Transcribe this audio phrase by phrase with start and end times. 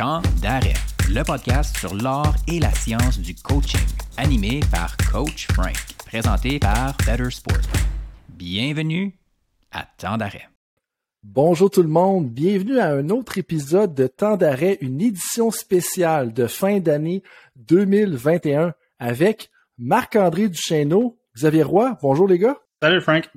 [0.00, 0.72] Temps d'arrêt,
[1.10, 5.76] le podcast sur l'art et la science du coaching, animé par Coach Frank,
[6.06, 7.60] présenté par Better Sport.
[8.30, 9.12] Bienvenue
[9.70, 10.48] à Temps d'arrêt.
[11.22, 16.32] Bonjour tout le monde, bienvenue à un autre épisode de Temps d'arrêt, une édition spéciale
[16.32, 17.22] de fin d'année
[17.56, 21.98] 2021 avec Marc-André Duchesneau, Xavier Roy.
[22.00, 22.56] Bonjour les gars.
[22.80, 23.28] Salut Frank.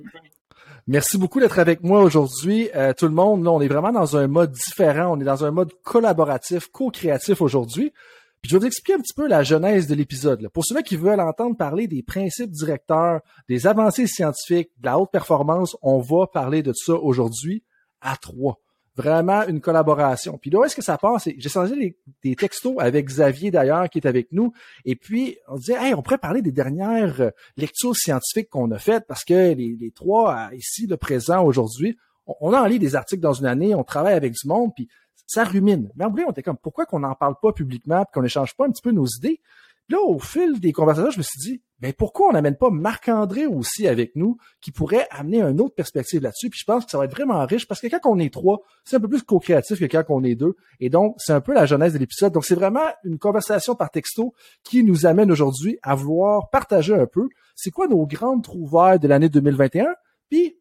[0.88, 2.70] Merci beaucoup d'être avec moi aujourd'hui.
[2.76, 5.16] Euh, tout le monde, là, on est vraiment dans un mode différent.
[5.16, 7.94] On est dans un mode collaboratif, co-créatif aujourd'hui.
[8.42, 10.50] Puis je vais vous expliquer un petit peu la genèse de l'épisode.
[10.50, 15.12] Pour ceux qui veulent entendre parler des principes directeurs, des avancées scientifiques, de la haute
[15.12, 17.64] performance, on va parler de ça aujourd'hui
[18.02, 18.60] à trois
[18.96, 20.38] vraiment une collaboration.
[20.38, 21.28] Puis là, est-ce que ça passe?
[21.38, 24.54] J'ai changé des textos avec Xavier d'ailleurs, qui est avec nous.
[24.86, 28.78] Et puis, on disait, hey, on pourrait parler des dernières euh, lectures scientifiques qu'on a
[28.78, 31.98] faites parce que les, trois euh, ici, le présent aujourd'hui,
[32.28, 34.88] on, en ligne des articles dans une année, on travaille avec du monde, puis
[35.26, 35.90] ça rumine.
[35.96, 38.66] Mais en vrai, on était comme, pourquoi qu'on n'en parle pas publiquement, qu'on n'échange pas
[38.66, 39.42] un petit peu nos idées?
[39.90, 43.46] Là, au fil des conversations, je me suis dit, mais pourquoi on n'amène pas Marc-André
[43.46, 46.50] aussi avec nous, qui pourrait amener une autre perspective là-dessus?
[46.50, 48.62] Puis je pense que ça va être vraiment riche, parce que quand on est trois,
[48.86, 50.56] c'est un peu plus co-créatif que quand on est deux.
[50.80, 52.34] Et donc, c'est un peu la genèse de l'épisode.
[52.34, 57.08] Donc, c'est vraiment une conversation par texto qui nous amène aujourd'hui à vouloir partager un
[57.08, 59.88] peu c'est quoi nos grandes trouvailles de l'année 2021,
[60.30, 60.58] puis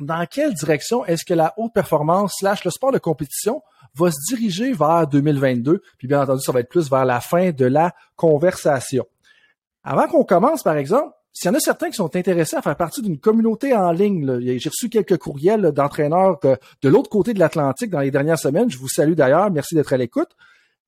[0.00, 3.62] dans quelle direction est-ce que la haute performance slash le sport de compétition
[3.94, 5.82] va se diriger vers 2022?
[5.98, 9.06] Puis bien entendu, ça va être plus vers la fin de la conversation.
[9.84, 12.76] Avant qu'on commence, par exemple, s'il y en a certains qui sont intéressés à faire
[12.76, 17.90] partie d'une communauté en ligne, j'ai reçu quelques courriels d'entraîneurs de, l'autre côté de l'Atlantique
[17.90, 18.70] dans les dernières semaines.
[18.70, 19.50] Je vous salue d'ailleurs.
[19.50, 20.28] Merci d'être à l'écoute.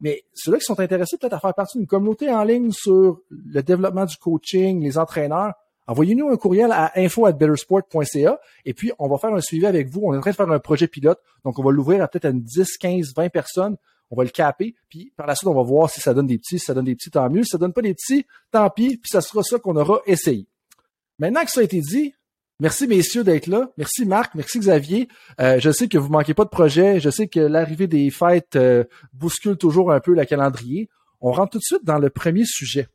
[0.00, 3.62] Mais ceux-là qui sont intéressés peut-être à faire partie d'une communauté en ligne sur le
[3.62, 5.54] développement du coaching, les entraîneurs,
[5.86, 10.02] Envoyez-nous un courriel à info@bettersport.ca et puis on va faire un suivi avec vous.
[10.04, 12.24] On est en train de faire un projet pilote, donc on va l'ouvrir à peut-être
[12.24, 13.76] à une 10, 15, 20 personnes.
[14.10, 16.38] On va le caper, puis par la suite, on va voir si ça donne des
[16.38, 16.58] petits.
[16.58, 17.42] Si ça donne des petits, tant mieux.
[17.42, 20.46] Si ça donne pas des petits, tant pis, puis ça sera ça qu'on aura essayé.
[21.18, 22.14] Maintenant que ça a été dit,
[22.60, 23.70] merci messieurs d'être là.
[23.76, 25.08] Merci Marc, merci Xavier.
[25.40, 27.00] Euh, je sais que vous manquez pas de projet.
[27.00, 30.88] Je sais que l'arrivée des fêtes euh, bouscule toujours un peu la calendrier.
[31.20, 32.88] On rentre tout de suite dans le premier sujet.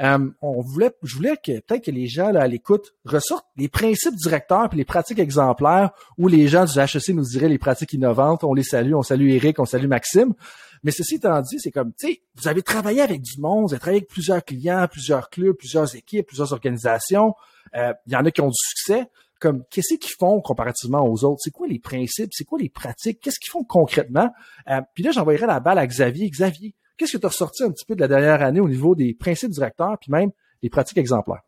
[0.00, 3.68] Euh, on voulait, je voulais que peut-être que les gens là, à l'écoute ressortent les
[3.68, 7.92] principes directeurs et les pratiques exemplaires où les gens du HEC nous diraient les pratiques
[7.92, 8.42] innovantes.
[8.42, 10.34] On les salue, on salue Eric, on salue Maxime.
[10.82, 13.74] Mais ceci étant dit, c'est comme, tu sais, vous avez travaillé avec du monde, vous
[13.74, 17.34] avez travaillé avec plusieurs clients, plusieurs clubs, plusieurs équipes, plusieurs organisations.
[17.76, 19.08] Euh, il y en a qui ont du succès.
[19.38, 21.40] Comme, qu'est-ce qu'ils font comparativement aux autres?
[21.42, 22.30] C'est quoi les principes?
[22.32, 23.20] C'est quoi les pratiques?
[23.20, 24.30] Qu'est-ce qu'ils font concrètement?
[24.68, 26.30] Euh, puis là, j'envoyerai la balle à Xavier.
[26.30, 28.94] Xavier, Qu'est-ce que tu as ressorti un petit peu de la dernière année au niveau
[28.94, 30.30] des principes directeurs, puis même
[30.62, 31.42] des pratiques exemplaires?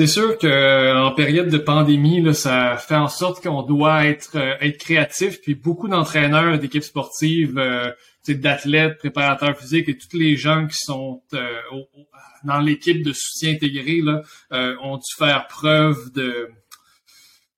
[0.00, 4.06] C'est sûr que euh, en période de pandémie, là, ça fait en sorte qu'on doit
[4.06, 5.40] être euh, être créatif.
[5.40, 7.90] Puis beaucoup d'entraîneurs d'équipes sportives, euh,
[8.28, 11.22] d'athlètes, préparateurs physiques et tous les gens qui sont
[12.44, 14.22] dans l'équipe de soutien intégré là,
[14.82, 16.50] ont dû faire preuve de,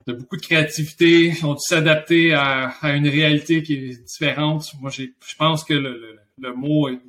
[0.06, 4.64] de beaucoup de créativité, ont dû s'adapter à, à, une réalité qui est différente.
[4.80, 7.00] Moi, je pense que le, le, le mot est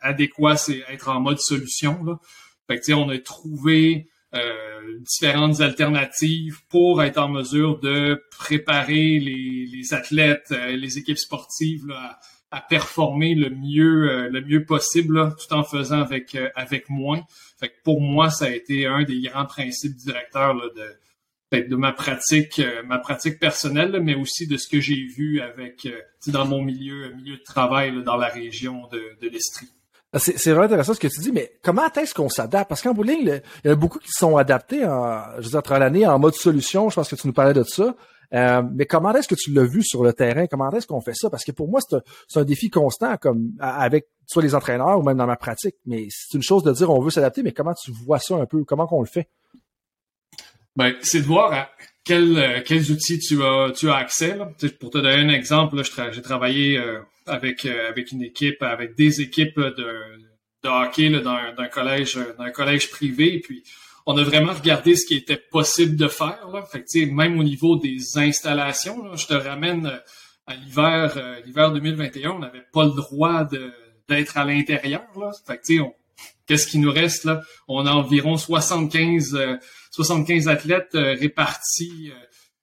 [0.00, 2.02] adéquat, c'est être en mode solution.
[2.04, 2.18] Là.
[2.66, 9.94] Fait que, on a trouvé euh, différentes alternatives pour être en mesure de préparer les,
[9.94, 12.20] athlètes, euh, les équipes sportives à,
[12.52, 17.22] à, performer le mieux euh, le mieux possible, tout en faisant avec avec moins.
[17.58, 20.96] Fait que pour moi, ça a été un des grands principes directeurs là, de
[21.52, 25.88] de ma pratique ma pratique personnelle, mais aussi de ce que j'ai vu avec
[26.26, 29.68] dans mon milieu milieu de travail dans la région de, de l'Estrie.
[30.12, 32.68] Ah, c'est vraiment intéressant ce que tu dis, mais comment est-ce qu'on s'adapte?
[32.68, 36.04] Parce qu'en bout il y a beaucoup qui sont adaptés en, je veux dire, l'année
[36.04, 36.88] en mode solution.
[36.90, 37.94] Je pense que tu nous parlais de ça.
[38.32, 40.46] Euh, mais comment est-ce que tu l'as vu sur le terrain?
[40.48, 41.30] Comment est-ce qu'on fait ça?
[41.30, 45.16] Parce que pour moi, c'est un, défi constant, comme avec soit les entraîneurs ou même
[45.16, 45.76] dans ma pratique.
[45.86, 48.46] Mais c'est une chose de dire on veut s'adapter, mais comment tu vois ça un
[48.46, 48.64] peu?
[48.64, 49.28] Comment qu'on le fait?
[50.76, 51.68] Ben, c'est de voir
[52.04, 54.36] quels, quels outils tu as, tu as accès.
[54.36, 54.50] Là.
[54.78, 55.82] Pour te donner un exemple,
[56.12, 59.88] j'ai travaillé euh, avec euh, avec une équipe, avec des équipes de,
[60.64, 63.40] de hockey là, dans d'un collège, d'un collège privé.
[63.40, 63.62] Puis
[64.06, 66.48] on a vraiment regardé ce qui était possible de faire.
[66.52, 66.64] Là.
[66.64, 69.98] Fait que, même au niveau des installations, là, je te ramène euh,
[70.46, 73.46] à l'hiver, euh, l'hiver 2021, on n'avait pas le droit
[74.08, 75.06] d'être à l'intérieur.
[75.18, 75.30] Là.
[75.46, 75.60] Fait
[76.46, 77.42] qu'est-ce qui nous reste là?
[77.68, 79.38] On a environ 75
[79.90, 82.12] 75 athlètes répartis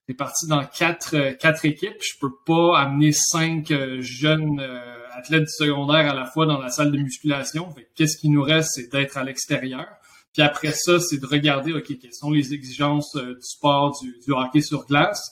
[0.08, 2.02] c'est parti dans quatre, euh, quatre équipes.
[2.02, 4.80] Je peux pas amener cinq euh, jeunes euh,
[5.12, 7.76] athlètes du secondaire à la fois dans la salle de musculation.
[7.96, 9.86] Qu'est-ce qui nous reste, c'est d'être à l'extérieur.
[10.34, 14.62] Puis après ça, c'est de regarder, OK, quelles sont les exigences du sport, du, hockey
[14.62, 15.32] sur glace.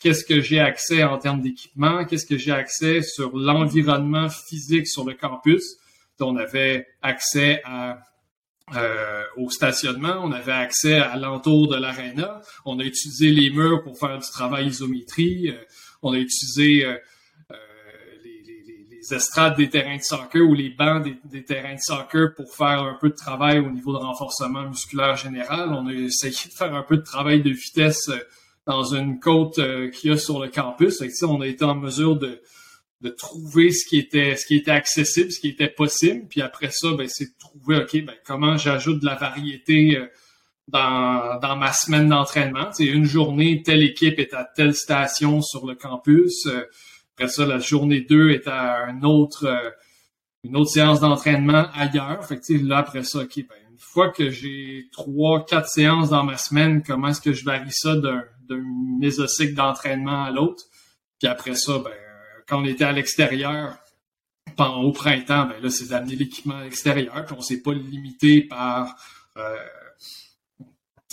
[0.00, 5.04] qu'est-ce que j'ai accès en termes d'équipement, qu'est-ce que j'ai accès sur l'environnement physique sur
[5.04, 5.76] le campus?
[6.20, 8.00] On avait accès à
[8.76, 13.82] euh, au stationnement, on avait accès à l'entour de l'aréna, on a utilisé les murs
[13.82, 15.64] pour faire du travail isométrie, euh,
[16.02, 16.96] on a utilisé euh,
[18.24, 22.34] les, les, les, estrades des terrains de soccer ou les bancs des, terrains de soccer
[22.34, 25.70] pour faire un peu de travail au niveau de renforcement musculaire général.
[25.72, 28.10] On a essayé de faire un peu de travail de vitesse
[28.66, 29.60] dans une côte
[29.92, 30.98] qu'il y a sur le campus.
[30.98, 32.40] Fait on a été en mesure de,
[33.00, 36.70] de trouver ce qui était ce qui était accessible, ce qui était possible, puis après
[36.70, 40.06] ça, ben, c'est de trouver ok, ben, comment j'ajoute de la variété euh,
[40.66, 42.70] dans, dans ma semaine d'entraînement.
[42.72, 46.46] C'est une journée, telle équipe est à telle station sur le campus.
[46.46, 46.64] Euh,
[47.14, 49.70] après ça, la journée 2 est à un autre euh,
[50.44, 52.24] une autre séance d'entraînement ailleurs.
[52.24, 56.24] Fait que, là, après ça, ok, ben, une fois que j'ai trois, quatre séances dans
[56.24, 58.62] ma semaine, comment est-ce que je varie ça d'un, d'un
[59.00, 60.64] mésocycle d'entraînement à l'autre?
[61.18, 61.92] Puis après ça, ben,
[62.48, 63.78] quand on était à l'extérieur,
[64.58, 68.96] au printemps, ben là, c'est d'amener l'équipement à l'extérieur, puis on s'est pas limité par
[69.36, 69.56] euh,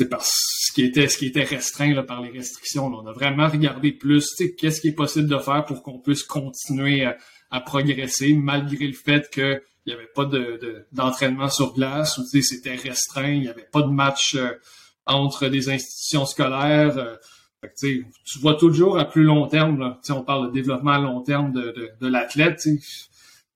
[0.10, 2.88] par ce qui était ce qui était restreint par les restrictions.
[2.88, 7.06] On a vraiment regardé plus qu'est-ce qui est possible de faire pour qu'on puisse continuer
[7.06, 12.76] à, progresser malgré le fait qu'il n'y avait pas de, d'entraînement sur glace, ou c'était
[12.76, 14.50] restreint, il n'y avait pas de match euh,
[15.06, 16.98] entre des institutions scolaires.
[16.98, 17.16] Euh,
[17.74, 18.06] tu
[18.40, 21.74] vois toujours à plus long terme, là, on parle de développement à long terme de,
[22.00, 22.62] de, l'athlète,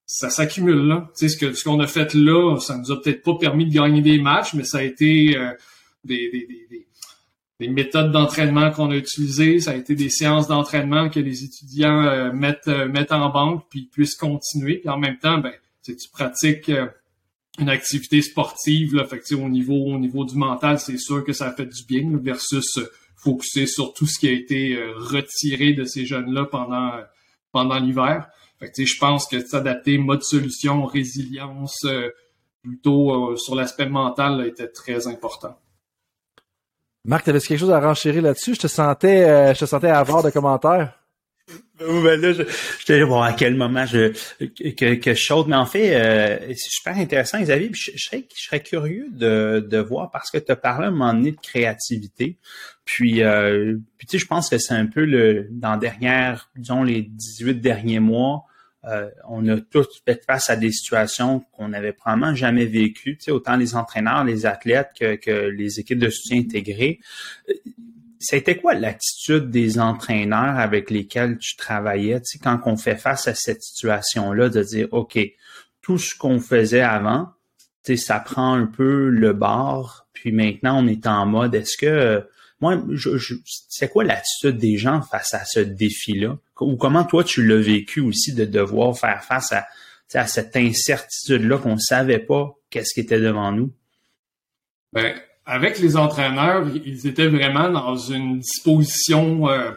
[0.05, 1.09] ça s'accumule là.
[1.15, 4.19] ce ce qu'on a fait là, ça nous a peut-être pas permis de gagner des
[4.19, 5.51] matchs, mais ça a été euh,
[6.03, 6.87] des, des, des,
[7.59, 12.03] des, méthodes d'entraînement qu'on a utilisées, ça a été des séances d'entraînement que les étudiants
[12.05, 14.77] euh, mettent euh, mettent en banque puis puissent continuer.
[14.77, 15.53] Puis en même temps, ben
[15.83, 16.71] tu pratiques
[17.59, 21.65] une activité sportive là, au niveau au niveau du mental, c'est sûr que ça fait
[21.65, 22.79] du bien versus
[23.19, 26.91] focuser sur tout ce qui a été euh, retiré de ces jeunes-là pendant
[27.51, 28.29] pendant l'hiver.
[28.61, 32.09] je pense que s'adapter mode solution, résilience, euh,
[32.61, 35.57] plutôt euh, sur l'aspect mental était très important.
[37.05, 38.55] Marc, tu avais quelque chose à renchérir là-dessus?
[38.55, 40.98] Je te sentais je te sentais avoir de commentaires.
[41.79, 44.11] Ben là, je, bon, à quel moment je
[44.71, 45.47] que, que je saute.
[45.47, 47.71] Mais en fait, euh, c'est super intéressant, Xavier.
[47.73, 50.91] Je, je, serais, je serais curieux de, de voir parce que tu as parlé un
[50.91, 52.37] moment donné de créativité.
[52.83, 56.83] Puis, euh, puis tu sais, je pense que c'est un peu le dans derrière, disons,
[56.83, 58.43] les 18 derniers mois,
[58.85, 63.25] euh, on a tous fait face à des situations qu'on n'avait probablement jamais vécues, tu
[63.25, 66.99] sais, autant les entraîneurs, les athlètes que, que les équipes de soutien intégrées
[68.19, 73.27] c'était quoi l'attitude des entraîneurs avec lesquels tu travaillais, tu sais, quand on fait face
[73.27, 75.17] à cette situation-là, de dire, OK,
[75.81, 77.29] tout ce qu'on faisait avant,
[77.85, 81.77] tu sais, ça prend un peu le bord, puis maintenant on est en mode, est-ce
[81.77, 82.27] que,
[82.59, 83.35] moi, je,
[83.69, 86.37] c'est quoi l'attitude des gens face à ce défi-là?
[86.59, 89.65] Ou comment toi tu l'as vécu aussi de devoir faire face à,
[90.27, 93.71] cette incertitude-là qu'on savait pas qu'est-ce qui était devant nous?
[94.91, 95.15] Ben,
[95.49, 99.71] avec les entraîneurs, ils étaient vraiment dans une disposition euh,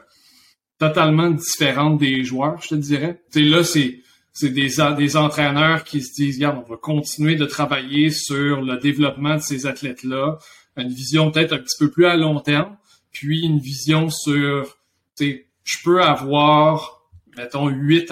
[0.79, 3.23] totalement différente des joueurs, je te dirais.
[3.35, 4.01] Là, c'est
[4.35, 8.77] c'est des, des entraîneurs qui se disent, regarde, on va continuer de travailler sur le
[8.79, 10.39] développement de ces athlètes-là,
[10.77, 12.77] une vision peut-être un petit peu plus à long terme,
[13.11, 14.77] puis une vision sur,
[15.19, 17.03] je peux avoir,
[17.37, 18.11] mettons, huit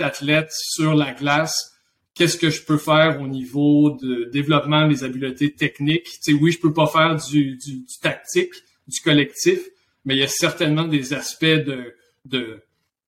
[0.00, 1.77] athlètes sur la glace
[2.18, 6.04] qu'est-ce que je peux faire au niveau de développement des habiletés techniques.
[6.04, 8.52] Tu sais, oui, je peux pas faire du, du, tactique,
[8.88, 9.60] du collectif,
[10.04, 12.60] mais il y a certainement des aspects de, de,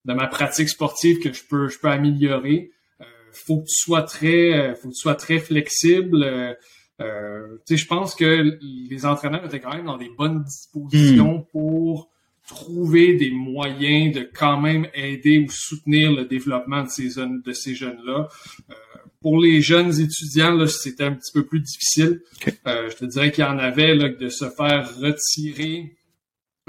[0.05, 2.71] de ma pratique sportive que je peux, je peux améliorer.
[3.01, 6.23] Euh, faut que tu sois très, euh, faut que tu sois très flexible.
[6.23, 6.53] Euh,
[7.01, 11.39] euh tu sais, je pense que les entraîneurs étaient quand même dans des bonnes dispositions
[11.39, 11.45] hmm.
[11.51, 12.09] pour
[12.47, 17.53] trouver des moyens de quand même aider ou soutenir le développement de ces jeunes de
[17.53, 18.27] ces jeunes là.
[18.69, 18.73] Euh,
[19.21, 22.21] pour les jeunes étudiants, là, c'était un petit peu plus difficile.
[22.67, 25.95] Euh, je te dirais qu'il y en avait là, de se faire retirer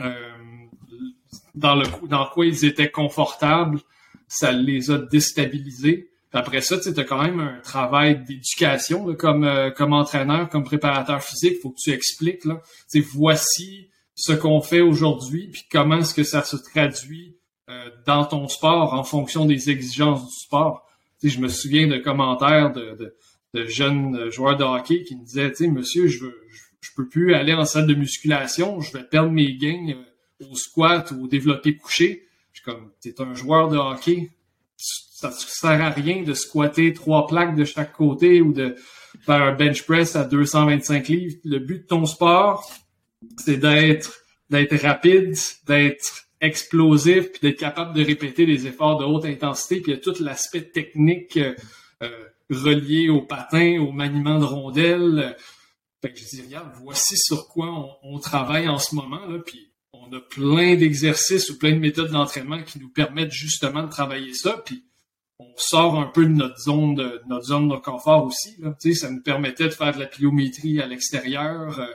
[0.01, 0.13] euh,
[1.55, 3.81] dans le dans quoi ils étaient confortables.
[4.29, 6.11] Ça les a déstabilisés.
[6.33, 11.23] après ça, tu as quand même un travail d'éducation comme euh, comme entraîneur, comme préparateur
[11.23, 11.59] physique.
[11.63, 12.61] faut que tu expliques là.
[13.15, 17.37] voici ce qu'on fait aujourd'hui, puis comment est-ce que ça se traduit
[17.69, 20.87] euh, dans ton sport en fonction des exigences du sport
[21.29, 23.15] je me souviens de commentaires de,
[23.67, 26.41] jeunes joueurs de hockey qui me disaient, monsieur, je veux,
[26.81, 30.55] je, peux plus aller en salle de musculation, je vais perdre mes gains euh, au
[30.57, 32.27] squat ou au développé couché.
[32.53, 34.31] Je suis comme, t'es un joueur de hockey,
[34.77, 38.75] ça ne sert à rien de squatter trois plaques de chaque côté ou de
[39.21, 41.37] faire un bench press à 225 livres.
[41.45, 42.69] Le but de ton sport,
[43.39, 45.35] c'est d'être d'être rapide,
[45.67, 49.99] d'être explosif, puis d'être capable de répéter des efforts de haute intensité, puis il y
[49.99, 51.55] a tout l'aspect technique euh,
[52.03, 55.37] euh, relié au patin, au maniement de rondelles.
[56.83, 61.49] Voici sur quoi on, on travaille en ce moment, là, puis on a plein d'exercices
[61.49, 64.85] ou plein de méthodes d'entraînement qui nous permettent justement de travailler ça, puis
[65.39, 68.57] on sort un peu de notre zone de notre zone de confort aussi.
[68.59, 68.75] Là.
[68.95, 71.79] Ça nous permettait de faire de la pliométrie à l'extérieur.
[71.79, 71.87] Euh,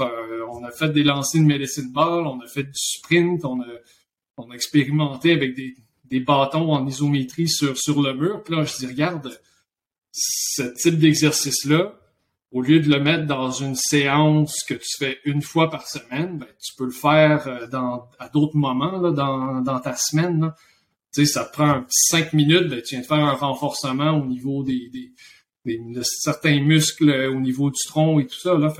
[0.00, 4.54] on a fait des lancers de medicine ball, on a fait du sprint, on a,
[4.54, 8.42] expérimenté avec des, bâtons en isométrie sur, le mur.
[8.42, 9.38] Puis là, je dis, regarde,
[10.12, 11.94] ce type d'exercice-là,
[12.50, 16.38] au lieu de le mettre dans une séance que tu fais une fois par semaine,
[16.38, 17.66] ben, tu peux le faire euh,
[18.18, 20.52] à d'autres moments là, dans, ta semaine.
[21.12, 24.62] Tu sais, ça prend cinq minutes, ben, tu viens de faire un renforcement au niveau
[24.62, 24.90] des,
[25.66, 28.56] de certains muscles euh, au niveau du tronc et tout ça.
[28.56, 28.72] Là.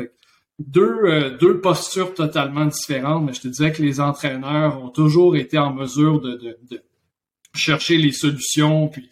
[0.58, 5.36] Deux, euh, deux postures totalement différentes, mais je te disais que les entraîneurs ont toujours
[5.36, 6.82] été en mesure de, de, de
[7.54, 8.88] chercher les solutions.
[8.88, 9.08] Puis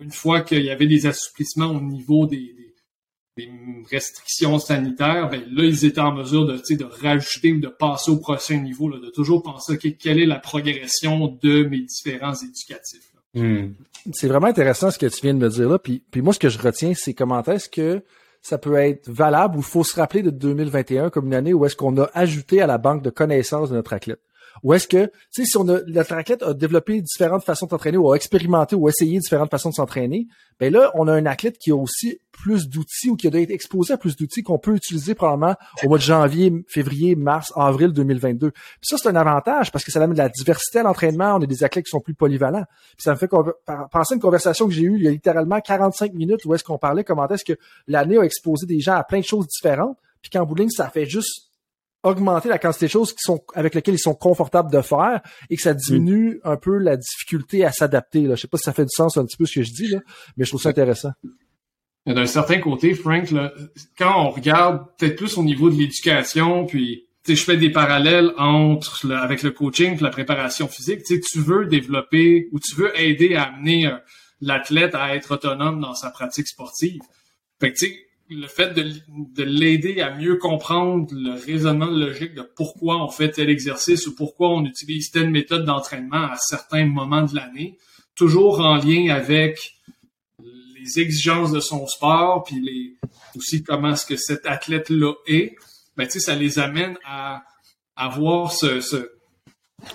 [0.00, 2.54] une fois qu'il y avait des assouplissements au niveau des,
[3.36, 3.50] des
[3.90, 8.18] restrictions sanitaires, ben là, ils étaient en mesure de, de rajouter ou de passer au
[8.18, 13.12] prochain niveau, là, de toujours penser quelle est la progression de mes différents éducatifs.
[13.34, 13.72] Hmm.
[14.12, 15.78] C'est vraiment intéressant ce que tu viens de me dire là.
[15.78, 18.02] Puis moi, ce que je retiens, c'est comment est-ce que
[18.42, 21.76] ça peut être valable ou faut se rappeler de 2021 comme une année où est-ce
[21.76, 24.20] qu'on a ajouté à la banque de connaissances de notre athlète.
[24.62, 27.70] Ou est-ce que, tu sais, si on a, notre athlète a développé différentes façons de
[27.70, 30.26] s'entraîner ou a expérimenté ou essayé différentes façons de s'entraîner,
[30.60, 33.52] ben là, on a un athlète qui a aussi plus d'outils ou qui a été
[33.52, 37.92] exposé à plus d'outils qu'on peut utiliser probablement au mois de janvier, février, mars, avril
[37.92, 38.50] 2022.
[38.50, 41.36] Puis ça, c'est un avantage parce que ça amène de la diversité à l'entraînement.
[41.36, 42.64] On a des athlètes qui sont plus polyvalents.
[42.96, 45.60] Puis ça me fait penser à une conversation que j'ai eue il y a littéralement
[45.60, 49.04] 45 minutes où est-ce qu'on parlait comment est-ce que l'année a exposé des gens à
[49.04, 49.98] plein de choses différentes.
[50.22, 51.47] Puis qu'en bout ça fait juste
[52.02, 55.56] augmenter la quantité de choses qui sont avec lesquelles ils sont confortables de faire et
[55.56, 58.26] que ça diminue un peu la difficulté à s'adapter.
[58.30, 59.88] Je sais pas si ça fait du sens un petit peu ce que je dis,
[59.88, 59.98] là,
[60.36, 61.12] mais je trouve ça intéressant.
[62.06, 63.52] D'un certain côté, Frank, là,
[63.98, 69.10] quand on regarde peut-être plus au niveau de l'éducation, puis je fais des parallèles entre
[69.12, 71.02] avec le coaching et la préparation physique.
[71.04, 73.96] Tu veux développer ou tu veux aider à amener euh,
[74.40, 77.00] l'athlète à être autonome dans sa pratique sportive.
[77.60, 77.86] Fait que,
[78.30, 83.30] le fait de, de l'aider à mieux comprendre le raisonnement logique de pourquoi on fait
[83.30, 87.78] tel exercice ou pourquoi on utilise telle méthode d'entraînement à certains moments de l'année,
[88.14, 89.74] toujours en lien avec
[90.78, 92.98] les exigences de son sport, puis les,
[93.36, 95.54] aussi comment est-ce que cet athlète-là est,
[95.96, 97.42] ben, ça les amène à
[97.96, 99.10] avoir ce,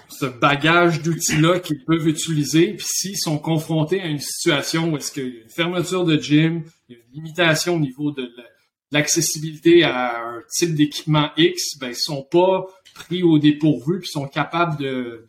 [0.10, 2.74] ce bagage d'outils-là qu'ils peuvent utiliser.
[2.74, 6.18] Puis s'ils sont confrontés à une situation où est-ce qu'il y a une fermeture de
[6.18, 8.32] gym, il y a une limitation au niveau de
[8.92, 14.28] l'accessibilité à un type d'équipement X, ben ils sont pas pris au dépourvu, puis sont
[14.28, 15.26] capables de,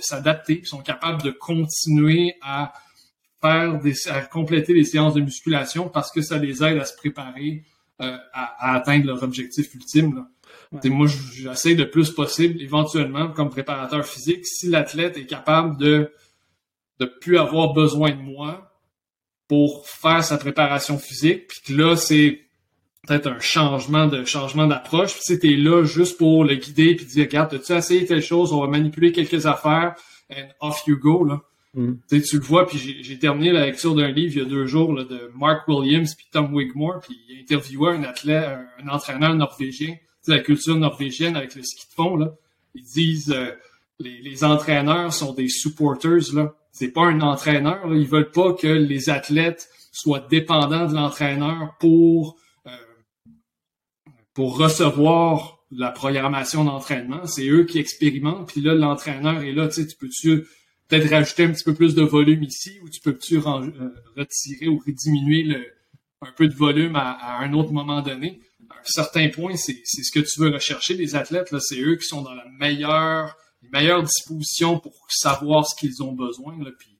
[0.00, 2.72] s'adapter, puis sont capables de continuer à
[3.40, 6.96] faire des, à compléter les séances de musculation parce que ça les aide à se
[6.96, 7.64] préparer
[8.02, 10.16] euh, à, à, atteindre leur objectif ultime.
[10.16, 10.28] Là.
[10.72, 16.10] Moi, j'essaie de plus possible, éventuellement, comme préparateur physique, si l'athlète est capable de
[16.98, 18.72] de plus avoir besoin de moi
[19.48, 22.40] pour faire sa préparation physique, puis que là, c'est
[23.06, 25.12] peut-être un changement de changement d'approche.
[25.12, 28.52] Puis si t'es là juste pour le guider puis dire regarde, as-tu essayé telle chose,
[28.52, 29.94] on va manipuler quelques affaires
[30.30, 31.40] and off you go là.
[31.74, 31.94] Mm.
[32.08, 34.92] Tu le vois, puis j'ai terminé la lecture d'un livre il y a deux jours
[34.94, 38.48] là, de Mark Williams puis Tom Wigmore, puis il interviewait un athlète,
[38.82, 39.94] un entraîneur norvégien
[40.28, 42.34] la culture norvégienne avec le ski de fond, là,
[42.74, 43.50] ils disent euh,
[43.98, 46.54] les, entraîneurs sont des supporters, là.
[46.72, 47.96] C'est pas un entraîneur, là.
[47.96, 52.70] Ils veulent pas que les athlètes soient dépendants de l'entraîneur pour euh,
[54.34, 57.26] pour recevoir la programmation d'entraînement.
[57.26, 60.46] C'est eux qui expérimentent, puis là, l'entraîneur est là, tu peux-tu
[60.88, 64.82] peut-être rajouter un petit peu plus de volume ici, ou tu peux-tu euh, retirer ou
[64.86, 65.66] diminuer le,
[66.20, 68.40] un peu de volume à un autre moment donné?
[68.84, 70.94] Certains points, c'est ce que tu veux rechercher.
[70.94, 75.74] Les athlètes, c'est eux qui sont dans la meilleure, les meilleures dispositions pour savoir ce
[75.78, 76.56] qu'ils ont besoin.
[76.62, 76.96] Là, puis,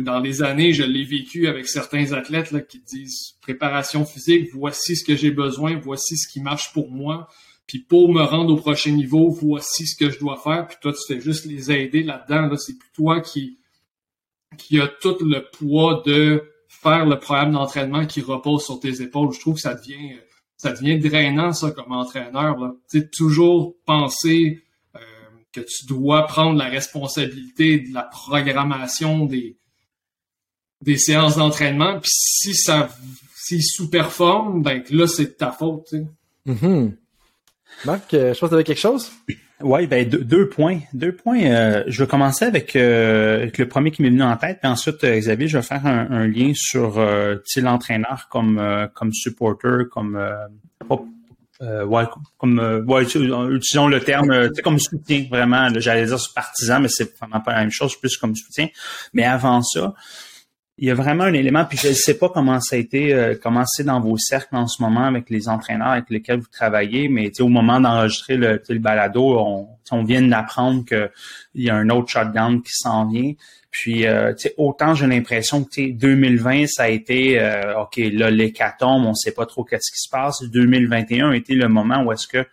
[0.00, 4.96] dans les années, je l'ai vécu avec certains athlètes là, qui disent préparation physique, voici
[4.96, 7.28] ce que j'ai besoin, voici ce qui marche pour moi.
[7.66, 10.66] Puis pour me rendre au prochain niveau, voici ce que je dois faire.
[10.68, 12.46] Puis toi, tu fais juste les aider là-dedans.
[12.46, 13.58] Là, c'est plus toi qui,
[14.56, 19.32] qui a tout le poids de faire le programme d'entraînement qui repose sur tes épaules.
[19.32, 20.18] Je trouve que ça devient
[20.56, 22.56] ça devient drainant, ça, comme entraîneur.
[22.90, 24.62] Tu sais, toujours penser
[24.94, 25.00] euh,
[25.52, 29.56] que tu dois prendre la responsabilité de la programmation des,
[30.82, 32.00] des séances d'entraînement.
[32.00, 32.88] Puis si ça
[33.46, 35.86] s'il sous-performe, ben là, c'est de ta faute.
[35.88, 36.06] Tu sais.
[36.48, 36.96] Mm-hmm.
[37.84, 39.12] Marc, euh, je pense que tu avais quelque chose?
[39.28, 40.80] Oui, ben deux, points.
[40.92, 41.42] Deux points.
[41.42, 45.02] Euh, je vais commencer avec, euh, le premier qui m'est venu en tête, puis ensuite,
[45.04, 46.98] euh, Xavier, je vais faire un, lien sur
[47.56, 50.20] l'entraîneur comme comme supporter, comme
[51.60, 52.04] ouais,
[52.38, 55.68] comme ouais, utilisons le terme comme soutien, vraiment.
[55.76, 58.68] J'allais dire partisan, mais c'est vraiment pas la même chose, plus comme soutien.
[59.14, 59.94] Mais avant ça,
[60.78, 63.14] il y a vraiment un élément, puis je ne sais pas comment ça a été,
[63.14, 66.50] euh, comment c'est dans vos cercles en ce moment avec les entraîneurs avec lesquels vous
[66.52, 71.08] travaillez, mais au moment d'enregistrer le, le balado, on, on vient d'apprendre qu'il
[71.54, 73.32] y a un autre shutdown qui s'en vient.
[73.70, 79.14] Puis, euh, autant j'ai l'impression que 2020, ça a été, euh, OK, là, l'hécatombe, on
[79.14, 80.42] sait pas trop qu'est-ce qui se passe.
[80.42, 82.46] 2021 a été le moment où est-ce que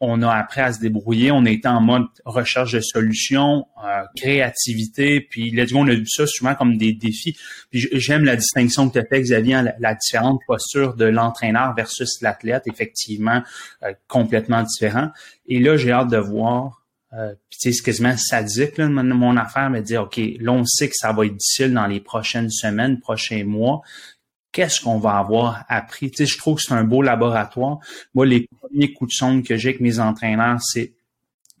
[0.00, 4.02] on a appris à se débrouiller, on a été en mode recherche de solutions, euh,
[4.16, 7.36] créativité, puis let's go, on a vu ça souvent comme des défis.
[7.70, 12.22] Puis j'aime la distinction que tu as fait, Xavier, la, différente posture de l'entraîneur versus
[12.22, 13.42] l'athlète, effectivement,
[13.82, 15.10] euh, complètement différent.
[15.46, 19.68] Et là, j'ai hâte de voir, euh, puis c'est quasiment sadique, là, mon, mon affaire,
[19.68, 23.00] mais dire, OK, là, on sait que ça va être difficile dans les prochaines semaines,
[23.00, 23.82] prochains mois
[24.52, 26.10] qu'est-ce qu'on va avoir appris?
[26.10, 27.78] Tu sais, je trouve que c'est un beau laboratoire.
[28.14, 30.94] Moi, les premiers coups de sonde que j'ai avec mes entraîneurs, c'est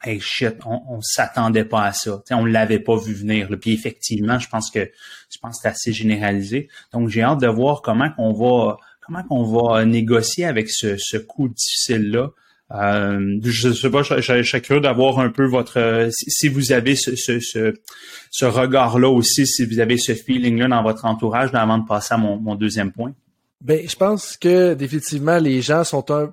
[0.02, 2.22] Hey shit, on, s'attendait pas à ça.
[2.24, 3.50] Tu sais, on l'avait pas vu venir.
[3.60, 4.90] Puis effectivement, je pense que
[5.30, 6.68] je pense que c'est assez généralisé.
[6.90, 11.18] Donc j'ai hâte de voir comment qu'on va comment qu'on va négocier avec ce, ce
[11.18, 12.30] coup difficile là.
[12.72, 16.94] Euh, je sais pas, je, je, suis curieux d'avoir un peu votre si, vous avez
[16.94, 17.40] ce, ce,
[18.30, 22.16] ce, regard-là aussi, si vous avez ce feeling-là dans votre entourage, avant de passer à
[22.16, 23.12] mon, mon deuxième point.
[23.60, 26.32] Ben, je pense que définitivement les gens sont un.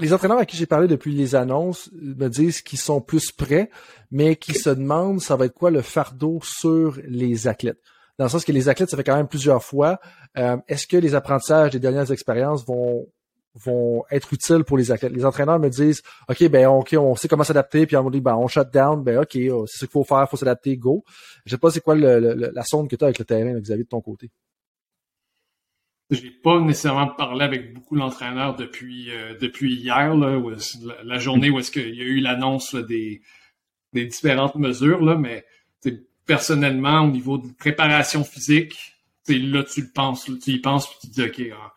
[0.00, 3.70] Les entraîneurs à qui j'ai parlé depuis les annonces me disent qu'ils sont plus prêts,
[4.10, 7.78] mais qui se demandent ça va être quoi le fardeau sur les athlètes?
[8.18, 10.00] Dans le sens que les athlètes, ça fait quand même plusieurs fois.
[10.36, 13.06] Euh, est-ce que les apprentissages des dernières expériences vont
[13.54, 15.12] vont être utiles pour les athlètes.
[15.12, 18.36] Les entraîneurs me disent OK, ben OK, on sait comment s'adapter, puis on dit ben
[18.36, 21.04] on shut down, ben OK, oh, c'est ce qu'il faut faire, faut s'adapter, go.
[21.44, 23.88] Je sais pas c'est quoi la sonde que tu as avec le terrain, Xavier, de
[23.88, 24.30] ton côté.
[26.10, 31.70] J'ai pas nécessairement parlé avec beaucoup d'entraîneurs depuis euh, depuis hier, la, journée où est-ce
[31.70, 33.20] qu'il y a eu l'annonce des,
[33.92, 35.44] différentes mesures, mais
[36.24, 41.08] personnellement, au niveau de préparation physique, là, tu le penses, tu y penses, puis tu
[41.08, 41.72] te dis, OK, ah,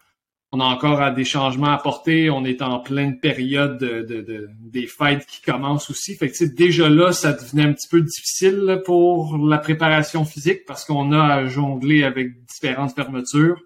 [0.53, 2.29] on a encore des changements à apporter.
[2.29, 6.15] On est en pleine période de, des fêtes qui commencent aussi.
[6.15, 10.83] Fait que déjà là, ça devenait un petit peu difficile pour la préparation physique parce
[10.83, 13.61] qu'on a à jongler avec différentes fermetures.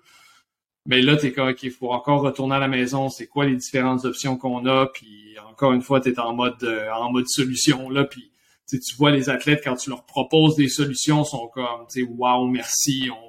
[0.87, 3.09] Mais là, t'es comme, il faut encore retourner à la maison.
[3.09, 4.85] C'est quoi les différentes options qu'on a?
[4.85, 8.03] Puis encore une fois, tu es en mode euh, en mode solution là.
[8.03, 8.31] Puis
[8.69, 12.47] tu vois les athlètes quand tu leur proposes des solutions, sont comme, tu sais, wow,
[12.47, 13.24] merci, on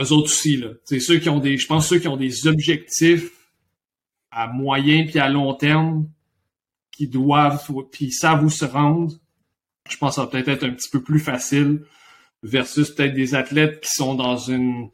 [0.00, 0.68] eux autres aussi, là.
[0.84, 3.30] C'est ceux qui ont des, je pense ceux qui ont des objectifs
[4.30, 6.08] à moyen puis à long terme
[6.90, 9.14] qui doivent, puis savent où se rendre.
[9.88, 11.82] Je pense que ça va peut-être être un petit peu plus facile
[12.42, 14.90] versus peut-être des athlètes qui sont dans une,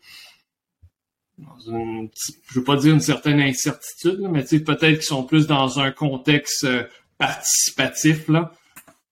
[1.39, 2.09] dans une,
[2.51, 6.65] je veux pas dire une certaine incertitude, mais peut-être qu'ils sont plus dans un contexte
[6.65, 6.85] euh,
[7.17, 8.53] participatif, là,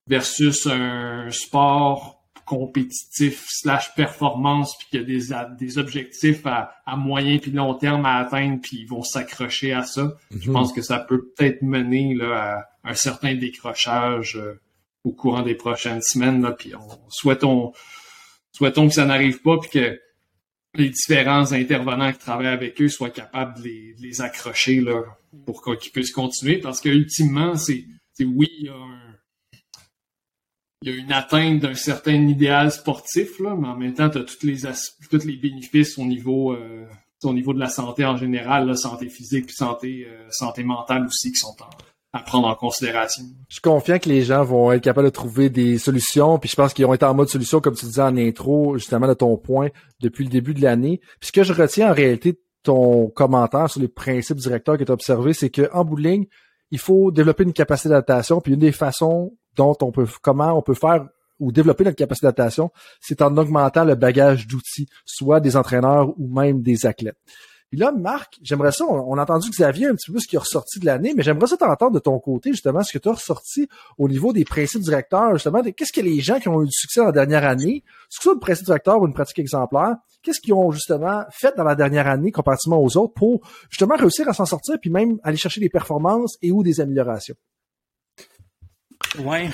[0.06, 2.15] versus un sport
[2.46, 7.74] compétitif slash performance puis qu'il y a des, des objectifs à, à moyen puis long
[7.74, 10.16] terme à atteindre puis ils vont s'accrocher à ça.
[10.30, 10.54] Je mhm.
[10.54, 14.60] pense que ça peut peut-être mener là, à un certain décrochage euh,
[15.04, 17.72] au courant des prochaines semaines là puis on souhaitons
[18.52, 20.00] souhaitons que ça n'arrive pas puis que
[20.74, 25.02] les différents intervenants qui travaillent avec eux soient capables de les, les accrocher là
[25.46, 27.84] pour qu'ils puissent continuer parce que ultimement c'est
[28.20, 29.05] oui il y a un
[30.82, 34.18] il y a une atteinte d'un certain idéal sportif, là, mais en même temps, tu
[34.18, 34.58] as tous les,
[35.10, 36.84] tous les bénéfices au niveau, euh,
[37.24, 41.06] au niveau de la santé en général, la santé physique, puis santé, euh, santé mentale
[41.06, 41.56] aussi, qui sont
[42.12, 43.24] à prendre en considération.
[43.48, 46.56] Je suis confiant que les gens vont être capables de trouver des solutions, puis je
[46.56, 49.36] pense qu'ils ont été en mode solution, comme tu disais en intro, justement, de ton
[49.36, 49.68] point,
[50.00, 51.00] depuis le début de l'année.
[51.20, 54.90] Puis ce que je retiens en réalité ton commentaire sur les principes directeurs que tu
[54.90, 56.26] as observé, c'est qu'en bout de ligne,
[56.72, 60.62] il faut développer une capacité d'adaptation, puis une des façons dont on peut, comment on
[60.62, 61.06] peut faire
[61.38, 66.28] ou développer notre capacité d'adaptation, c'est en augmentant le bagage d'outils, soit des entraîneurs ou
[66.28, 67.18] même des athlètes.
[67.68, 70.38] Puis là, Marc, j'aimerais ça, on, a entendu Xavier un petit peu ce qui est
[70.38, 73.14] ressorti de l'année, mais j'aimerais ça t'entendre de ton côté, justement, ce que tu as
[73.14, 76.72] ressorti au niveau des principes directeurs, justement, qu'est-ce que les gens qui ont eu du
[76.72, 79.96] succès dans la dernière année, ce que soit un principe directeur ou une pratique exemplaire,
[80.22, 84.28] qu'est-ce qu'ils ont justement fait dans la dernière année comparativement aux autres pour justement réussir
[84.28, 87.34] à s'en sortir, puis même aller chercher des performances et ou des améliorations?
[89.18, 89.48] Ouais.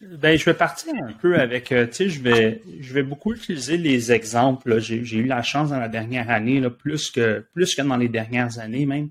[0.00, 3.32] Ben, je vais partir un peu avec, euh, tu sais, je vais, je vais beaucoup
[3.32, 4.80] utiliser les exemples.
[4.80, 8.08] J'ai, eu la chance dans la dernière année, là, plus que, plus que dans les
[8.08, 9.10] dernières années même,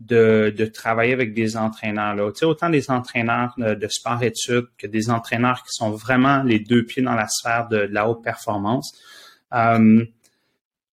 [0.00, 2.14] de, de travailler avec des entraîneurs.
[2.14, 2.30] Là.
[2.32, 6.84] Tu sais, autant des entraîneurs de, sport-études que des entraîneurs qui sont vraiment les deux
[6.84, 8.92] pieds dans la sphère de, la haute performance.
[9.54, 10.04] Euh,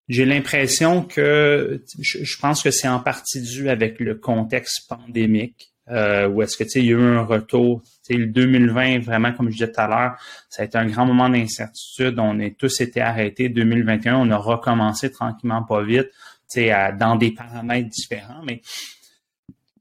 [0.09, 6.41] j'ai l'impression que, je pense que c'est en partie dû avec le contexte pandémique euh,
[6.41, 7.82] est-ce que tu sais, il y a eu un retour.
[8.06, 10.15] Tu sais, le 2020, vraiment, comme je disais tout à l'heure,
[10.49, 12.19] ça a été un grand moment d'incertitude.
[12.19, 13.49] On est tous été arrêtés.
[13.49, 16.10] 2021, on a recommencé tranquillement, pas vite,
[16.47, 18.41] sais, dans des paramètres différents.
[18.43, 18.62] Mais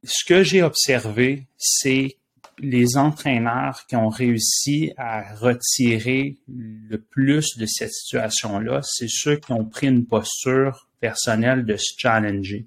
[0.04, 2.16] ce que j'ai observé, c'est
[2.60, 9.52] les entraîneurs qui ont réussi à retirer le plus de cette situation-là, c'est ceux qui
[9.52, 12.66] ont pris une posture personnelle de se challenger.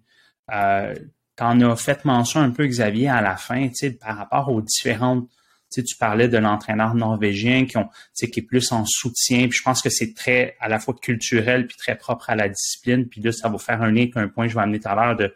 [0.53, 0.95] Euh,
[1.41, 3.67] T'en as fait mention un peu, Xavier, à la fin,
[3.99, 5.27] par rapport aux différentes
[5.71, 9.47] tu, parlais de l'entraîneur norvégien qui est plus en soutien.
[9.47, 12.47] Puis je pense que c'est très à la fois culturel puis très propre à la
[12.47, 13.07] discipline.
[13.07, 14.93] Puis là, ça va faire un lien un point que je vais amener tout à
[14.93, 15.33] l'heure de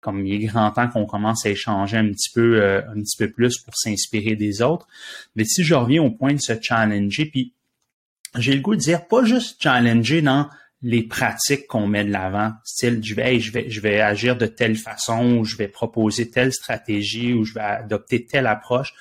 [0.00, 3.16] comme il est grand temps qu'on commence à échanger un petit peu, euh, un petit
[3.16, 4.88] peu plus pour s'inspirer des autres.
[5.36, 7.52] Mais si je reviens au point de se challenger, puis
[8.34, 10.48] j'ai le goût de dire pas juste challenger dans
[10.82, 14.46] les pratiques qu'on met de l'avant, style je vais, je vais, je vais agir de
[14.46, 18.94] telle façon, ou je vais proposer telle stratégie, ou je vais adopter telle approche.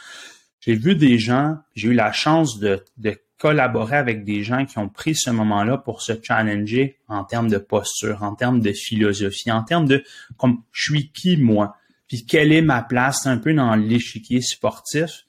[0.61, 4.77] J'ai vu des gens, j'ai eu la chance de, de collaborer avec des gens qui
[4.79, 9.51] ont pris ce moment-là pour se challenger en termes de posture, en termes de philosophie,
[9.51, 10.03] en termes de
[10.37, 11.75] comme je suis qui moi,
[12.07, 13.25] puis quelle est ma place?
[13.25, 15.25] Un peu dans l'échiquier sportif.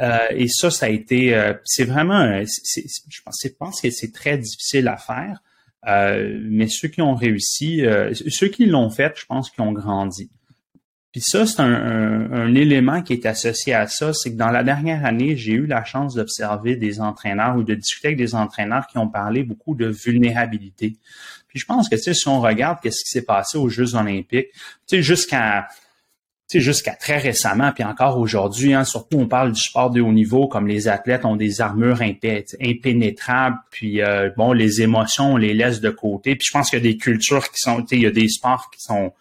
[0.00, 4.12] Euh, et ça, ça a été, euh, c'est vraiment, je pense, je pense que c'est
[4.12, 5.42] très difficile à faire.
[5.86, 9.72] Euh, mais ceux qui ont réussi, euh, ceux qui l'ont fait, je pense qu'ils ont
[9.72, 10.30] grandi.
[11.12, 15.04] Puis ça, c'est un, élément qui est associé à ça, c'est que dans la dernière
[15.06, 18.98] année, j'ai eu la chance d'observer des entraîneurs ou de discuter avec des entraîneurs qui
[18.98, 20.96] ont parlé beaucoup de vulnérabilité.
[21.48, 24.96] Puis je pense que si on regarde qu'est-ce qui s'est passé aux Jeux olympiques, tu
[24.96, 25.68] sais, jusqu'à
[26.48, 30.12] sais, jusqu'à très récemment, puis encore aujourd'hui, hein, surtout on parle du sport de haut
[30.12, 35.52] niveau, comme les athlètes ont des armures impénétrables, puis euh, bon, les émotions, on les
[35.52, 36.36] laisse de côté.
[36.36, 38.70] Puis je pense qu'il y a des cultures qui sont, il y a des sports
[38.70, 39.12] qui sont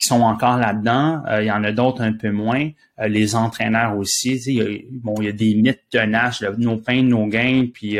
[0.00, 1.22] qui sont encore là-dedans.
[1.28, 2.68] Euh, il y en a d'autres un peu moins.
[3.00, 4.40] Euh, les entraîneurs aussi.
[4.46, 7.98] Il y a, bon, il y a des mythes tenaces, nos pains, nos gains, puis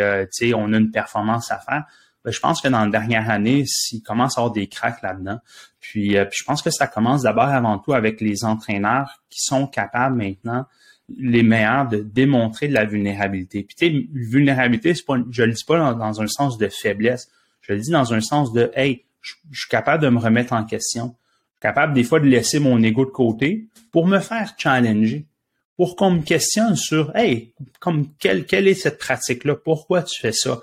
[0.55, 1.85] on a une performance à faire.
[2.25, 5.39] Ben, je pense que dans la dernière année, s'il commence à avoir des cracks là-dedans,
[5.81, 9.67] puis, euh, je pense que ça commence d'abord avant tout avec les entraîneurs qui sont
[9.67, 10.65] capables maintenant,
[11.15, 13.63] les meilleurs, de démontrer de la vulnérabilité.
[13.63, 17.29] Puis tu sais, vulnérabilité, c'est pas, je le dis pas dans, un sens de faiblesse,
[17.61, 20.65] je le dis dans un sens de hey, je, suis capable de me remettre en
[20.65, 21.15] question.
[21.49, 25.27] Je suis capable des fois de laisser mon ego de côté pour me faire challenger
[25.77, 29.57] pour qu'on me questionne sur Hey, comme quelle, quelle est cette pratique-là?
[29.57, 30.61] Pourquoi tu fais ça?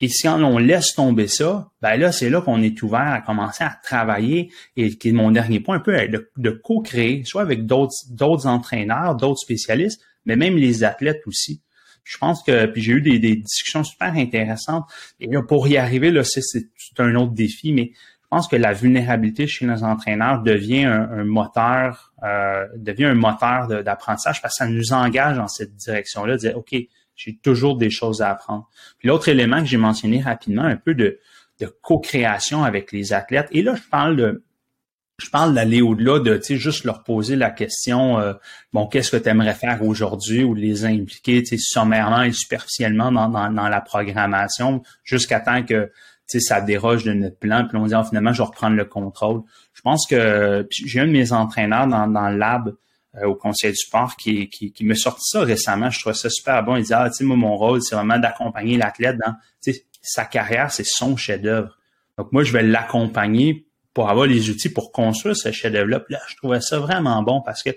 [0.00, 3.64] Et si on laisse tomber ça, ben là, c'est là qu'on est ouvert à commencer
[3.64, 5.96] à travailler et qui est mon dernier point, un peu
[6.36, 11.62] de, co-créer, soit avec d'autres, entraîneurs, d'autres spécialistes, mais même les athlètes aussi.
[12.02, 14.84] Je pense que puis j'ai eu des, discussions super intéressantes.
[15.20, 17.92] Et là, pour y arriver, là, c'est, c'est un autre défi, mais
[18.24, 23.68] je pense que la vulnérabilité chez nos entraîneurs devient un, moteur, euh, devient un moteur
[23.84, 26.74] d'apprentissage parce que ça nous engage dans cette direction-là, de dire OK,
[27.16, 28.68] j'ai toujours des choses à apprendre.
[28.98, 31.18] Puis l'autre élément que j'ai mentionné rapidement, un peu de,
[31.60, 33.48] de co-création avec les athlètes.
[33.52, 34.44] Et là, je parle de
[35.18, 38.32] je parle d'aller au-delà de, juste leur poser la question, euh,
[38.72, 43.68] bon, qu'est-ce que tu aimerais faire aujourd'hui ou les impliquer, sommairement et superficiellement dans, dans,
[43.68, 45.90] la programmation jusqu'à temps que,
[46.26, 49.42] ça déroge de notre plan, puis on dit, ah, finalement, je vais reprendre le contrôle.
[49.72, 52.74] Je pense que, j'ai un de mes entraîneurs dans, dans le lab
[53.22, 55.90] au conseil du sport qui, qui, qui me sortit ça récemment.
[55.90, 56.76] Je trouvais ça super bon.
[56.76, 59.34] Il disait, ah, tu sais, moi, mon rôle, c'est vraiment d'accompagner l'athlète dans,
[60.04, 61.78] sa carrière, c'est son chef-d'œuvre.
[62.18, 66.04] Donc, moi, je vais l'accompagner pour avoir les outils pour construire ce chef-d'œuvre-là.
[66.08, 67.70] Là, je trouvais ça vraiment bon parce que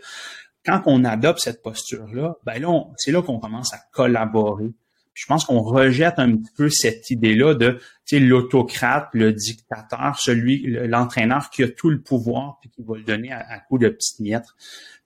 [0.65, 4.73] quand on adopte cette posture-là, ben là, c'est là qu'on commence à collaborer.
[5.13, 7.79] je pense qu'on rejette un petit peu cette idée-là de
[8.11, 13.31] l'autocrate, le dictateur, celui, l'entraîneur qui a tout le pouvoir puis qui va le donner
[13.31, 14.49] à, à coup de petites miettes.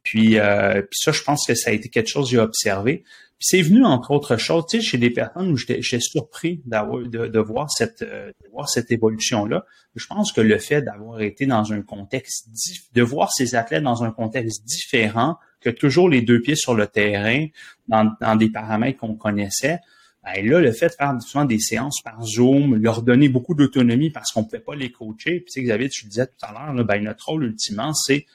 [0.04, 3.04] Puis, euh, puis ça, je pense que ça a été quelque chose que j'ai observé.
[3.42, 7.28] Puis c'est venu, entre autres choses, tu sais, chez des personnes où j'étais surpris de,
[7.28, 9.66] de, voir cette euh, de voir cette évolution-là.
[9.96, 12.50] Je pense que le fait d'avoir été dans un contexte
[12.94, 16.88] de voir ces athlètes dans un contexte différent, que toujours les deux pieds sur le
[16.88, 17.48] terrain,
[17.88, 19.80] dans, dans des paramètres qu'on connaissait,
[20.24, 24.12] ben là, le fait de faire souvent des séances par Zoom, leur donner beaucoup d'autonomie
[24.12, 25.40] parce qu'on ne pouvait pas les coacher.
[25.40, 28.28] Puis tu sais, Xavier, tu le disais tout à l'heure, ben, notre rôle ultimement, c'est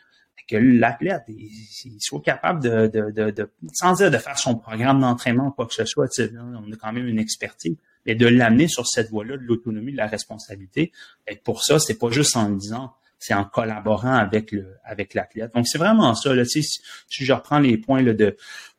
[0.46, 5.48] que l'athlète il, soit capable de, de, de, sans dire de faire son programme d'entraînement
[5.48, 8.86] ou quoi que ce soit, on a quand même une expertise, mais de l'amener sur
[8.86, 10.92] cette voie-là de l'autonomie, de la responsabilité.
[11.26, 15.52] Et pour ça, c'est pas juste en disant, c'est en collaborant avec le avec l'athlète.
[15.54, 16.34] Donc c'est vraiment ça.
[16.34, 18.36] Là, si, si je reprends les points là, de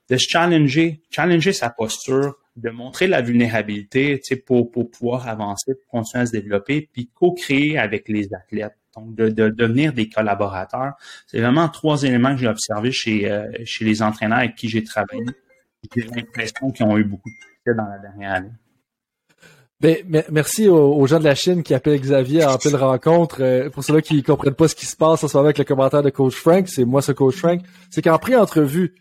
[0.09, 5.87] de se challenger, challenger sa posture, de montrer la vulnérabilité pour, pour pouvoir avancer, pour
[5.87, 8.75] continuer à se développer, puis co-créer avec les athlètes.
[8.97, 10.93] Donc, de, de, devenir des collaborateurs.
[11.27, 14.83] C'est vraiment trois éléments que j'ai observés chez, euh, chez les entraîneurs avec qui j'ai
[14.83, 15.25] travaillé.
[15.95, 18.51] J'ai l'impression qu'ils ont eu beaucoup de succès dans la dernière année.
[19.79, 19.97] Ben,
[20.31, 23.43] merci aux, gens de la Chine qui appellent Xavier en pleine rencontre.
[23.43, 25.65] Euh, pour ceux-là qui comprennent pas ce qui se passe en ce moment avec le
[25.65, 27.61] commentaire de Coach Frank, c'est moi ce Coach Frank.
[27.91, 28.95] C'est qu'en pré-entrevue,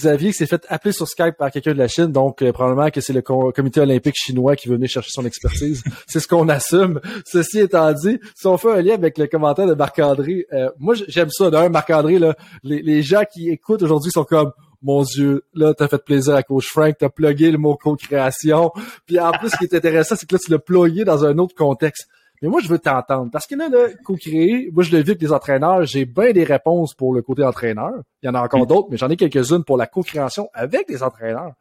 [0.00, 3.00] Xavier s'est fait appeler sur Skype par quelqu'un de la Chine, donc euh, probablement que
[3.00, 5.82] c'est le comité olympique chinois qui venait chercher son expertise.
[6.06, 7.00] c'est ce qu'on assume.
[7.24, 10.94] Ceci étant dit, si on fait un lien avec le commentaire de Marc-André, euh, moi
[11.08, 11.50] j'aime ça.
[11.50, 12.18] D'un, Marc-André,
[12.62, 16.42] les, les gens qui écoutent aujourd'hui sont comme mon Dieu, là, t'as fait plaisir à
[16.42, 18.72] Coach Frank, t'as plugué le mot co-création.
[19.06, 21.36] Puis en plus, ce qui est intéressant, c'est que là, tu l'as ployé dans un
[21.38, 22.08] autre contexte.
[22.42, 23.30] Mais moi, je veux t'entendre.
[23.30, 25.84] Parce que là, là co-créer, moi, je le vis avec les entraîneurs.
[25.84, 27.92] J'ai bien des réponses pour le côté entraîneur.
[28.22, 31.02] Il y en a encore d'autres, mais j'en ai quelques-unes pour la co-création avec les
[31.02, 31.52] entraîneurs.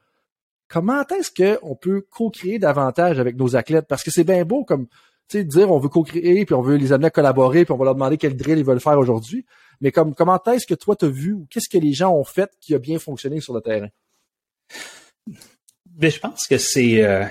[0.69, 3.87] Comment est-ce qu'on peut co-créer davantage avec nos athlètes?
[3.87, 4.87] Parce que c'est bien beau comme,
[5.27, 7.77] tu sais, dire on veut co-créer, puis on veut les amener à collaborer, puis on
[7.77, 9.45] va leur demander quel drill ils veulent faire aujourd'hui.
[9.81, 12.23] Mais comme, comment est-ce que toi, tu as vu ou qu'est-ce que les gens ont
[12.23, 13.89] fait qui a bien fonctionné sur le terrain?
[15.85, 17.03] Ben, je pense que c'est...
[17.03, 17.25] Euh,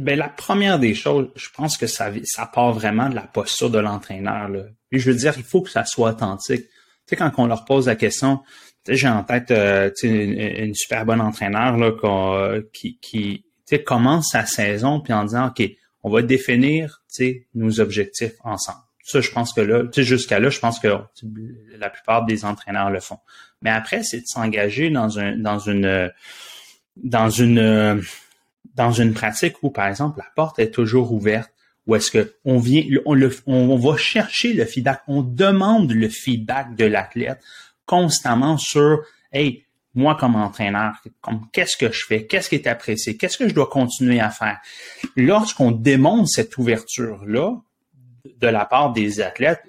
[0.00, 3.70] ben, la première des choses, je pense que ça, ça part vraiment de la posture
[3.70, 4.50] de l'entraîneur.
[4.90, 6.64] Puis je veux dire, il faut que ça soit authentique.
[6.66, 6.70] Tu
[7.06, 8.40] sais, quand on leur pose la question,
[8.88, 13.44] j'ai en tête euh, une, super bonne entraîneur là, qui, qui
[13.84, 15.62] commence sa saison puis en disant OK,
[16.02, 17.02] on va définir
[17.54, 18.78] nos objectifs ensemble.
[19.02, 20.88] Ça, je pense que là, jusqu'à là, je pense que
[21.78, 23.18] la plupart des entraîneurs le font.
[23.62, 26.10] Mais après, c'est de s'engager dans un dans une
[26.96, 28.02] dans une
[28.74, 31.50] dans une pratique où, par exemple, la porte est toujours ouverte,
[31.86, 36.08] où est-ce que on vient, on, le, on va chercher le feedback, on demande le
[36.08, 37.40] feedback de l'athlète
[37.86, 40.94] constamment sur, hey, moi comme entraîneur,
[41.52, 44.58] qu'est-ce que je fais, qu'est-ce qui est apprécié, qu'est-ce que je dois continuer à faire?
[45.14, 47.56] Lorsqu'on démontre cette ouverture-là
[48.24, 49.62] de la part des athlètes,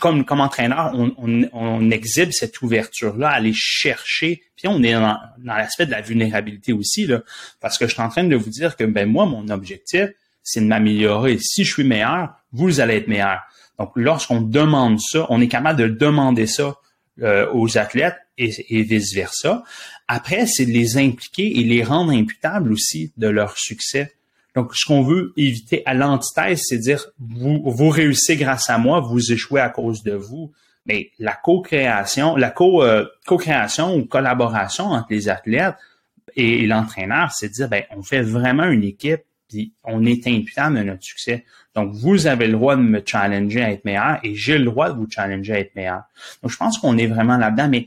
[0.00, 5.18] comme, comme entraîneur, on, on, on exhibe cette ouverture-là, aller chercher, puis on est dans,
[5.38, 7.22] dans l'aspect de la vulnérabilité aussi, là,
[7.60, 10.08] parce que je suis en train de vous dire que ben moi, mon objectif,
[10.42, 11.38] c'est de m'améliorer.
[11.40, 13.40] Si je suis meilleur, vous allez être meilleur.
[13.78, 16.76] Donc, lorsqu'on demande ça, on est capable de demander ça
[17.22, 19.62] euh, aux athlètes et, et vice-versa.
[20.06, 24.12] Après, c'est de les impliquer et les rendre imputables aussi de leur succès.
[24.54, 29.00] Donc, ce qu'on veut éviter à l'antithèse, c'est dire vous, vous réussissez grâce à moi,
[29.00, 30.52] vous échouez à cause de vous.
[30.86, 35.74] Mais la co-création, la euh, co-création ou collaboration entre les athlètes
[36.34, 40.82] et, l'entraîneur, c'est dire ben, on fait vraiment une équipe, puis on est imputable de
[40.84, 41.44] notre succès.
[41.74, 44.90] Donc, vous avez le droit de me challenger à être meilleur et j'ai le droit
[44.90, 46.02] de vous challenger à être meilleur.
[46.42, 47.86] Donc, je pense qu'on est vraiment là-dedans, mais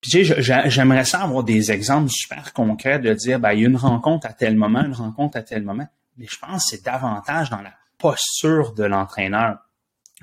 [0.00, 3.76] puis, j'aimerais ça avoir des exemples super concrets de dire, ben, il y a une
[3.76, 5.86] rencontre à tel moment, une rencontre à tel moment.
[6.16, 9.58] Mais je pense que c'est davantage dans la posture de l'entraîneur.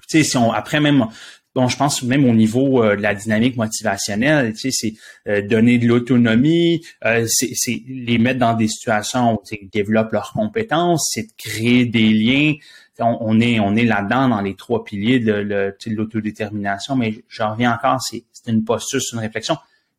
[0.10, 1.06] Tu sais, si on, après même,
[1.54, 5.42] bon, je pense même au niveau euh, de la dynamique motivationnelle, tu sais, c'est euh,
[5.42, 11.10] donner de l'autonomie, euh, c'est les mettre dans des situations où ils développent leurs compétences,
[11.14, 12.54] c'est de créer des liens.
[13.00, 18.02] On, est on est là-dedans dans les trois piliers de, l'autodétermination, mais je reviens encore,
[18.02, 19.58] c'est une posture, c'est une réflexion.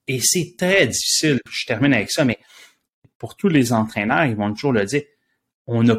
[0.09, 1.39] Et c'est très difficile.
[1.49, 2.39] Je termine avec ça, mais
[3.19, 5.03] pour tous les entraîneurs, ils vont toujours le dire.
[5.67, 5.97] On a,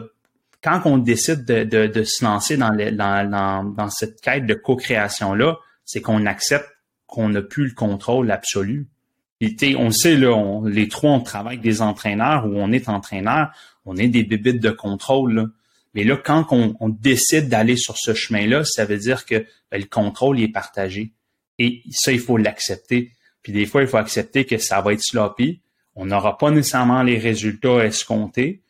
[0.61, 6.69] quand on décide de, se lancer dans, dans, cette quête de co-création-là, c'est qu'on accepte
[7.07, 8.87] qu'on n'a plus le contrôle absolu.
[9.77, 13.51] On sait, là, les trois, on travaille avec des entraîneurs ou on est entraîneur,
[13.85, 15.51] on est des bébites de contrôle.
[15.93, 19.85] Mais là, quand on, décide d'aller sur ce chemin-là, ça veut dire que ben, le
[19.85, 21.13] contrôle est partagé.
[21.57, 23.11] Et ça, il faut l'accepter.
[23.41, 25.61] Puis des fois, il faut accepter que ça va être sloppy.
[25.95, 28.61] On n'aura pas nécessairement les résultats escomptés.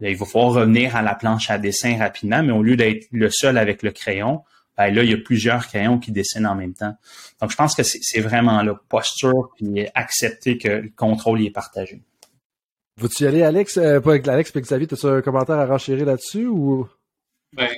[0.00, 3.30] il va falloir revenir à la planche à dessin rapidement, mais au lieu d'être le
[3.30, 4.42] seul avec le crayon,
[4.76, 6.94] ben là, il y a plusieurs crayons qui dessinent en même temps.
[7.40, 11.50] Donc, je pense que c'est vraiment la posture, puis accepter que le contrôle y est
[11.50, 12.02] partagé.
[12.98, 13.76] Veux-tu y aller, Alex?
[13.76, 16.88] Euh, pas avec Alex, mais Xavier, as-tu un commentaire à renchérir là-dessus ou?
[17.52, 17.68] Ben,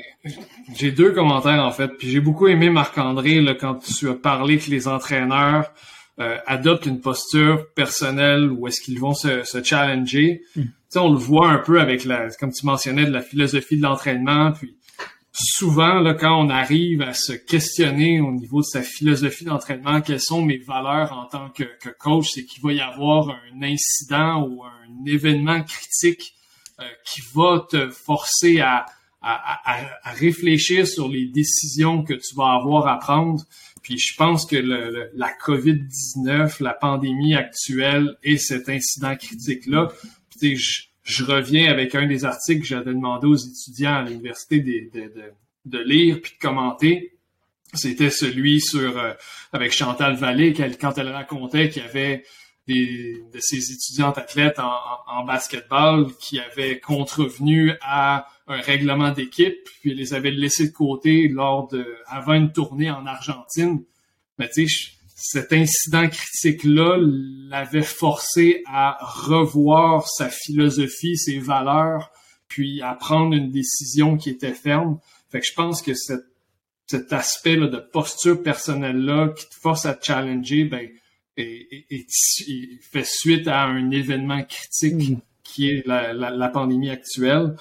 [0.75, 1.89] j'ai deux commentaires en fait.
[1.99, 5.73] Puis j'ai beaucoup aimé Marc-André quand tu as parlé que les entraîneurs
[6.21, 10.43] euh, adoptent une posture personnelle où est-ce qu'ils vont se, challenger.
[10.57, 10.63] Mm.
[10.63, 13.77] Tu sais, on le voit un peu avec la, comme tu mentionnais, de la philosophie
[13.77, 14.53] de l'entraînement.
[14.53, 14.78] Puis
[15.39, 20.21] souvent, là, quand on arrive à se questionner au niveau de sa philosophie d'entraînement, quelles
[20.21, 21.65] sont mes valeurs en tant que,
[21.99, 26.35] coach, c'est qu'il va y avoir un incident ou un événement critique
[26.81, 28.87] euh, qui va te forcer à,
[30.05, 33.43] réfléchir sur les décisions que tu vas avoir à prendre.
[33.83, 39.89] Puis je pense que le, la COVID-19, la pandémie actuelle et cet incident critique-là,
[40.41, 45.11] je, je reviens avec un des articles que j'avais demandé aux étudiants à l'université de,
[45.65, 47.15] de, lire puis de commenter.
[47.73, 49.15] C'était celui sur euh,
[49.53, 52.25] avec Chantal Vallée quand elle racontait qu'il y avait
[52.67, 59.95] des, de ses étudiantes athlètes en, basketball qui avaient contrevenu à un règlement d'équipe, puis
[59.95, 63.83] les avaient laissés de côté lors de avant une tournée en Argentine.
[64.39, 66.97] Mais tu sais, cet incident critique-là
[67.51, 72.13] l'avait forcé à revoir sa philosophie, ses valeurs,
[72.47, 75.01] puis à prendre une décision qui était ferme.
[75.29, 76.21] Fait que je pense que cet,
[76.87, 80.89] cet aspect là, de posture personnelle-là qui te force à te challenger, ben,
[81.37, 82.07] et,
[82.81, 85.21] fait suite à un événement critique mm.
[85.43, 87.57] qui est la, la, pandémie actuelle.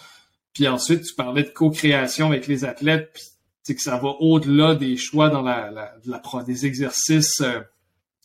[0.54, 3.24] Puis ensuite, tu parlais de co-création avec les athlètes, puis
[3.68, 7.60] c'est que ça va au-delà des choix dans la, la, la des exercices euh,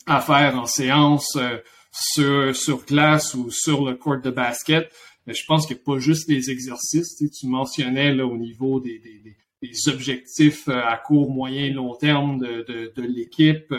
[0.06, 1.58] à faire en séance euh,
[1.90, 4.88] sur, sur glace ou sur le court de basket.
[5.26, 7.16] Mais je pense qu'il n'y a pas juste des exercices.
[7.16, 11.70] Tu, tu mentionnais là, au niveau des, des, des, objectifs euh, à court, moyen et
[11.70, 13.74] long terme de, de, de l'équipe,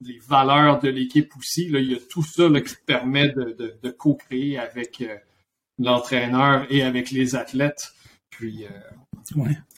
[0.00, 1.68] les valeurs de l'équipe aussi.
[1.68, 5.04] Là, il y a tout ça là, qui permet de, de co-créer avec
[5.78, 7.92] l'entraîneur et avec les athlètes.
[8.32, 8.64] Puis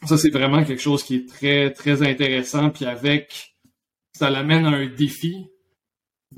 [0.06, 2.70] ça, c'est vraiment quelque chose qui est très, très intéressant.
[2.70, 3.56] Puis avec,
[4.12, 5.48] ça l'amène à un défi.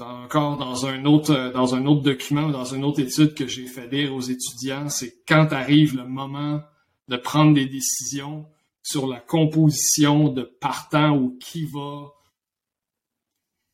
[0.00, 3.86] encore dans un autre, dans un autre document, dans une autre étude que j'ai fait
[3.88, 6.62] lire aux étudiants, c'est quand arrive le moment
[7.08, 8.46] de prendre des décisions
[8.82, 12.12] sur la composition de partant ou qui va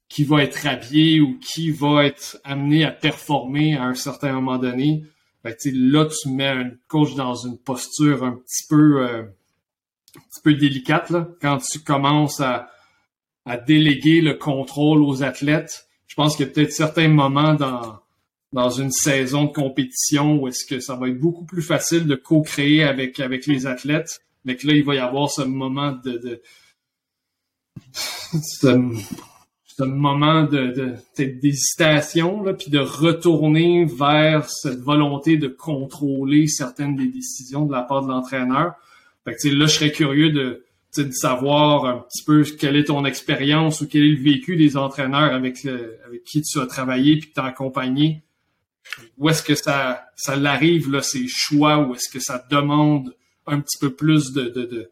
[0.08, 4.58] qui va être habillé ou qui va être amené à performer à un certain moment
[4.58, 5.04] donné
[5.44, 10.54] là, tu mets un coach dans une posture un petit peu, euh, un petit peu
[10.54, 12.70] délicate là, quand tu commences à,
[13.44, 15.88] à déléguer le contrôle aux athlètes.
[16.06, 17.98] Je pense qu'il y a peut-être certains moments dans,
[18.52, 22.14] dans une saison de compétition où est-ce que ça va être beaucoup plus facile de
[22.14, 26.18] co-créer avec, avec les athlètes, mais que là, il va y avoir ce moment de,
[26.18, 26.42] de
[29.86, 37.72] moment de, d'hésitation, puis de retourner vers cette volonté de contrôler certaines des décisions de
[37.72, 38.74] la part de l'entraîneur.
[39.26, 40.64] Là, je serais curieux de,
[41.12, 45.32] savoir un petit peu quelle est ton expérience ou quel est le vécu des entraîneurs
[45.32, 48.22] avec, avec qui tu as travaillé puis que tu as accompagné.
[49.16, 53.14] Où est-ce que ça, ça l'arrive, là, ces choix, ou est-ce que ça demande
[53.46, 54.90] un petit peu plus de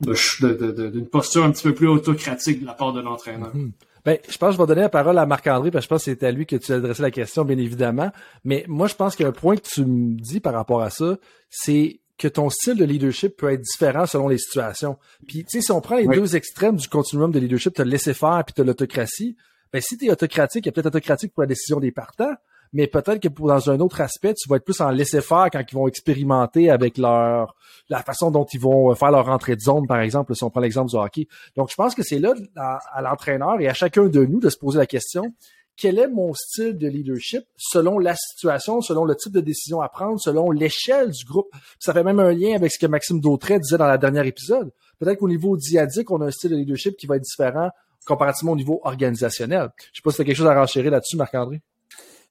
[0.00, 3.54] d'une posture un petit peu plus autocratique de la part de l'entraîneur.
[3.54, 3.72] Mhm.
[4.04, 6.04] Ben, je pense que je vais donner la parole à Marc-André, parce que je pense
[6.04, 8.10] que c'est à lui que tu as adressé la question, bien évidemment.
[8.44, 10.82] Mais moi, je pense qu'il y a un point que tu me dis par rapport
[10.82, 11.18] à ça,
[11.50, 14.98] c'est que ton style de leadership peut être différent selon les situations.
[15.26, 17.84] Puis, tu sais, si on prend les deux extrêmes du continuum de leadership, tu as
[17.84, 19.36] le laisser-faire puis tu as l'autocratie,
[19.72, 22.34] ben, si tu es autocratique, il y a peut-être autocratique pour la décision des partants,
[22.72, 25.74] mais peut-être que dans un autre aspect, tu vas être plus en laisser-faire quand ils
[25.74, 27.54] vont expérimenter avec leur
[27.88, 30.60] la façon dont ils vont faire leur entrée de zone, par exemple, si on prend
[30.60, 31.26] l'exemple du hockey.
[31.56, 34.58] Donc, je pense que c'est là à, l'entraîneur et à chacun de nous de se
[34.58, 35.32] poser la question
[35.80, 39.88] quel est mon style de leadership selon la situation, selon le type de décision à
[39.88, 41.52] prendre, selon l'échelle du groupe?
[41.78, 44.72] Ça fait même un lien avec ce que Maxime Dautret disait dans la dernière épisode.
[44.98, 47.70] Peut-être qu'au niveau diadique, on a un style de leadership qui va être différent
[48.04, 49.70] comparativement au niveau organisationnel.
[49.92, 51.62] Je sais pas si tu as quelque chose à renchérir là-dessus, Marc-André.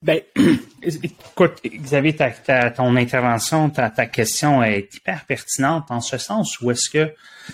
[0.04, 0.22] Ben,
[0.84, 6.70] écoute, Xavier, ta, ton intervention, ta, ta, question est hyper pertinente en ce sens où
[6.70, 7.06] est-ce que,
[7.48, 7.54] tu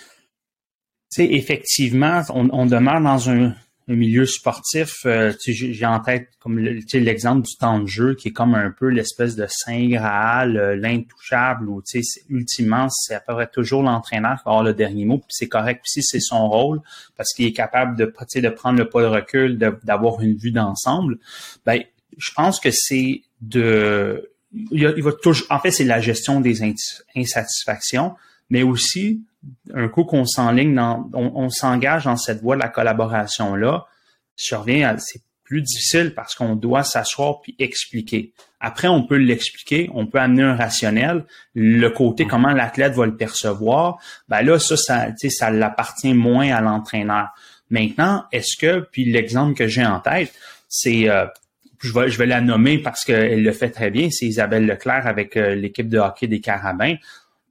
[1.09, 3.53] sais, effectivement, on, on, demeure dans un,
[3.87, 5.05] milieu sportif.
[5.05, 8.87] Euh, j'ai en tête comme l'exemple du temps de jeu qui est comme un peu
[8.87, 13.83] l'espèce de saint graal, euh, l'intouchable, où tu sais, ultimement, c'est à peu près toujours
[13.83, 16.81] l'entraîneur qui va avoir le dernier mot, puis c'est correct, puis c'est son rôle,
[17.17, 21.17] parce qu'il est capable de, de prendre le pas de recul, d'avoir une vue d'ensemble.
[21.65, 21.83] Ben,
[22.17, 24.29] je pense que c'est de
[24.69, 26.61] il, va toujours en fait c'est la gestion des
[27.15, 28.15] insatisfactions
[28.49, 29.21] mais aussi
[29.73, 33.87] un coup qu'on s'enligne dans on, s'engage dans cette voie de la collaboration là
[34.37, 38.33] je reviens c'est plus difficile parce qu'on doit s'asseoir puis expliquer.
[38.59, 43.15] Après, on peut l'expliquer, on peut amener un rationnel, le côté comment l'athlète va le
[43.15, 43.99] percevoir.
[44.29, 47.27] Ben là, ça, ça, ça l'appartient moins à l'entraîneur.
[47.69, 50.33] Maintenant, est-ce que, puis l'exemple que j'ai en tête,
[50.69, 51.25] c'est euh,
[51.83, 55.05] je vais, je vais la nommer parce qu'elle le fait très bien, c'est Isabelle Leclerc
[55.05, 56.95] avec euh, l'équipe de hockey des Carabins.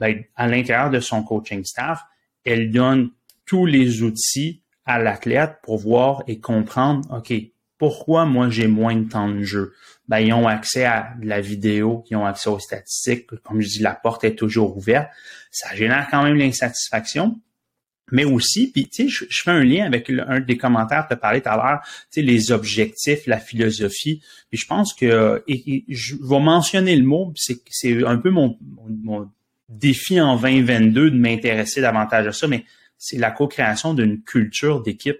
[0.00, 2.00] ben, à l'intérieur de son coaching staff,
[2.44, 3.10] elle donne
[3.44, 7.32] tous les outils à l'athlète pour voir et comprendre, OK,
[7.78, 9.74] pourquoi moi j'ai moins de temps de jeu?
[10.08, 13.26] Ben, ils ont accès à la vidéo, ils ont accès aux statistiques.
[13.42, 15.10] Comme je dis, la porte est toujours ouverte.
[15.50, 17.40] Ça génère quand même l'insatisfaction.
[18.12, 21.14] Mais aussi, puis tu sais, je, fais un lien avec un des commentaires que tu
[21.14, 24.22] as parlé tout à l'heure, tu sais, les objectifs, la philosophie.
[24.50, 28.56] Puis je pense que, et, je vais mentionner le mot, c'est un peu mon,
[29.02, 29.28] mon
[29.68, 32.64] défi en 2022 de m'intéresser davantage à ça, mais
[32.98, 35.18] c'est la co-création d'une culture d'équipe.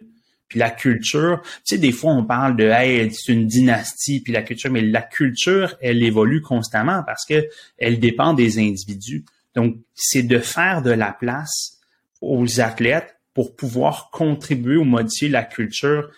[0.49, 4.34] Puis la culture, tu sais, des fois on parle de hey, c'est une dynastie, puis
[4.34, 7.47] la culture, mais la culture, elle évolue constamment parce que
[7.78, 9.24] elle dépend des individus.
[9.55, 11.78] Donc, c'est de faire de la place
[12.23, 16.11] aux athlètes pour pouvoir contribuer ou modifier la culture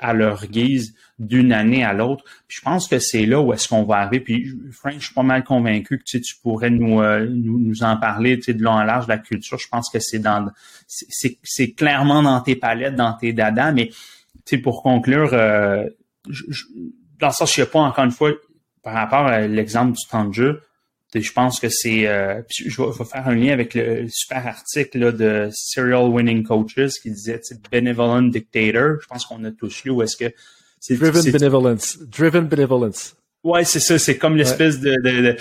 [0.00, 2.24] à leur guise d'une année à l'autre.
[2.48, 4.20] je pense que c'est là où est-ce qu'on va arriver.
[4.20, 7.96] Puis Frank, je suis pas mal convaincu que tu pourrais nous, euh, nous, nous, en
[7.96, 9.58] parler de long en large de la culture.
[9.58, 10.50] Je pense que c'est dans
[10.86, 13.90] c'est clairement dans tes palettes, dans tes dadas, mais
[14.62, 15.86] pour conclure, euh,
[16.28, 16.44] je,
[17.18, 18.32] dans ça, je sais pas encore une fois
[18.82, 20.62] par rapport à l'exemple du temps de jeu,
[21.20, 22.06] je pense que c'est.
[22.06, 27.00] Euh, je, vais, faire un lien avec le super article là, de Serial Winning Coaches
[27.02, 27.40] qui disait
[27.70, 28.96] Benevolent Dictator.
[29.00, 30.32] Je pense qu'on a tous lu où est-ce que.
[30.80, 31.98] C'est, Driven Benevolence.
[31.98, 33.14] Driven Benevolence.
[33.44, 33.98] Ouais, c'est ça.
[33.98, 34.94] C'est comme l'espèce de.
[35.02, 35.36] de,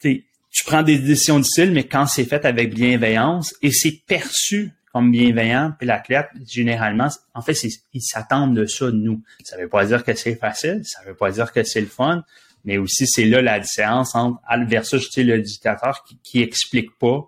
[0.00, 5.12] tu prends des décisions difficiles, mais quand c'est fait avec bienveillance et c'est perçu comme
[5.12, 7.56] bienveillant, puis l'athlète, généralement, en fait,
[7.92, 9.22] ils s'attendent de ça de nous.
[9.44, 12.24] Ça veut pas dire que c'est facile, ça veut pas dire que c'est le fun,
[12.68, 14.38] mais aussi c'est là la différence entre
[14.68, 17.26] versus le dictateur qui, explique pas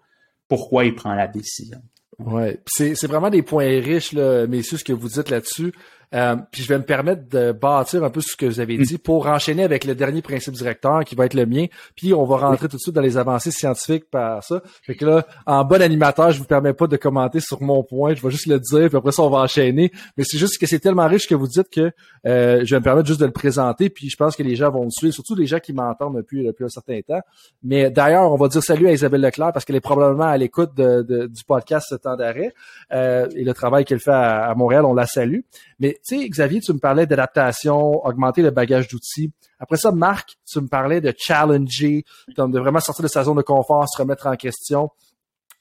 [0.49, 1.79] pourquoi il prend la décision.
[2.19, 5.73] Ouais, c'est vraiment des points riches là, messieurs, ce que vous dites là-dessus.
[6.13, 8.99] Euh, puis je vais me permettre de bâtir un peu ce que vous avez dit
[8.99, 11.67] pour enchaîner avec le dernier principe directeur qui va être le mien.
[11.97, 14.63] Puis on va rentrer tout de suite dans les avancées scientifiques par ça.
[14.83, 18.15] Fait que là, en bon animateur, je vous permets pas de commenter sur mon point.
[18.15, 19.93] Je vais juste le dire, puis après ça, on va enchaîner.
[20.17, 21.93] Mais c'est juste que c'est tellement riche que vous dites que
[22.27, 23.89] euh, je vais me permettre juste de le présenter.
[23.89, 26.45] Puis je pense que les gens vont me suivre, surtout les gens qui m'entendent depuis,
[26.45, 27.21] depuis un certain temps.
[27.63, 30.75] Mais d'ailleurs, on va dire salut à Isabelle Leclerc parce qu'elle est probablement à l'écoute
[30.75, 32.53] de, du podcast ce temps d'arrêt.
[32.93, 35.41] Euh, et le travail qu'elle fait à Montréal, on la salue.
[35.79, 39.33] Mais tu sais, Xavier, tu me parlais d'adaptation, augmenter le bagage d'outils.
[39.59, 43.43] Après ça, Marc, tu me parlais de challenger, de vraiment sortir de sa zone de
[43.43, 44.91] confort, se remettre en question.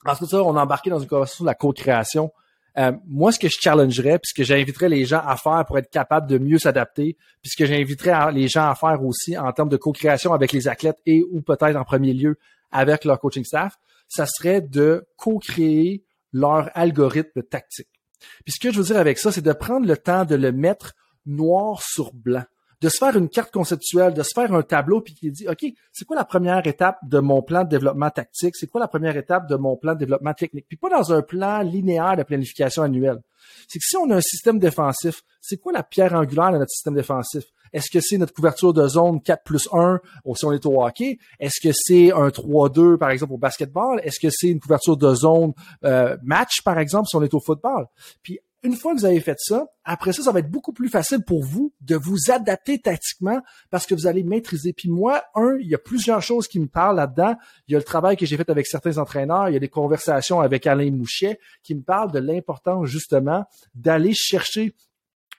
[0.06, 2.32] Ensuite, ça, on a embarqué dans une conversation de la co-création.
[2.78, 5.78] Euh, moi, ce que je challengerais, puis ce que j'inviterais les gens à faire pour
[5.78, 9.52] être capable de mieux s'adapter, puis ce que j'inviterais les gens à faire aussi en
[9.52, 12.38] termes de co-création avec les athlètes et ou peut-être en premier lieu
[12.72, 13.76] avec leur coaching staff,
[14.08, 17.99] ça serait de co-créer leur algorithme tactique.
[18.46, 20.52] Puis ce que je veux dire avec ça, c'est de prendre le temps de le
[20.52, 20.94] mettre
[21.26, 22.44] noir sur blanc,
[22.82, 25.66] de se faire une carte conceptuelle, de se faire un tableau, puis qui dit, OK,
[25.92, 28.56] c'est quoi la première étape de mon plan de développement tactique?
[28.56, 30.66] C'est quoi la première étape de mon plan de développement technique?
[30.68, 33.20] Puis pas dans un plan linéaire de planification annuelle.
[33.70, 36.72] C'est que si on a un système défensif, c'est quoi la pierre angulaire de notre
[36.72, 37.44] système défensif?
[37.72, 40.00] Est-ce que c'est notre couverture de zone 4 plus 1
[40.36, 41.20] si on est au hockey?
[41.40, 44.02] Est-ce que c'est un 3-2, par exemple, au basketball?
[44.04, 45.54] Est-ce que c'est une couverture de zone
[45.84, 47.86] euh, match, par exemple, si on est au football?
[48.24, 50.90] Puis une fois que vous avez fait ça, après ça, ça va être beaucoup plus
[50.90, 54.74] facile pour vous de vous adapter tactiquement parce que vous allez maîtriser.
[54.74, 57.36] Puis moi, un, il y a plusieurs choses qui me parlent là-dedans.
[57.68, 59.70] Il y a le travail que j'ai fait avec certains entraîneurs, il y a des
[59.70, 63.46] conversations avec Alain Mouchet qui me parlent de l'importance justement
[63.76, 64.76] d'aller chercher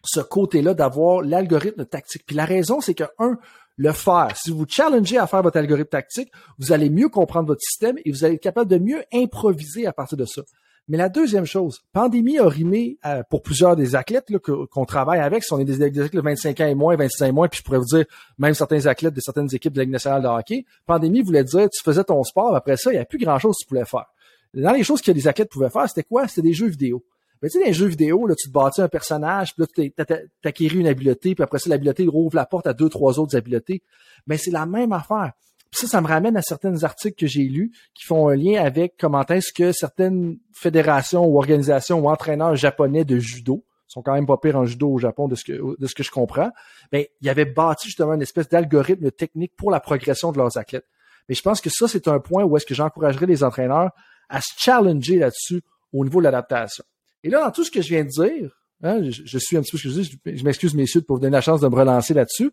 [0.03, 2.25] ce côté-là d'avoir l'algorithme tactique.
[2.27, 3.39] Puis la raison, c'est que, un,
[3.77, 4.35] le faire.
[4.37, 8.11] Si vous challengez à faire votre algorithme tactique, vous allez mieux comprendre votre système et
[8.11, 10.43] vous allez être capable de mieux improviser à partir de ça.
[10.91, 15.45] Mais la deuxième chose, pandémie a rimé euh, pour plusieurs des athlètes qu'on travaille avec,
[15.45, 17.63] si on est des, athlètes de 25 ans et moins, 25 ans moins, puis je
[17.63, 18.05] pourrais vous dire,
[18.39, 22.03] même certains athlètes de certaines équipes de la de hockey, pandémie voulait dire, tu faisais
[22.03, 24.07] ton sport, après ça, il n'y a plus grand-chose que tu pouvais faire.
[24.53, 26.27] Dans les choses que les athlètes pouvaient faire, c'était quoi?
[26.27, 27.05] C'était des jeux vidéo.
[27.41, 29.93] Mais tu sais, dans les jeux vidéo, là, tu te bâtis un personnage, puis là,
[29.95, 33.37] tu t'acquéris une habileté, puis après ça, l'habileté rouvre la porte à deux, trois autres
[33.37, 33.81] habiletés.
[34.27, 35.35] Mais c'est la même affaire.
[35.73, 38.95] Ça, ça me ramène à certains articles que j'ai lus qui font un lien avec
[38.99, 44.27] comment est-ce que certaines fédérations ou organisations ou entraîneurs japonais de judo, sont quand même
[44.27, 46.51] pas pires en judo au Japon de ce que, de ce que je comprends,
[46.93, 50.57] mais ben, ils avaient bâti justement une espèce d'algorithme technique pour la progression de leurs
[50.57, 50.87] athlètes.
[51.29, 53.91] Mais je pense que ça, c'est un point où est-ce que j'encouragerais les entraîneurs
[54.29, 55.63] à se challenger là-dessus
[55.93, 56.85] au niveau de l'adaptation.
[57.25, 58.51] Et là, dans tout ce que je viens de dire,
[58.83, 59.91] hein, je, suis un petit peu je,
[60.25, 62.53] je m'excuse messieurs pour vous donner la chance de me relancer là-dessus,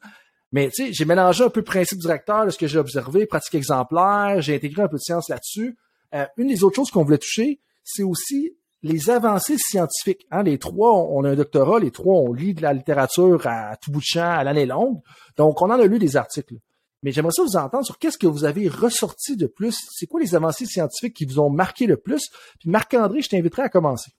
[0.52, 3.56] mais tu sais, j'ai mélangé un peu principe directeur de ce que j'ai observé, pratique
[3.56, 5.78] exemplaire, j'ai intégré un peu de science là-dessus.
[6.16, 10.26] Euh, une des autres choses qu'on voulait toucher, c'est aussi les avancées scientifiques.
[10.32, 13.76] Hein, les trois, on a un doctorat, les trois, on lit de la littérature à
[13.78, 15.00] tout bout de champ, à l'année longue.
[15.36, 16.56] Donc, on en a lu des articles.
[17.04, 19.78] Mais j'aimerais ça vous entendre sur qu'est-ce que vous avez ressorti de plus.
[19.94, 22.30] C'est quoi les avancées scientifiques qui vous ont marqué le plus?
[22.60, 24.12] Puis Marc-André, je t'inviterai à commencer.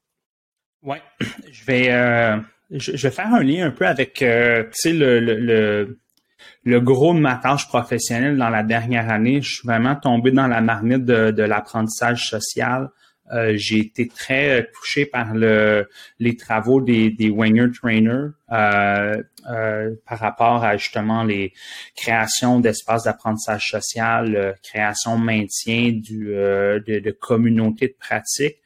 [0.83, 0.99] Oui,
[1.51, 2.37] je vais, euh,
[2.70, 5.99] je, vais faire un lien un peu avec euh, le, le, le,
[6.80, 9.43] gros de ma tâche professionnelle dans la dernière année.
[9.43, 12.91] Je suis vraiment tombé dans la marmite de, de l'apprentissage social.
[13.30, 19.95] Euh, j'ai été très touché par le, les travaux des, des Winger Trainers euh, euh,
[20.07, 21.53] par rapport à justement les
[21.95, 28.57] créations d'espaces d'apprentissage social, création, maintien du, de, de communautés de pratique.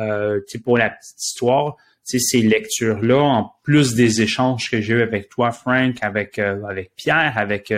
[0.00, 5.28] Euh, pour la petite histoire, ces lectures-là, en plus des échanges que j'ai eu avec
[5.28, 7.72] toi, Frank, avec avec Pierre, avec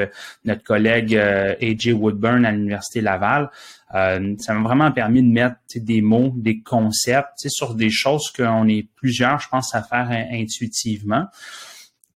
[0.45, 3.51] notre collègue AJ Woodburn à l'Université Laval,
[3.95, 8.69] euh, ça m'a vraiment permis de mettre des mots, des concepts sur des choses qu'on
[8.69, 11.27] est plusieurs, je pense, à faire intuitivement.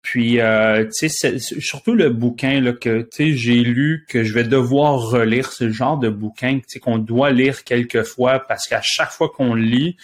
[0.02, 5.70] Puis, euh, surtout le bouquin là, que j'ai lu, que je vais devoir relire, ce
[5.70, 9.96] genre de bouquin qu'on doit lire quelques fois parce qu'à chaque fois qu'on lit,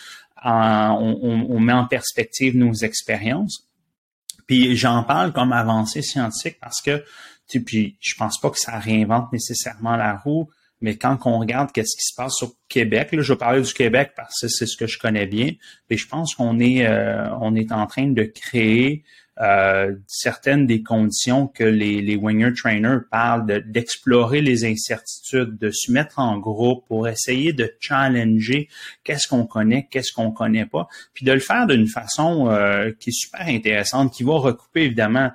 [0.44, 3.68] on, met en perspective nos expériences.
[4.46, 7.02] Puis j'en parle comme avancée scientifique parce que,
[7.64, 10.48] puis je pense pas que ça réinvente nécessairement la roue,
[10.80, 13.72] mais quand on regarde qu'est-ce qui se passe au Québec, là, je vais parler du
[13.72, 15.52] Québec parce que c'est ce que je connais bien,
[15.88, 19.04] mais je pense qu'on est, euh, est en train de créer
[19.40, 25.90] euh, certaines des conditions que les, les winger trainers parlent d'explorer les incertitudes, de se
[25.90, 28.68] mettre en groupe pour essayer de challenger
[29.02, 33.10] qu'est-ce qu'on connaît, qu'est-ce qu'on connaît pas, puis de le faire d'une façon euh, qui
[33.10, 35.32] est super intéressante, qui va recouper évidemment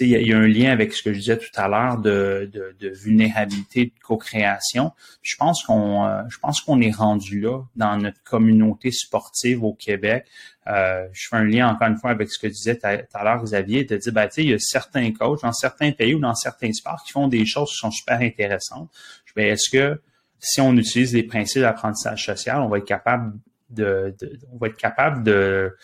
[0.00, 2.88] il y, a un lien avec ce que je disais tout à l'heure de, de,
[2.88, 4.92] vulnérabilité, de co-création.
[5.20, 9.74] Je pense qu'on, euh, je pense qu'on est rendu là dans notre communauté sportive au
[9.74, 10.26] Québec.
[10.66, 13.24] Euh, je fais un lien encore une fois avec ce que tu disais tout à
[13.24, 16.34] l'heure, Xavier, de dire, ben, il y a certains coachs dans certains pays ou dans
[16.34, 18.90] certains sports qui font des choses qui sont super intéressantes.
[19.36, 20.00] Ben, est-ce que
[20.38, 23.38] si on utilise les principes d'apprentissage social, on va être capable
[23.68, 25.76] de, de on va être capable de,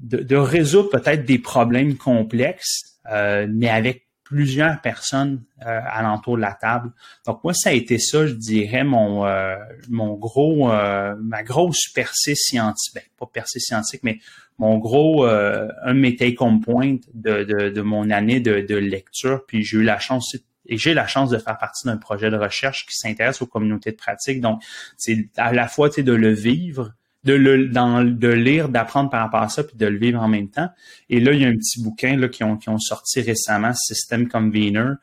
[0.00, 6.42] de, de résoudre peut-être des problèmes complexes euh, mais avec plusieurs personnes euh, alentour de
[6.42, 6.90] la table.
[7.26, 9.56] Donc moi, ça a été ça, je dirais, mon euh,
[9.90, 14.18] mon gros ma grosse percée scientifique, ben, pas percée scientifique, mais
[14.58, 19.44] mon gros un de mes take-home points de, de, de, mon année de, de lecture.
[19.46, 20.34] Puis j'ai eu la chance
[20.66, 23.90] et j'ai la chance de faire partie d'un projet de recherche qui s'intéresse aux communautés
[23.90, 24.40] de pratique.
[24.40, 24.62] Donc,
[24.96, 26.92] c'est à la fois de le vivre,
[27.24, 30.28] de le dans, de lire, d'apprendre par rapport à ça, puis de le vivre en
[30.28, 30.70] même temps.
[31.08, 33.72] Et là, il y a un petit bouquin là, qui, ont, qui ont sorti récemment,
[33.74, 34.94] System Convener,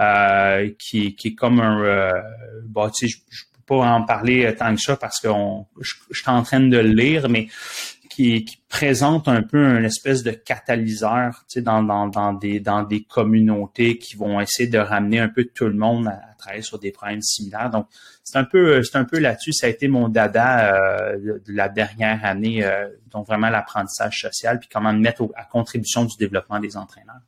[0.00, 2.12] euh, qui, qui est comme un euh,
[2.64, 5.28] bon, tu sais, je, je peux pas en parler tant que ça parce que
[5.80, 7.48] je, je suis en train de le lire, mais
[8.18, 13.96] qui, présente un peu une espèce de catalyseur dans, dans, dans, des, dans des communautés
[13.96, 17.22] qui vont essayer de ramener un peu tout le monde à, travailler sur des problèmes
[17.22, 17.70] similaires.
[17.70, 17.86] Donc,
[18.22, 19.52] c'est un peu c'est un peu là-dessus.
[19.52, 24.58] Ça a été mon dada euh, de, la dernière année, euh, donc vraiment l'apprentissage social,
[24.58, 27.22] puis comment mettre à contribution du développement des entraîneurs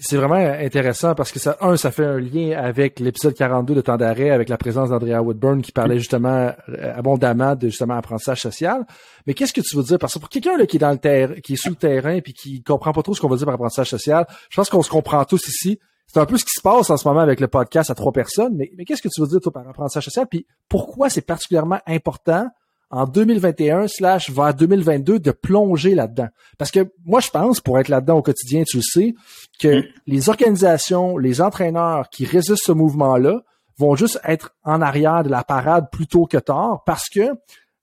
[0.00, 3.80] c'est vraiment intéressant parce que ça, un, ça fait un lien avec l'épisode 42 de
[3.80, 8.40] Temps d'arrêt avec la présence d'Andrea Woodburn qui parlait justement euh, abondamment de justement apprentissage
[8.40, 8.84] social.
[9.26, 9.98] Mais qu'est-ce que tu veux dire?
[9.98, 12.32] Parce que pour quelqu'un qui est dans le terrain, qui est sur le terrain puis
[12.32, 14.90] qui comprend pas trop ce qu'on veut dire par apprentissage social, je pense qu'on se
[14.90, 15.78] comprend tous ici.
[16.06, 18.12] C'est un peu ce qui se passe en ce moment avec le podcast à trois
[18.12, 18.56] personnes.
[18.56, 20.26] Mais, mais qu'est-ce que tu veux dire toi par apprentissage social?
[20.28, 22.48] Puis pourquoi c'est particulièrement important
[22.90, 26.28] en 2021 slash vers 2022 de plonger là-dedans.
[26.58, 29.14] Parce que moi, je pense, pour être là-dedans au quotidien, tu le sais,
[29.60, 29.84] que mm.
[30.06, 33.42] les organisations, les entraîneurs qui résistent ce mouvement-là
[33.78, 37.30] vont juste être en arrière de la parade plutôt que tard parce que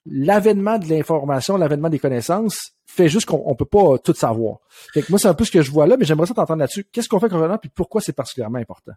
[0.06, 4.60] l'avènement de l'information, l'avènement des connaissances fait juste qu'on peut pas tout savoir.
[4.94, 6.60] Fait que moi, c'est un peu ce que je vois là, mais j'aimerais ça t'entendre
[6.60, 6.86] là-dessus.
[6.92, 8.94] Qu'est-ce qu'on fait concrètement puis pourquoi c'est particulièrement important?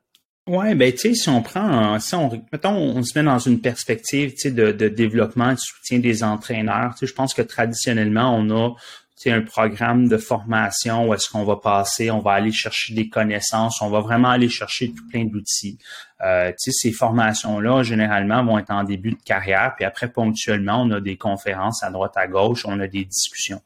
[0.46, 3.60] Ouais, ben tu sais, si on prend, si on, mettons, on se met dans une
[3.60, 6.94] perspective, tu sais, de, de développement, de soutien des entraîneurs.
[6.94, 8.74] Tu sais, je pense que traditionnellement, on a
[9.22, 13.10] c'est un programme de formation où est-ce qu'on va passer, on va aller chercher des
[13.10, 15.76] connaissances, on va vraiment aller chercher tout plein d'outils.
[16.22, 21.02] Euh, ces formations-là, généralement, vont être en début de carrière, puis après, ponctuellement, on a
[21.02, 23.60] des conférences à droite, à gauche, on a des discussions.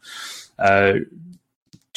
[0.58, 1.04] Euh,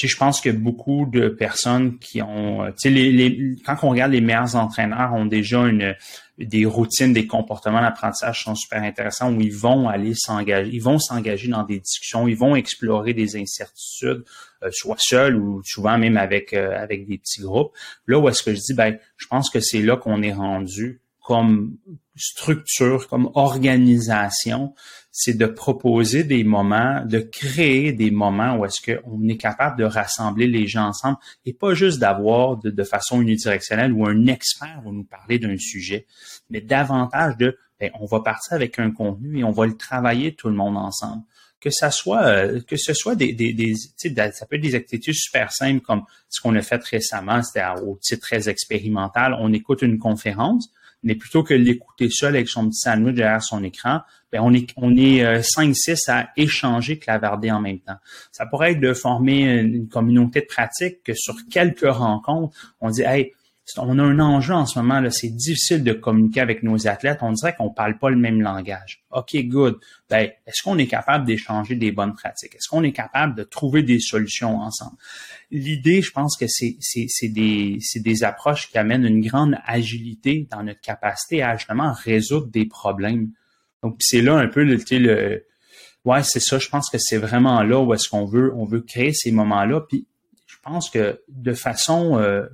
[0.06, 4.22] je pense que beaucoup de personnes qui ont, sais, les, les, quand on regarde les
[4.22, 5.95] meilleurs entraîneurs ont déjà une,
[6.38, 11.00] des routines, des comportements d'apprentissage sont super intéressants où ils vont aller s'engager, ils vont
[11.00, 14.24] s'engager dans des discussions, ils vont explorer des incertitudes,
[14.64, 17.72] euh, soit seuls ou souvent même avec euh, avec des petits groupes.
[18.06, 21.02] Là où est-ce que je dis, ben, je pense que c'est là qu'on est rendu
[21.28, 21.75] comme
[22.15, 24.73] structure, comme organisation,
[25.11, 29.84] c'est de proposer des moments, de créer des moments où est-ce qu'on est capable de
[29.84, 34.89] rassembler les gens ensemble et pas juste d'avoir de, façon unidirectionnelle ou un expert va
[34.89, 36.07] nous parler d'un sujet,
[36.49, 40.34] mais davantage de, ben, on va partir avec un contenu et on va le travailler
[40.34, 41.23] tout le monde ensemble
[41.59, 45.11] que ça soit euh, que ce soit des, des, des ça peut être des activités
[45.11, 49.36] super simples comme ce qu'on a fait récemment, c'était au titre très expérimental.
[49.39, 50.71] On écoute une conférence,
[51.04, 54.68] mais plutôt que l'écouter seul avec son petit sandwich derrière son écran, ben on est
[54.76, 57.98] on est 5-6 euh, à échanger, clavarder en même temps.
[58.32, 63.04] Ça pourrait être de former une communauté de pratique que sur quelques rencontres, on dit
[63.04, 63.34] Hey,
[63.76, 67.20] on a un enjeu en ce moment, là, c'est difficile de communiquer avec nos athlètes.
[67.22, 69.03] On dirait qu'on parle pas le même langage.
[69.11, 69.78] OK, good.
[70.09, 72.55] Ben, est-ce qu'on est capable d'échanger des bonnes pratiques?
[72.55, 74.95] Est-ce qu'on est capable de trouver des solutions ensemble?
[75.51, 80.47] L'idée, je pense que c'est, c'est, des, c'est des approches qui amènent une grande agilité
[80.49, 83.32] dans notre capacité à justement résoudre des problèmes.
[83.84, 85.45] Donc, c'est là un peu le, le
[86.05, 86.57] ouais, c'est ça.
[86.57, 89.82] Je pense que c'est vraiment là où est-ce qu'on veut, on veut créer ces moments-là.
[89.82, 90.07] Puis,
[90.45, 92.45] je pense que de façon euh,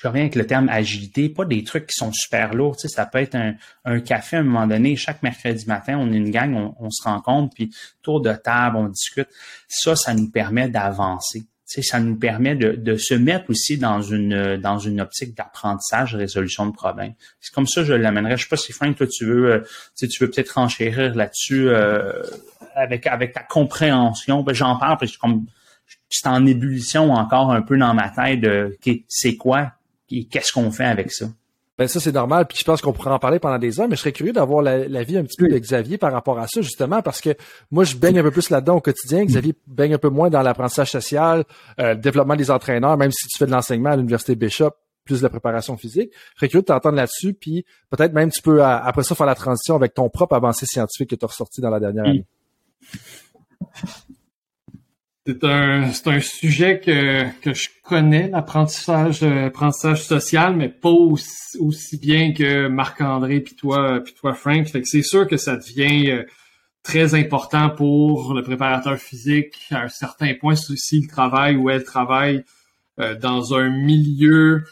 [0.00, 2.76] je reviens avec le terme agilité, pas des trucs qui sont super lourds.
[2.76, 3.36] Tu sais, ça peut être
[3.84, 7.02] un, café à un moment donné, chaque mercredi matin, on est une gang, on, se
[7.02, 7.70] rencontre, puis
[8.02, 9.28] tour de table, on discute.
[9.68, 11.40] Ça, ça nous permet d'avancer.
[11.40, 16.14] Tu sais, ça nous permet de, se mettre aussi dans une dans une optique d'apprentissage,
[16.14, 17.12] résolution de problèmes.
[17.40, 18.38] C'est comme ça que je l'amènerais.
[18.38, 19.60] Je sais pas si Frank, toi, tu veux, euh,
[19.98, 22.22] tu, tu veux peut-être renchérir là-dessus euh,
[22.74, 24.42] avec avec ta compréhension.
[24.42, 25.44] Ben, j'en parle parce que comme
[26.08, 28.78] c'est en ébullition encore un peu dans ma tête de
[29.08, 29.74] c'est quoi?
[30.30, 31.26] Qu'est-ce qu'on fait avec ça?
[31.78, 33.96] Ben ça, c'est normal, puis je pense qu'on pourrait en parler pendant des heures, mais
[33.96, 36.60] je serais curieux d'avoir la, vie un petit peu de Xavier par rapport à ça,
[36.60, 37.34] justement, parce que
[37.70, 39.24] moi, je baigne un peu plus là-dedans au quotidien.
[39.24, 41.44] Xavier baigne un peu moins dans l'apprentissage social,
[41.78, 44.72] euh, le développement des entraîneurs, même si tu fais de l'enseignement à l'Université Bishop,
[45.06, 46.10] plus de la préparation physique.
[46.34, 49.34] Je serais curieux de t'entendre là-dessus, puis peut-être même tu peux, après ça, faire la
[49.34, 52.26] transition avec ton propre avancée scientifique que tu as ressorti dans la dernière année.
[55.26, 61.98] C'est un, c'est un sujet que, que je connais, l'apprentissage, l'apprentissage social, mais pas aussi,
[61.98, 64.66] bien que Marc-André puis toi, puis toi, Frank.
[64.66, 66.24] Fait que c'est sûr que ça devient euh,
[66.82, 72.42] très important pour le préparateur physique à un certain point, s'il travaille ou elle travaille
[72.98, 74.64] euh, dans un milieu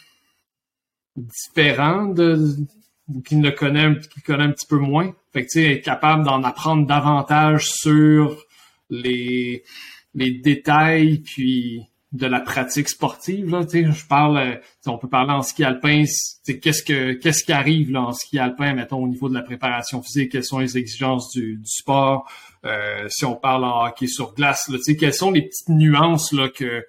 [1.16, 2.56] différent de
[3.24, 5.14] qu'il ne connaît, qu'il connaît un petit peu moins.
[5.32, 8.36] Fait que tu sais, être capable d'en apprendre davantage sur
[8.90, 9.62] les
[10.14, 14.56] les détails puis de la pratique sportive là je parle euh,
[14.86, 16.04] on peut parler en ski alpin
[16.46, 20.02] qu'est-ce que qu'est-ce qui arrive là en ski alpin mettons au niveau de la préparation
[20.02, 22.30] physique quelles sont les exigences du, sport
[22.64, 26.48] euh, si on parle en hockey sur glace là quelles sont les petites nuances là
[26.48, 26.82] que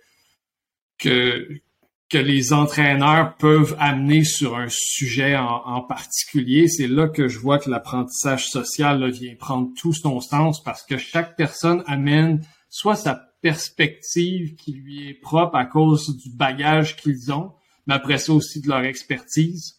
[0.97, 1.61] que
[2.09, 7.59] que les entraîneurs peuvent amener sur un sujet en, particulier, c'est là que je vois
[7.59, 13.15] que l'apprentissage social vient prendre tout son sens parce que chaque personne amène soit sa
[13.41, 17.53] perspective qui lui est propre à cause du bagage qu'ils ont,
[17.87, 19.75] mais après ça aussi de leur expertise.